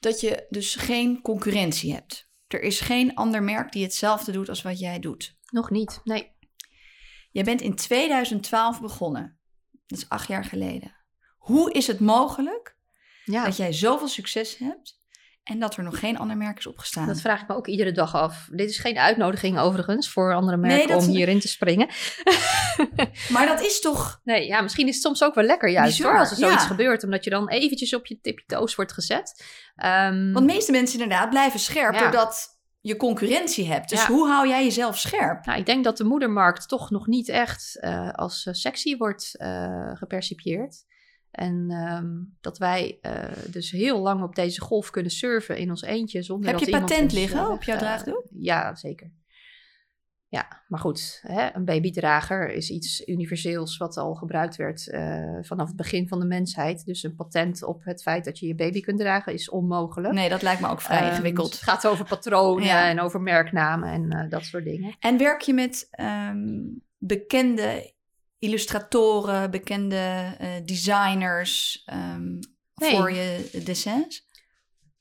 dat 0.00 0.20
je 0.20 0.46
dus 0.48 0.74
geen 0.74 1.22
concurrentie 1.22 1.92
hebt. 1.92 2.28
Er 2.46 2.62
is 2.62 2.80
geen 2.80 3.14
ander 3.14 3.42
merk 3.42 3.72
die 3.72 3.82
hetzelfde 3.82 4.32
doet 4.32 4.48
als 4.48 4.62
wat 4.62 4.78
jij 4.78 4.98
doet. 4.98 5.36
Nog 5.50 5.70
niet, 5.70 6.00
nee. 6.04 6.33
Jij 7.34 7.44
bent 7.44 7.60
in 7.60 7.74
2012 7.74 8.80
begonnen. 8.80 9.38
Dat 9.86 9.98
is 9.98 10.08
acht 10.08 10.28
jaar 10.28 10.44
geleden. 10.44 10.94
Hoe 11.38 11.72
is 11.72 11.86
het 11.86 12.00
mogelijk 12.00 12.76
Ja. 13.24 13.44
dat 13.44 13.56
jij 13.56 13.72
zoveel 13.72 14.08
succes 14.08 14.56
hebt 14.58 14.98
en 15.42 15.58
dat 15.58 15.76
er 15.76 15.82
nog 15.82 15.98
geen 15.98 16.18
ander 16.18 16.36
merk 16.36 16.58
is 16.58 16.66
opgestaan. 16.66 17.06
Dat 17.06 17.20
vraag 17.20 17.40
ik 17.42 17.48
me 17.48 17.54
ook 17.54 17.66
iedere 17.66 17.92
dag 17.92 18.14
af. 18.14 18.48
Dit 18.52 18.70
is 18.70 18.78
geen 18.78 18.98
uitnodiging 18.98 19.58
overigens 19.58 20.08
voor 20.10 20.34
andere 20.34 20.56
merken 20.56 20.88
Nee, 20.88 20.96
om 20.96 21.04
hierin 21.08 21.40
te 21.40 21.48
springen. 21.48 21.88
Maar 23.28 23.46
dat 23.46 23.60
is 23.60 23.80
toch... 23.80 24.20
Nee, 24.24 24.46
ja, 24.46 24.60
misschien 24.60 24.88
is 24.88 24.94
het 24.94 25.02
soms 25.04 25.22
ook 25.22 25.34
wel 25.34 25.44
lekker 25.44 25.68
juist 25.70 25.96
Bizar, 25.96 26.10
hoor, 26.10 26.20
als 26.20 26.30
er 26.30 26.36
zoiets 26.36 26.62
ja. 26.62 26.68
gebeurt. 26.68 27.04
Omdat 27.04 27.24
je 27.24 27.30
dan 27.30 27.48
eventjes 27.48 27.94
op 27.94 28.06
je 28.06 28.20
tippie 28.20 28.44
toes 28.46 28.74
wordt 28.74 28.92
gezet. 28.92 29.44
Ehm, 29.76 30.32
Want 30.32 30.46
de 30.46 30.52
meeste 30.52 30.72
mensen 30.72 31.00
inderdaad 31.00 31.30
blijven 31.30 31.60
scherp 31.60 31.94
Ja. 31.94 32.00
doordat 32.00 32.53
je 32.86 32.96
concurrentie 32.96 33.66
hebt. 33.66 33.88
Dus 33.88 34.00
Ja. 34.00 34.12
hoe 34.12 34.28
hou 34.28 34.48
jij 34.48 34.64
jezelf 34.64 34.98
scherp? 34.98 35.44
nou, 35.44 35.58
ik 35.58 35.66
denk 35.66 35.84
dat 35.84 35.96
de 35.96 36.04
moedermarkt 36.04 36.68
toch 36.68 36.90
nog 36.90 37.06
niet 37.06 37.28
echt 37.28 37.78
eh, 37.80 38.10
als 38.10 38.46
eh, 38.46 38.54
sexy 38.54 38.96
wordt 38.96 39.34
eh, 39.36 39.90
gepercipieerd. 39.94 40.84
En 41.30 41.70
ehm, 41.70 42.06
dat 42.40 42.58
wij 42.58 42.98
dus 43.50 43.70
heel 43.70 43.98
lang 44.00 44.22
op 44.22 44.34
deze 44.34 44.60
golf 44.60 44.90
kunnen 44.90 45.10
surfen 45.10 45.56
in 45.56 45.70
ons 45.70 45.82
eentje. 45.82 46.22
Zonder 46.22 46.50
Heb 46.50 46.58
dat 46.58 46.68
je 46.68 46.78
patent 46.78 47.02
ons, 47.02 47.12
liggen 47.12 47.50
op 47.50 47.62
jouw 47.62 47.78
draagdoek? 47.78 48.24
ja, 48.30 48.74
zeker. 48.74 49.12
Ja, 50.34 50.62
maar 50.68 50.80
goed, 50.80 51.20
hè, 51.26 51.54
een 51.54 51.64
babydrager 51.64 52.50
is 52.52 52.70
iets 52.70 53.06
universeels 53.06 53.76
wat 53.76 53.96
al 53.96 54.14
gebruikt 54.14 54.56
werd 54.56 54.88
eh, 54.90 55.36
vanaf 55.40 55.66
het 55.66 55.76
begin 55.76 56.08
van 56.08 56.20
de 56.20 56.26
mensheid. 56.26 56.84
Dus 56.84 57.02
een 57.02 57.14
patent 57.14 57.64
op 57.64 57.84
het 57.84 58.02
feit 58.02 58.24
dat 58.24 58.38
je 58.38 58.46
je 58.46 58.54
baby 58.54 58.80
kunt 58.80 58.98
dragen 58.98 59.32
is 59.32 59.50
onmogelijk. 59.50 60.14
Nee, 60.14 60.28
dat 60.28 60.42
lijkt 60.42 60.60
me 60.60 60.68
ook 60.68 60.80
vrij 60.80 60.98
Ehm, 60.98 61.08
ingewikkeld. 61.10 61.52
het 61.52 61.62
gaat 61.62 61.86
over 61.86 62.04
patronen 62.04 62.64
Ja. 62.64 62.88
en 62.88 63.00
over 63.00 63.20
merknamen 63.20 63.88
en 63.92 64.10
eh, 64.10 64.30
dat 64.30 64.44
soort 64.44 64.64
dingen. 64.64 64.96
En 64.98 65.18
werk 65.18 65.40
je 65.40 65.54
met 65.54 65.86
ehm, 65.90 66.62
bekende 66.98 67.92
illustratoren, 68.38 69.50
bekende 69.50 70.34
eh, 70.38 70.48
designers 70.64 71.82
ehm, 71.84 72.38
Nee. 72.74 72.90
voor 72.96 73.12
je 73.12 73.50
dessins? 73.64 74.23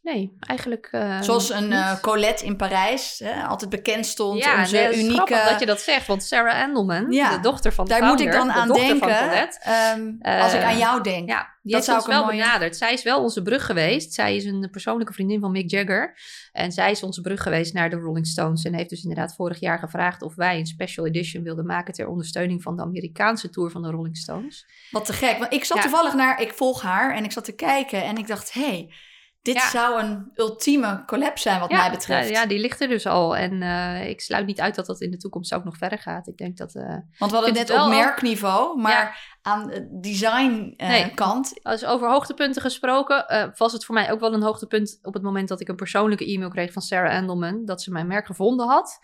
Nee, 0.03 0.37
eigenlijk. 0.39 0.87
eh, 0.91 1.21
Zoals 1.21 1.49
een 1.49 1.71
eh, 1.71 1.99
Colette 2.01 2.45
in 2.45 2.55
Parijs, 2.55 3.19
hè, 3.23 3.43
altijd 3.43 3.69
bekend 3.69 4.05
stond. 4.05 4.43
ja, 4.43 4.59
onze 4.59 4.75
nee, 4.75 4.83
het 4.85 4.95
is 4.95 5.01
unieke. 5.03 5.41
dat 5.49 5.59
je 5.59 5.65
dat 5.65 5.81
zegt, 5.81 6.07
want 6.07 6.23
Sarah 6.23 6.59
Endelman, 6.61 7.11
Ja, 7.11 7.35
de 7.35 7.39
dochter 7.39 7.73
van 7.73 7.85
de 7.85 7.91
Daar 7.91 8.03
moet 8.03 8.19
ik 8.19 8.31
dan 8.31 8.47
de 8.47 8.53
aan 8.53 8.67
denken. 8.73 8.97
van 8.99 9.07
Colette, 9.07 9.59
ehm, 9.61 10.41
als 10.41 10.53
ik 10.53 10.59
Eh, 10.59 10.67
aan 10.67 10.77
jou 10.77 11.03
denk. 11.03 11.29
Ja, 11.29 11.47
die 11.61 11.73
Dat 11.73 11.83
zou 11.83 11.97
ons 11.97 12.05
ik 12.07 12.11
een 12.13 12.17
wel 12.19 12.27
mooie- 12.27 12.37
benaderd. 12.41 12.77
Zij 12.77 12.93
is 12.93 13.03
wel 13.03 13.21
onze 13.23 13.41
brug 13.41 13.65
geweest. 13.65 14.13
Zij 14.13 14.35
is 14.35 14.45
een 14.45 14.67
persoonlijke 14.71 15.13
vriendin 15.13 15.39
van 15.39 15.51
Mick 15.51 15.69
Jagger. 15.71 16.17
En 16.51 16.71
zij 16.71 16.91
is 16.91 17.03
onze 17.03 17.21
brug 17.21 17.41
geweest 17.43 17.73
naar 17.73 17.89
de 17.89 17.95
Rolling 17.95 18.27
Stones. 18.27 18.63
En 18.63 18.73
heeft 18.73 18.89
dus 18.89 19.03
inderdaad 19.03 19.35
vorig 19.35 19.59
jaar 19.59 19.79
gevraagd 19.79 20.21
of 20.21 20.35
wij 20.35 20.57
een 20.59 20.65
special 20.65 21.05
edition 21.05 21.43
wilden 21.43 21.65
maken 21.65 21.93
ter 21.93 22.07
ondersteuning 22.07 22.61
van 22.61 22.75
de 22.75 22.81
Amerikaanse 22.81 23.49
tour 23.49 23.71
van 23.71 23.81
de 23.81 23.89
Rolling 23.91 24.17
Stones. 24.17 24.65
Wat 24.91 25.05
te 25.05 25.13
gek. 25.13 25.37
Want 25.37 25.53
ik 25.53 25.63
zat 25.65 25.77
Ja. 25.77 25.83
toevallig 25.83 26.13
naar, 26.13 26.41
ik 26.41 26.53
volg 26.53 26.81
haar 26.81 27.15
en 27.15 27.23
ik 27.23 27.31
zat 27.31 27.45
te 27.45 27.55
kijken 27.55 28.03
en 28.03 28.17
ik 28.17 28.27
dacht, 28.27 28.53
hé, 28.53 28.61
hey, 28.67 28.93
dit 29.43 29.55
Ja. 29.55 29.69
zou 29.69 30.01
een 30.01 30.31
ultieme 30.35 31.03
collab 31.05 31.37
zijn 31.37 31.59
wat 31.59 31.69
ja, 31.71 31.77
mij 31.77 31.91
betreft. 31.91 32.29
Ja, 32.29 32.41
ja, 32.41 32.47
die 32.47 32.59
ligt 32.59 32.81
er 32.81 32.87
dus 32.87 33.05
al. 33.05 33.37
En 33.37 33.61
eh, 33.61 34.09
ik 34.09 34.21
sluit 34.21 34.45
niet 34.45 34.59
uit 34.59 34.75
dat 34.75 34.85
dat 34.85 35.01
in 35.01 35.11
de 35.11 35.17
toekomst 35.17 35.53
ook 35.53 35.63
nog 35.63 35.77
verder 35.77 35.99
gaat. 35.99 36.27
Ik 36.27 36.37
denk 36.37 36.57
dat... 36.57 36.75
eh, 36.75 36.97
Want 37.17 37.31
we 37.31 37.37
hadden 37.37 37.53
net 37.53 37.69
op 37.69 37.87
merkniveau, 37.89 38.81
maar 38.81 39.37
aan 39.41 39.67
de 39.67 39.99
design 40.01 40.73
eh, 40.77 40.87
Nee. 40.87 41.13
kant. 41.13 41.63
Als 41.63 41.85
over 41.85 42.09
hoogtepunten 42.09 42.61
gesproken, 42.61 43.51
was 43.57 43.73
het 43.73 43.85
voor 43.85 43.95
mij 43.95 44.11
ook 44.11 44.19
wel 44.19 44.33
een 44.33 44.41
hoogtepunt 44.43 44.99
op 45.01 45.13
het 45.13 45.23
moment 45.23 45.47
dat 45.47 45.61
ik 45.61 45.67
een 45.67 45.75
persoonlijke 45.75 46.25
e-mail 46.25 46.49
kreeg 46.49 46.71
van 46.73 46.81
Sarah 46.81 47.15
Endelman, 47.15 47.65
dat 47.65 47.81
ze 47.81 47.91
mijn 47.91 48.07
merk 48.07 48.25
gevonden 48.25 48.67
had. 48.67 48.99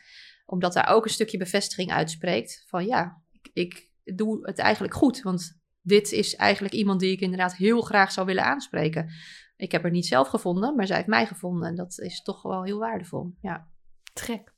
Omdat 0.45 0.73
daar 0.73 0.87
ook 0.87 1.03
een 1.05 1.09
stukje 1.11 1.37
bevestiging 1.37 1.91
uitspreekt 1.91 2.63
van 2.67 2.85
ja, 2.85 3.21
ik, 3.31 3.49
ik 3.53 3.89
doe 4.17 4.39
het 4.47 4.59
eigenlijk 4.59 4.93
goed. 4.93 5.21
Want 5.21 5.57
dit 5.81 6.11
is 6.11 6.35
eigenlijk 6.35 6.73
iemand 6.73 6.99
die 6.99 7.11
ik 7.11 7.19
inderdaad 7.19 7.55
heel 7.55 7.81
graag 7.81 8.11
zou 8.11 8.25
willen 8.25 8.43
aanspreken. 8.43 9.09
Ik 9.59 9.71
heb 9.71 9.81
haar 9.81 9.91
niet 9.91 10.05
zelf 10.05 10.27
gevonden, 10.27 10.75
maar 10.75 10.87
zij 10.87 10.95
heeft 10.95 11.07
mij 11.07 11.25
gevonden. 11.25 11.67
En 11.69 11.75
dat 11.75 11.99
is 11.99 12.21
toch 12.21 12.41
wel 12.41 12.63
heel 12.63 12.79
waardevol. 12.79 13.33
Ja. 13.41 13.67
Te 14.13 14.23
gek. 14.23 14.53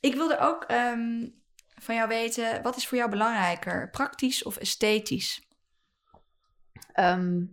Ik 0.00 0.14
wilde 0.14 0.38
ook 0.38 0.64
ehm, 0.64 1.28
van 1.68 1.94
jou 1.94 2.08
weten, 2.08 2.62
wat 2.62 2.76
is 2.76 2.88
voor 2.88 2.98
jou 2.98 3.10
belangrijker, 3.10 3.90
praktisch 3.90 4.42
of 4.42 4.56
esthetisch? 4.56 5.48
Ehm, 6.92 7.44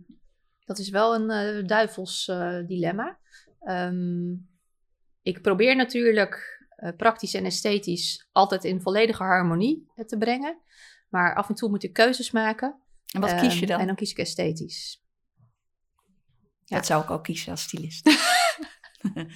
dat 0.64 0.78
is 0.78 0.90
wel 0.90 1.14
een 1.14 1.30
eh, 1.30 1.66
duivels 1.66 2.28
eh, 2.28 2.58
dilemma. 2.66 3.18
Ehm, 3.60 4.32
ik 5.22 5.42
probeer 5.42 5.76
natuurlijk 5.76 6.64
eh, 6.76 6.90
praktisch 6.96 7.34
en 7.34 7.44
esthetisch 7.44 8.28
altijd 8.32 8.64
in 8.64 8.80
volledige 8.80 9.22
harmonie 9.22 9.86
te 10.06 10.18
brengen. 10.18 10.58
Maar 11.08 11.34
af 11.34 11.48
en 11.48 11.54
toe 11.54 11.70
moet 11.70 11.82
ik 11.82 11.92
keuzes 11.92 12.30
maken. 12.30 12.80
En 13.12 13.20
wat 13.20 13.34
kies 13.34 13.58
je 13.58 13.66
dan? 13.66 13.80
En 13.80 13.86
dan 13.86 13.96
kies 13.96 14.10
ik 14.10 14.18
esthetisch. 14.18 15.02
Ja. 16.72 16.78
Dat 16.78 16.86
zou 16.86 17.02
ik 17.02 17.10
ook 17.10 17.24
kiezen 17.24 17.50
als 17.50 17.62
stylist. 17.62 18.08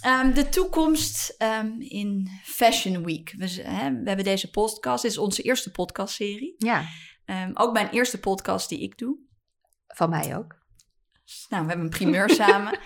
Ehm, 0.00 0.32
de 0.34 0.48
toekomst 0.48 1.34
ehm, 1.38 1.80
in 1.80 2.28
Fashion 2.42 3.04
Week. 3.04 3.34
We, 3.36 3.48
z- 3.48 3.56
hè, 3.62 3.90
we 3.90 4.02
hebben 4.06 4.24
deze 4.24 4.50
podcast. 4.50 5.02
Dit 5.02 5.10
is 5.10 5.18
onze 5.18 5.42
eerste 5.42 5.70
podcastserie. 5.70 6.54
Ja, 6.58 6.84
Ehm, 7.24 7.50
ook 7.54 7.72
mijn 7.72 7.88
eerste 7.90 8.20
podcast 8.20 8.68
die 8.68 8.80
ik 8.80 8.98
doe. 8.98 9.16
van 9.86 10.10
mij 10.10 10.36
ook. 10.36 10.64
Nou, 11.48 11.62
we 11.62 11.68
hebben 11.68 11.80
een 11.86 11.88
primeur 11.98 12.30
samen. 12.40 12.78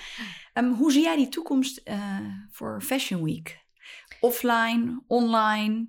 Hoe 0.76 0.92
zie 0.92 1.02
jij 1.02 1.16
die 1.16 1.28
toekomst 1.28 1.76
eh, 1.78 2.18
voor 2.50 2.82
Fashion 2.82 3.24
Week? 3.24 3.58
Offline, 4.20 5.02
online, 5.06 5.88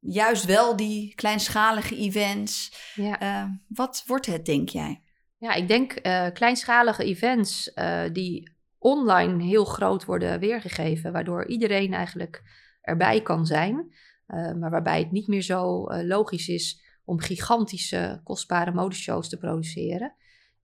juist 0.00 0.44
wel 0.44 0.76
die 0.76 1.14
kleinschalige 1.14 1.96
events. 1.96 2.72
Ja. 2.94 3.60
Wat 3.68 4.02
wordt 4.06 4.26
het, 4.26 4.46
denk 4.46 4.68
jij? 4.68 5.02
Ja, 5.40 5.54
ik 5.54 5.68
denk 5.68 5.92
eh, 5.92 6.26
kleinschalige 6.32 7.04
events 7.04 7.72
eh, 7.72 8.02
die 8.12 8.52
online 8.78 9.42
heel 9.42 9.64
groot 9.64 10.04
worden 10.04 10.40
weergegeven, 10.40 11.12
waardoor 11.12 11.46
iedereen 11.46 11.92
eigenlijk 11.92 12.42
erbij 12.80 13.22
kan 13.22 13.46
zijn, 13.46 13.94
eh, 14.26 14.52
maar 14.52 14.70
waarbij 14.70 14.98
het 14.98 15.10
niet 15.10 15.26
meer 15.26 15.42
zo 15.42 15.86
logisch 16.02 16.48
is 16.48 16.82
om 17.04 17.18
gigantische, 17.18 18.20
kostbare 18.24 18.72
modeshows 18.72 19.28
te 19.28 19.38
produceren. 19.38 20.14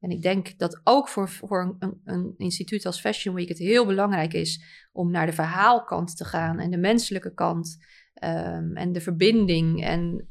En 0.01 0.11
ik 0.11 0.23
denk 0.23 0.59
dat 0.59 0.81
ook 0.85 1.09
voor, 1.09 1.29
voor 1.29 1.77
een, 1.79 2.01
een 2.05 2.35
instituut 2.37 2.87
als 2.87 3.01
Fashion 3.01 3.35
Week 3.35 3.49
het 3.49 3.59
heel 3.59 3.87
belangrijk 3.87 4.33
is 4.33 4.63
om 4.93 5.11
naar 5.11 5.27
de 5.27 5.33
verhaalkant 5.33 6.17
te 6.17 6.25
gaan 6.25 6.59
en 6.59 6.71
de 6.71 6.79
menselijke 6.79 7.35
kant 7.35 7.85
ehm, 8.15 8.77
en 8.77 8.93
de 8.93 9.01
verbinding 9.01 9.85
en 9.85 10.29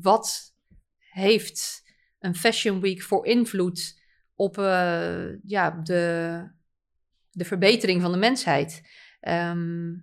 wat 0.00 0.54
heeft 0.98 1.88
een 2.20 2.34
Fashion 2.34 2.80
Week 2.80 3.02
voor 3.02 3.26
invloed 3.26 4.02
op 4.34 4.58
eh, 4.58 5.42
ja, 5.42 5.70
de, 5.70 6.44
de 7.30 7.44
verbetering 7.44 8.02
van 8.02 8.12
de 8.12 8.18
mensheid. 8.18 8.82
Ehm, 9.20 9.94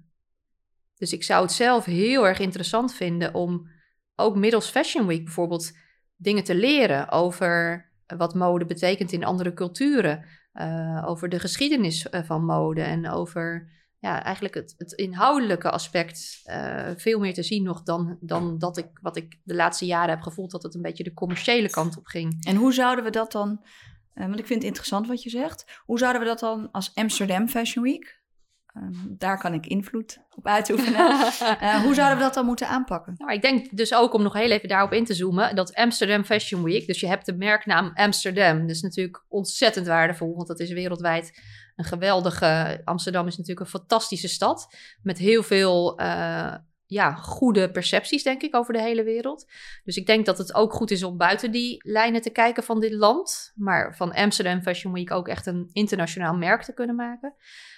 dus 0.96 1.14
ik 1.14 1.24
zou 1.24 1.42
het 1.42 1.52
zelf 1.52 1.86
heel 1.86 2.28
erg 2.28 2.40
interessant 2.40 2.94
vinden 2.94 3.34
om 3.34 3.70
ook 4.16 4.36
middels 4.36 4.70
Fashion 4.70 5.08
Week 5.08 5.24
bijvoorbeeld 5.24 5.78
dingen 6.16 6.44
te 6.44 6.56
leren 6.56 7.10
over 7.10 7.86
wat 8.18 8.36
mode 8.36 8.66
betekent 8.66 9.12
in 9.12 9.24
andere 9.24 9.54
culturen. 9.54 10.26
eh, 10.52 11.04
over 11.06 11.30
de 11.30 11.40
geschiedenis 11.40 12.10
eh, 12.10 12.24
van 12.24 12.46
mode 12.46 12.82
en 12.82 13.10
over 13.10 13.70
ja, 14.00 14.24
eigenlijk 14.24 14.54
het, 14.54 14.76
het 14.78 14.92
inhoudelijke 14.92 15.70
aspect 15.70 16.42
eh, 16.44 16.90
veel 16.96 17.20
meer 17.20 17.34
te 17.34 17.44
zien 17.44 17.64
nog 17.64 17.84
dan, 17.84 18.18
dan 18.22 18.58
dat 18.58 18.78
ik, 18.78 18.88
wat 19.02 19.18
ik 19.18 19.40
de 19.44 19.56
laatste 19.56 19.86
jaren 19.86 20.10
heb 20.10 20.22
gevoeld, 20.22 20.52
dat 20.52 20.64
het 20.64 20.76
een 20.76 20.82
beetje 20.82 21.04
de 21.04 21.14
commerciële 21.14 21.70
kant 21.70 21.98
op 21.98 22.06
ging. 22.06 22.46
En 22.46 22.56
hoe 22.56 22.74
zouden 22.74 23.04
we 23.04 23.10
dat 23.10 23.32
dan, 23.32 23.66
eh, 24.14 24.26
want 24.26 24.40
ik 24.40 24.46
vind 24.46 24.60
het 24.60 24.68
interessant 24.68 25.08
wat 25.08 25.24
je 25.24 25.30
zegt, 25.30 25.82
hoe 25.86 26.00
zouden 26.00 26.22
we 26.22 26.28
dat 26.28 26.40
dan 26.40 26.72
als 26.72 26.92
Amsterdam 26.94 27.48
Fashion 27.48 27.84
Week, 27.84 28.22
ehm, 28.66 28.94
daar 29.08 29.40
kan 29.40 29.54
ik 29.54 29.66
invloed 29.66 30.26
op 30.36 30.48
uitoefenen, 30.48 31.06
Eh, 31.60 31.82
hoe 31.82 31.94
zouden 31.94 32.18
we 32.18 32.24
dat 32.24 32.34
dan 32.34 32.46
moeten 32.46 32.68
aanpakken? 32.68 33.14
Nou, 33.18 33.34
ik 33.34 33.42
denk 33.42 33.78
dus 33.78 33.94
ook 33.94 34.14
om 34.14 34.24
nog 34.24 34.34
heel 34.34 34.52
even 34.52 34.70
daarop 34.70 34.94
in 34.94 35.06
te 35.06 35.14
zoomen, 35.14 35.56
dat 35.56 35.74
Amsterdam 35.74 36.24
Fashion 36.24 36.64
Week, 36.64 36.88
dus 36.88 37.00
je 37.00 37.08
hebt 37.08 37.26
de 37.26 37.36
merknaam 37.36 37.92
Amsterdam, 37.94 38.62
dat 38.62 38.70
is 38.70 38.82
natuurlijk 38.82 39.26
ontzettend 39.28 39.88
waardevol, 39.88 40.36
want 40.36 40.48
dat 40.48 40.60
is 40.60 40.72
wereldwijd 40.72 41.32
een 41.78 41.86
geweldige, 41.86 42.82
Amsterdam 42.84 43.28
is 43.28 43.38
natuurlijk 43.38 43.66
een 43.66 43.80
fantastische 43.80 44.28
stad, 44.28 44.76
met 45.02 45.18
heel 45.18 45.44
veel 45.44 45.98
eh, 45.98 46.56
ja, 46.86 47.14
goede 47.14 47.72
percepties, 47.72 48.24
denk 48.24 48.42
ik, 48.42 48.56
over 48.56 48.74
de 48.74 48.82
hele 48.82 49.04
wereld. 49.04 49.46
Dus 49.84 49.98
ik 49.98 50.06
denk 50.06 50.26
dat 50.26 50.38
het 50.38 50.54
ook 50.54 50.74
goed 50.74 50.92
is 50.92 51.04
om 51.04 51.18
buiten 51.18 51.52
die 51.52 51.90
lijnen 51.92 52.22
te 52.22 52.30
kijken 52.30 52.64
van 52.64 52.80
dit 52.80 52.94
land, 52.94 53.52
maar 53.56 53.96
van 53.96 54.14
Amsterdam 54.14 54.62
Fashion 54.62 54.94
Week 54.94 55.12
ook 55.12 55.28
echt 55.28 55.46
een 55.46 55.70
internationaal 55.72 56.36
merk 56.36 56.64
te 56.64 56.74
kunnen 56.74 56.96
maken. 56.96 57.36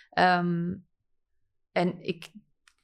Ehm, 0.09 0.73
en 1.71 2.01
ik 2.01 2.31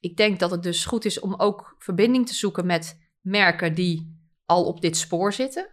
ik 0.06 0.18
denk 0.18 0.40
dat 0.40 0.52
het 0.52 0.64
dus 0.64 0.86
goed 0.86 1.06
is 1.06 1.20
om 1.20 1.36
ook 1.36 1.76
verbinding 1.80 2.28
te 2.28 2.34
zoeken 2.34 2.66
met 2.66 3.00
merken 3.22 3.74
die 3.74 4.20
al 4.46 4.66
op 4.66 4.82
dit 4.82 4.98
spoor 4.98 5.34
zitten. 5.34 5.70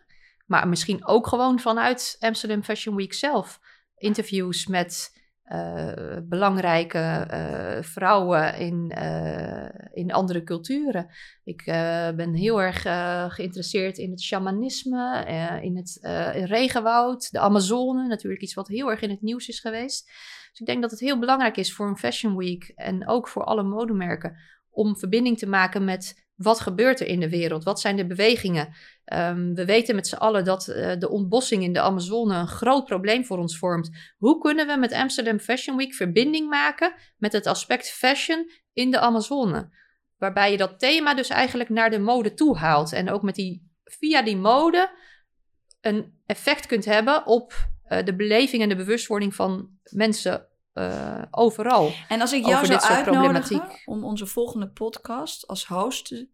Maar 0.46 0.68
misschien 0.68 1.06
ook 1.06 1.26
gewoon 1.26 1.60
vanuit 1.60 2.16
Amsterdam 2.18 2.62
Fashion 2.62 2.96
Week 2.96 3.12
zelf 3.12 3.60
interviews 3.96 4.66
met 4.66 5.21
eh, 5.52 6.18
belangrijke 6.22 6.98
eh, 6.98 7.82
vrouwen 7.82 8.58
in, 8.58 8.90
eh, 8.90 9.68
in 9.92 10.12
andere 10.12 10.42
culturen. 10.42 11.06
Ik 11.44 11.62
ben 12.16 12.34
heel 12.34 12.62
erg 12.62 12.82
geïnteresseerd 13.34 13.98
in 13.98 14.10
het 14.10 14.22
shamanisme, 14.22 15.24
in 15.62 15.76
het 15.76 15.98
regenwoud, 16.44 17.30
de 17.30 17.38
Amazone, 17.38 18.06
natuurlijk 18.06 18.42
iets 18.42 18.54
wat 18.54 18.68
heel 18.68 18.90
erg 18.90 19.00
in 19.00 19.10
het 19.10 19.22
nieuws 19.22 19.48
is 19.48 19.60
geweest. 19.60 20.06
Dus 20.50 20.60
ik 20.60 20.66
denk 20.66 20.82
dat 20.82 20.90
het 20.90 21.00
heel 21.00 21.18
belangrijk 21.18 21.56
is 21.56 21.74
voor 21.74 21.88
een 21.88 21.98
Fashion 21.98 22.36
Week 22.36 22.72
en 22.74 23.08
ook 23.08 23.28
voor 23.28 23.44
alle 23.44 23.62
modemerken 23.62 24.36
om 24.70 24.96
verbinding 24.96 25.38
te 25.38 25.48
maken 25.48 25.84
met 25.84 26.30
wat 26.42 26.60
gebeurt 26.60 27.00
er 27.00 27.06
in 27.06 27.20
de 27.20 27.28
wereld? 27.28 27.64
Wat 27.64 27.80
zijn 27.80 27.96
de 27.96 28.06
bewegingen? 28.06 28.74
Um, 29.12 29.54
we 29.54 29.64
weten 29.64 29.94
met 29.94 30.06
z'n 30.06 30.14
allen 30.14 30.44
dat 30.44 30.68
uh, 30.68 30.92
de 30.98 31.08
ontbossing 31.10 31.62
in 31.62 31.72
de 31.72 31.80
Amazone 31.80 32.34
een 32.34 32.48
groot 32.48 32.84
probleem 32.84 33.24
voor 33.24 33.38
ons 33.38 33.58
vormt. 33.58 33.90
Hoe 34.18 34.38
kunnen 34.38 34.66
we 34.66 34.76
met 34.76 34.92
Amsterdam 34.92 35.38
Fashion 35.38 35.76
Week 35.76 35.94
verbinding 35.94 36.48
maken 36.48 36.94
met 37.18 37.32
het 37.32 37.46
aspect 37.46 37.90
fashion 37.90 38.50
in 38.72 38.90
de 38.90 38.98
Amazone? 38.98 39.70
Waarbij 40.18 40.50
je 40.50 40.56
dat 40.56 40.78
thema 40.78 41.14
dus 41.14 41.28
eigenlijk 41.28 41.70
naar 41.70 41.90
de 41.90 41.98
mode 41.98 42.34
toe 42.34 42.56
haalt. 42.56 42.92
En 42.92 43.10
ook 43.10 43.22
met 43.22 43.34
die, 43.34 43.70
via 43.84 44.22
die 44.22 44.36
mode 44.36 44.90
een 45.80 46.20
effect 46.26 46.66
kunt 46.66 46.84
hebben 46.84 47.26
op 47.26 47.52
uh, 47.88 48.04
de 48.04 48.16
beleving 48.16 48.62
en 48.62 48.68
de 48.68 48.76
bewustwording 48.76 49.34
van 49.34 49.68
mensen 49.90 50.46
uh, 50.74 51.22
overal. 51.30 51.90
En 52.08 52.20
als 52.20 52.32
ik 52.32 52.46
jou 52.46 52.66
zou 52.66 52.80
uitnodigen 52.80 53.62
om 53.84 54.04
onze 54.04 54.26
volgende 54.26 54.68
podcast 54.68 55.46
als 55.46 55.66
host 55.66 56.06
te, 56.06 56.28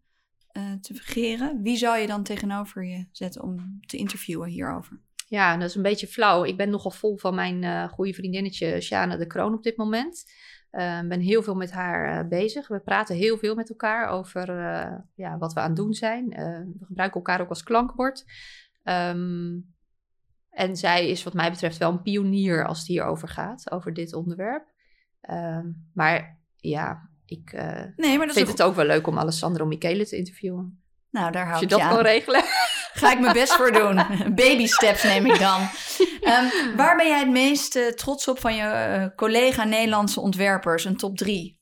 uh, 0.53 0.73
te 0.81 0.93
vergeren, 0.93 1.61
wie 1.61 1.77
zou 1.77 1.97
je 1.97 2.07
dan 2.07 2.23
tegenover 2.23 2.85
je 2.85 3.05
zetten 3.11 3.43
om 3.43 3.79
te 3.87 3.97
interviewen 3.97 4.49
hierover? 4.49 4.99
Ja, 5.27 5.57
dat 5.57 5.69
is 5.69 5.75
een 5.75 5.81
beetje 5.81 6.07
flauw. 6.07 6.43
Ik 6.43 6.57
ben 6.57 6.69
nogal 6.69 6.91
vol 6.91 7.17
van 7.17 7.35
mijn 7.35 7.63
uh, 7.63 7.89
goede 7.89 8.13
vriendinnetje 8.13 8.81
Shana 8.81 9.17
de 9.17 9.27
Kroon 9.27 9.53
op 9.53 9.63
dit 9.63 9.77
moment. 9.77 10.23
Ik 10.71 11.09
ben 11.09 11.19
heel 11.19 11.43
veel 11.43 11.55
met 11.55 11.71
haar 11.71 12.27
bezig. 12.27 12.67
We 12.67 12.79
praten 12.79 13.15
heel 13.15 13.37
veel 13.37 13.55
met 13.55 13.69
elkaar 13.69 14.07
over 14.07 14.53
ja, 15.15 15.37
wat 15.37 15.53
we 15.53 15.59
aan 15.59 15.67
het 15.67 15.75
doen 15.75 15.93
zijn. 15.93 16.29
we 16.79 16.85
gebruiken 16.85 17.19
elkaar 17.19 17.41
ook 17.41 17.49
als 17.49 17.63
klankbord. 17.63 18.25
Um, 18.83 19.73
en 20.49 20.75
zij 20.75 21.09
is 21.09 21.23
wat 21.23 21.33
mij 21.33 21.51
betreft 21.51 21.77
wel 21.77 21.91
een 21.91 22.01
pionier 22.01 22.65
als 22.65 22.77
het 22.77 22.87
hierover 22.87 23.27
gaat, 23.27 23.71
over 23.71 23.93
dit 23.93 24.13
onderwerp. 24.13 24.67
Ehm, 25.21 25.65
maar 25.93 26.39
ja, 26.55 27.09
ik 27.25 27.53
uh, 27.53 27.83
nee, 27.95 28.17
maar 28.17 28.27
dat 28.27 28.35
vind 28.35 28.47
het 28.47 28.61
ook 28.61 28.75
wel 28.75 28.85
leuk 28.85 29.07
om 29.07 29.19
Alessandro 29.19 29.65
Michele 29.65 30.07
te 30.07 30.17
interviewen. 30.17 30.83
Nou, 31.11 31.31
daar 31.31 31.47
hou 31.47 31.63
ik 31.63 31.69
je 31.69 31.77
dat 31.77 31.87
kan 31.87 31.99
regelen. 31.99 32.43
Ga 32.99 33.11
ik 33.11 33.19
mijn 33.19 33.33
best 33.33 33.53
voor 33.53 33.71
doen. 33.71 33.95
Baby 34.35 34.65
steps 34.65 35.03
neem 35.03 35.25
ik 35.25 35.39
dan. 35.39 35.61
Um, 36.21 36.75
waar 36.75 36.95
ben 36.95 37.07
jij 37.07 37.19
het 37.19 37.29
meest 37.29 37.75
uh, 37.75 37.87
trots 37.87 38.27
op 38.27 38.39
van 38.39 38.55
je 38.55 38.63
uh, 38.63 39.15
collega 39.15 39.63
Nederlandse 39.63 40.19
ontwerpers? 40.19 40.85
Een 40.85 40.97
top 40.97 41.17
drie. 41.17 41.59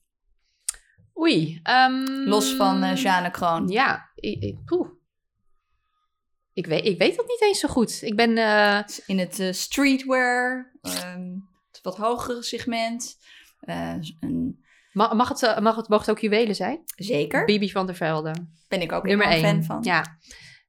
Oei. 1.18 1.60
Um, 1.62 2.24
Los 2.24 2.54
van 2.54 2.84
uh, 2.84 2.96
Jeanne 2.96 3.30
Kroon. 3.30 3.68
Ja, 3.68 4.10
ik, 4.14 4.42
ik, 4.42 4.58
ik 6.58 6.66
weet, 6.66 6.84
ik 6.84 6.98
weet 6.98 7.16
dat 7.16 7.26
niet 7.26 7.42
eens 7.42 7.60
zo 7.60 7.68
goed. 7.68 8.02
Ik 8.02 8.16
ben... 8.16 8.36
Uh... 8.36 8.80
In 9.06 9.18
het 9.18 9.38
uh, 9.38 9.52
streetwear, 9.52 10.70
um, 10.82 11.48
het 11.72 11.80
wat 11.82 11.96
hogere 11.96 12.42
segment. 12.42 13.16
Uh, 13.64 13.94
een... 14.20 14.64
mag, 14.92 15.12
mag, 15.12 15.28
het, 15.28 15.60
mag, 15.60 15.76
het, 15.76 15.88
mag 15.88 16.00
het 16.00 16.10
ook 16.10 16.18
juwelen 16.18 16.54
zijn? 16.54 16.82
Zeker. 16.96 17.44
Bibi 17.44 17.70
van 17.70 17.86
der 17.86 17.94
Velde. 17.94 18.32
Ben 18.68 18.80
ik 18.80 18.92
ook 18.92 19.04
Nummer 19.04 19.32
een 19.32 19.40
fan 19.40 19.64
van. 19.64 19.78
Ja. 19.82 20.18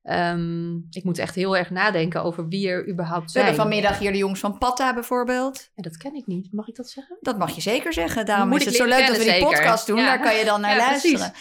Um, 0.03 0.87
ik 0.89 1.03
moet 1.03 1.17
echt 1.17 1.35
heel 1.35 1.57
erg 1.57 1.69
nadenken 1.69 2.23
over 2.23 2.47
wie 2.47 2.69
er 2.69 2.89
überhaupt 2.89 3.31
zijn. 3.31 3.45
We 3.45 3.49
hebben 3.49 3.69
vanmiddag 3.69 3.99
hier 3.99 4.11
de 4.11 4.17
jongens 4.17 4.39
van 4.39 4.57
Patta 4.57 4.93
bijvoorbeeld. 4.93 5.69
Ja, 5.75 5.83
dat 5.83 5.97
ken 5.97 6.15
ik 6.15 6.25
niet. 6.25 6.53
Mag 6.53 6.67
ik 6.67 6.75
dat 6.75 6.89
zeggen? 6.89 7.17
Dat 7.21 7.37
mag 7.37 7.55
je 7.55 7.61
zeker 7.61 7.93
zeggen. 7.93 8.25
Daarom 8.25 8.53
is 8.53 8.65
het 8.65 8.75
zo 8.75 8.85
leuk 8.85 9.07
dat 9.07 9.17
we 9.17 9.23
die 9.23 9.43
podcast 9.43 9.87
doen. 9.87 9.97
Daar 9.97 10.21
kan 10.21 10.35
je 10.35 10.45
dan 10.45 10.61
naar 10.61 10.75
ja, 10.75 10.77
luisteren. 10.77 11.33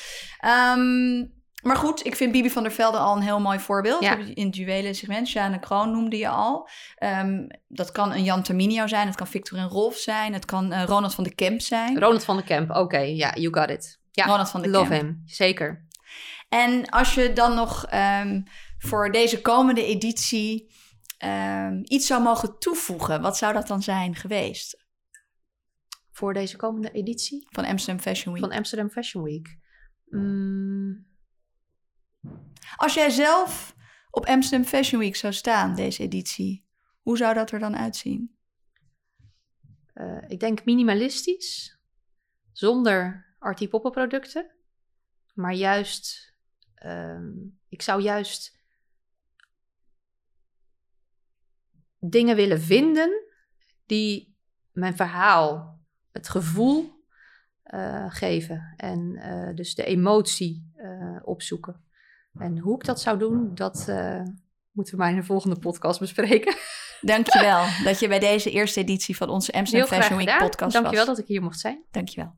Um, 0.78 1.36
maar 1.62 1.76
goed, 1.76 2.06
ik 2.06 2.16
vind 2.16 2.32
Bibi 2.32 2.50
van 2.50 2.62
der 2.62 2.72
Velde 2.72 2.98
al 2.98 3.16
een 3.16 3.22
heel 3.22 3.40
mooi 3.40 3.58
voorbeeld. 3.58 4.02
In 4.34 4.46
het 4.46 4.56
juwelen 4.56 4.94
segment. 4.94 5.28
Sjane 5.28 5.58
Kroon 5.58 5.90
noemde 5.90 6.16
je 6.16 6.28
al. 6.28 6.68
Um, 6.98 7.46
dat 7.68 7.92
kan 7.92 8.12
een 8.12 8.24
Jan 8.24 8.42
Terminio 8.42 8.86
zijn. 8.86 9.06
Het 9.06 9.16
kan 9.16 9.26
Victor 9.26 9.58
en 9.58 9.68
Rolf 9.68 9.96
zijn. 9.96 10.32
Het 10.32 10.44
kan 10.44 10.72
uh, 10.72 10.84
Ronald 10.84 11.14
van 11.14 11.24
de 11.24 11.34
Kemp 11.34 11.60
zijn. 11.60 11.98
Ronald 11.98 12.24
van 12.24 12.36
de 12.36 12.44
Kemp, 12.44 12.70
oké. 12.70 12.78
Okay. 12.78 13.14
Ja, 13.14 13.34
you 13.34 13.54
got 13.54 13.70
it. 13.70 14.00
Ja, 14.10 14.24
Ronald 14.24 14.50
van 14.50 14.62
de 14.62 14.68
Love 14.68 14.94
him, 14.94 15.22
zeker. 15.24 15.86
En 16.48 16.88
als 16.88 17.14
je 17.14 17.32
dan 17.32 17.54
nog 17.54 17.86
um, 18.22 18.44
voor 18.78 19.12
deze 19.12 19.40
komende 19.40 19.84
editie 19.84 20.74
um, 21.24 21.80
iets 21.84 22.06
zou 22.06 22.22
mogen 22.22 22.58
toevoegen, 22.58 23.20
wat 23.20 23.36
zou 23.36 23.52
dat 23.52 23.66
dan 23.66 23.82
zijn 23.82 24.14
geweest? 24.14 24.86
Voor 26.10 26.32
deze 26.32 26.56
komende 26.56 26.90
editie? 26.90 27.46
Van 27.50 27.64
Amsterdam 27.64 28.02
Fashion 28.02 28.34
Week. 28.34 28.44
Van 28.44 28.52
Amsterdam 28.52 28.90
Fashion 28.90 29.24
Week. 29.24 29.58
Mm. 30.04 31.07
Als 32.76 32.94
jij 32.94 33.10
zelf 33.10 33.76
op 34.10 34.26
Amsterdam 34.26 34.68
Fashion 34.68 35.00
Week 35.00 35.16
zou 35.16 35.32
staan, 35.32 35.74
deze 35.74 36.02
editie, 36.02 36.66
hoe 37.00 37.16
zou 37.16 37.34
dat 37.34 37.50
er 37.50 37.58
dan 37.58 37.76
uitzien? 37.76 38.36
Uh, 39.94 40.22
ik 40.26 40.40
denk 40.40 40.64
minimalistisch, 40.64 41.78
zonder 42.52 43.26
artie 43.38 43.68
producten, 43.68 44.50
maar 45.34 45.54
juist, 45.54 46.34
uh, 46.84 47.20
ik 47.68 47.82
zou 47.82 48.02
juist 48.02 48.58
dingen 51.98 52.36
willen 52.36 52.60
vinden 52.60 53.24
die 53.86 54.36
mijn 54.72 54.96
verhaal, 54.96 55.80
het 56.12 56.28
gevoel 56.28 57.04
uh, 57.64 58.06
geven 58.08 58.74
en 58.76 59.00
uh, 59.00 59.54
dus 59.54 59.74
de 59.74 59.84
emotie 59.84 60.72
opzoeken. 61.22 61.87
En 62.38 62.58
hoe 62.58 62.74
ik 62.74 62.84
dat 62.84 63.00
zou 63.00 63.18
doen, 63.18 63.54
dat 63.54 63.86
uh, 63.88 64.22
moeten 64.72 64.94
we 64.94 65.00
maar 65.00 65.10
in 65.10 65.16
de 65.16 65.22
volgende 65.22 65.58
podcast 65.58 66.00
bespreken. 66.00 66.54
Dankjewel 67.00 67.64
dat 67.84 68.00
je 68.00 68.08
bij 68.08 68.18
deze 68.18 68.50
eerste 68.50 68.80
editie 68.80 69.16
van 69.16 69.28
onze 69.28 69.52
Amsterdam 69.52 69.88
Fashion 69.88 70.18
Week 70.18 70.38
podcast 70.38 70.60
was. 70.60 70.72
Dankjewel 70.72 71.06
dat 71.06 71.18
ik 71.18 71.26
hier 71.26 71.42
mocht 71.42 71.60
zijn. 71.60 71.84
Dankjewel. 71.90 72.34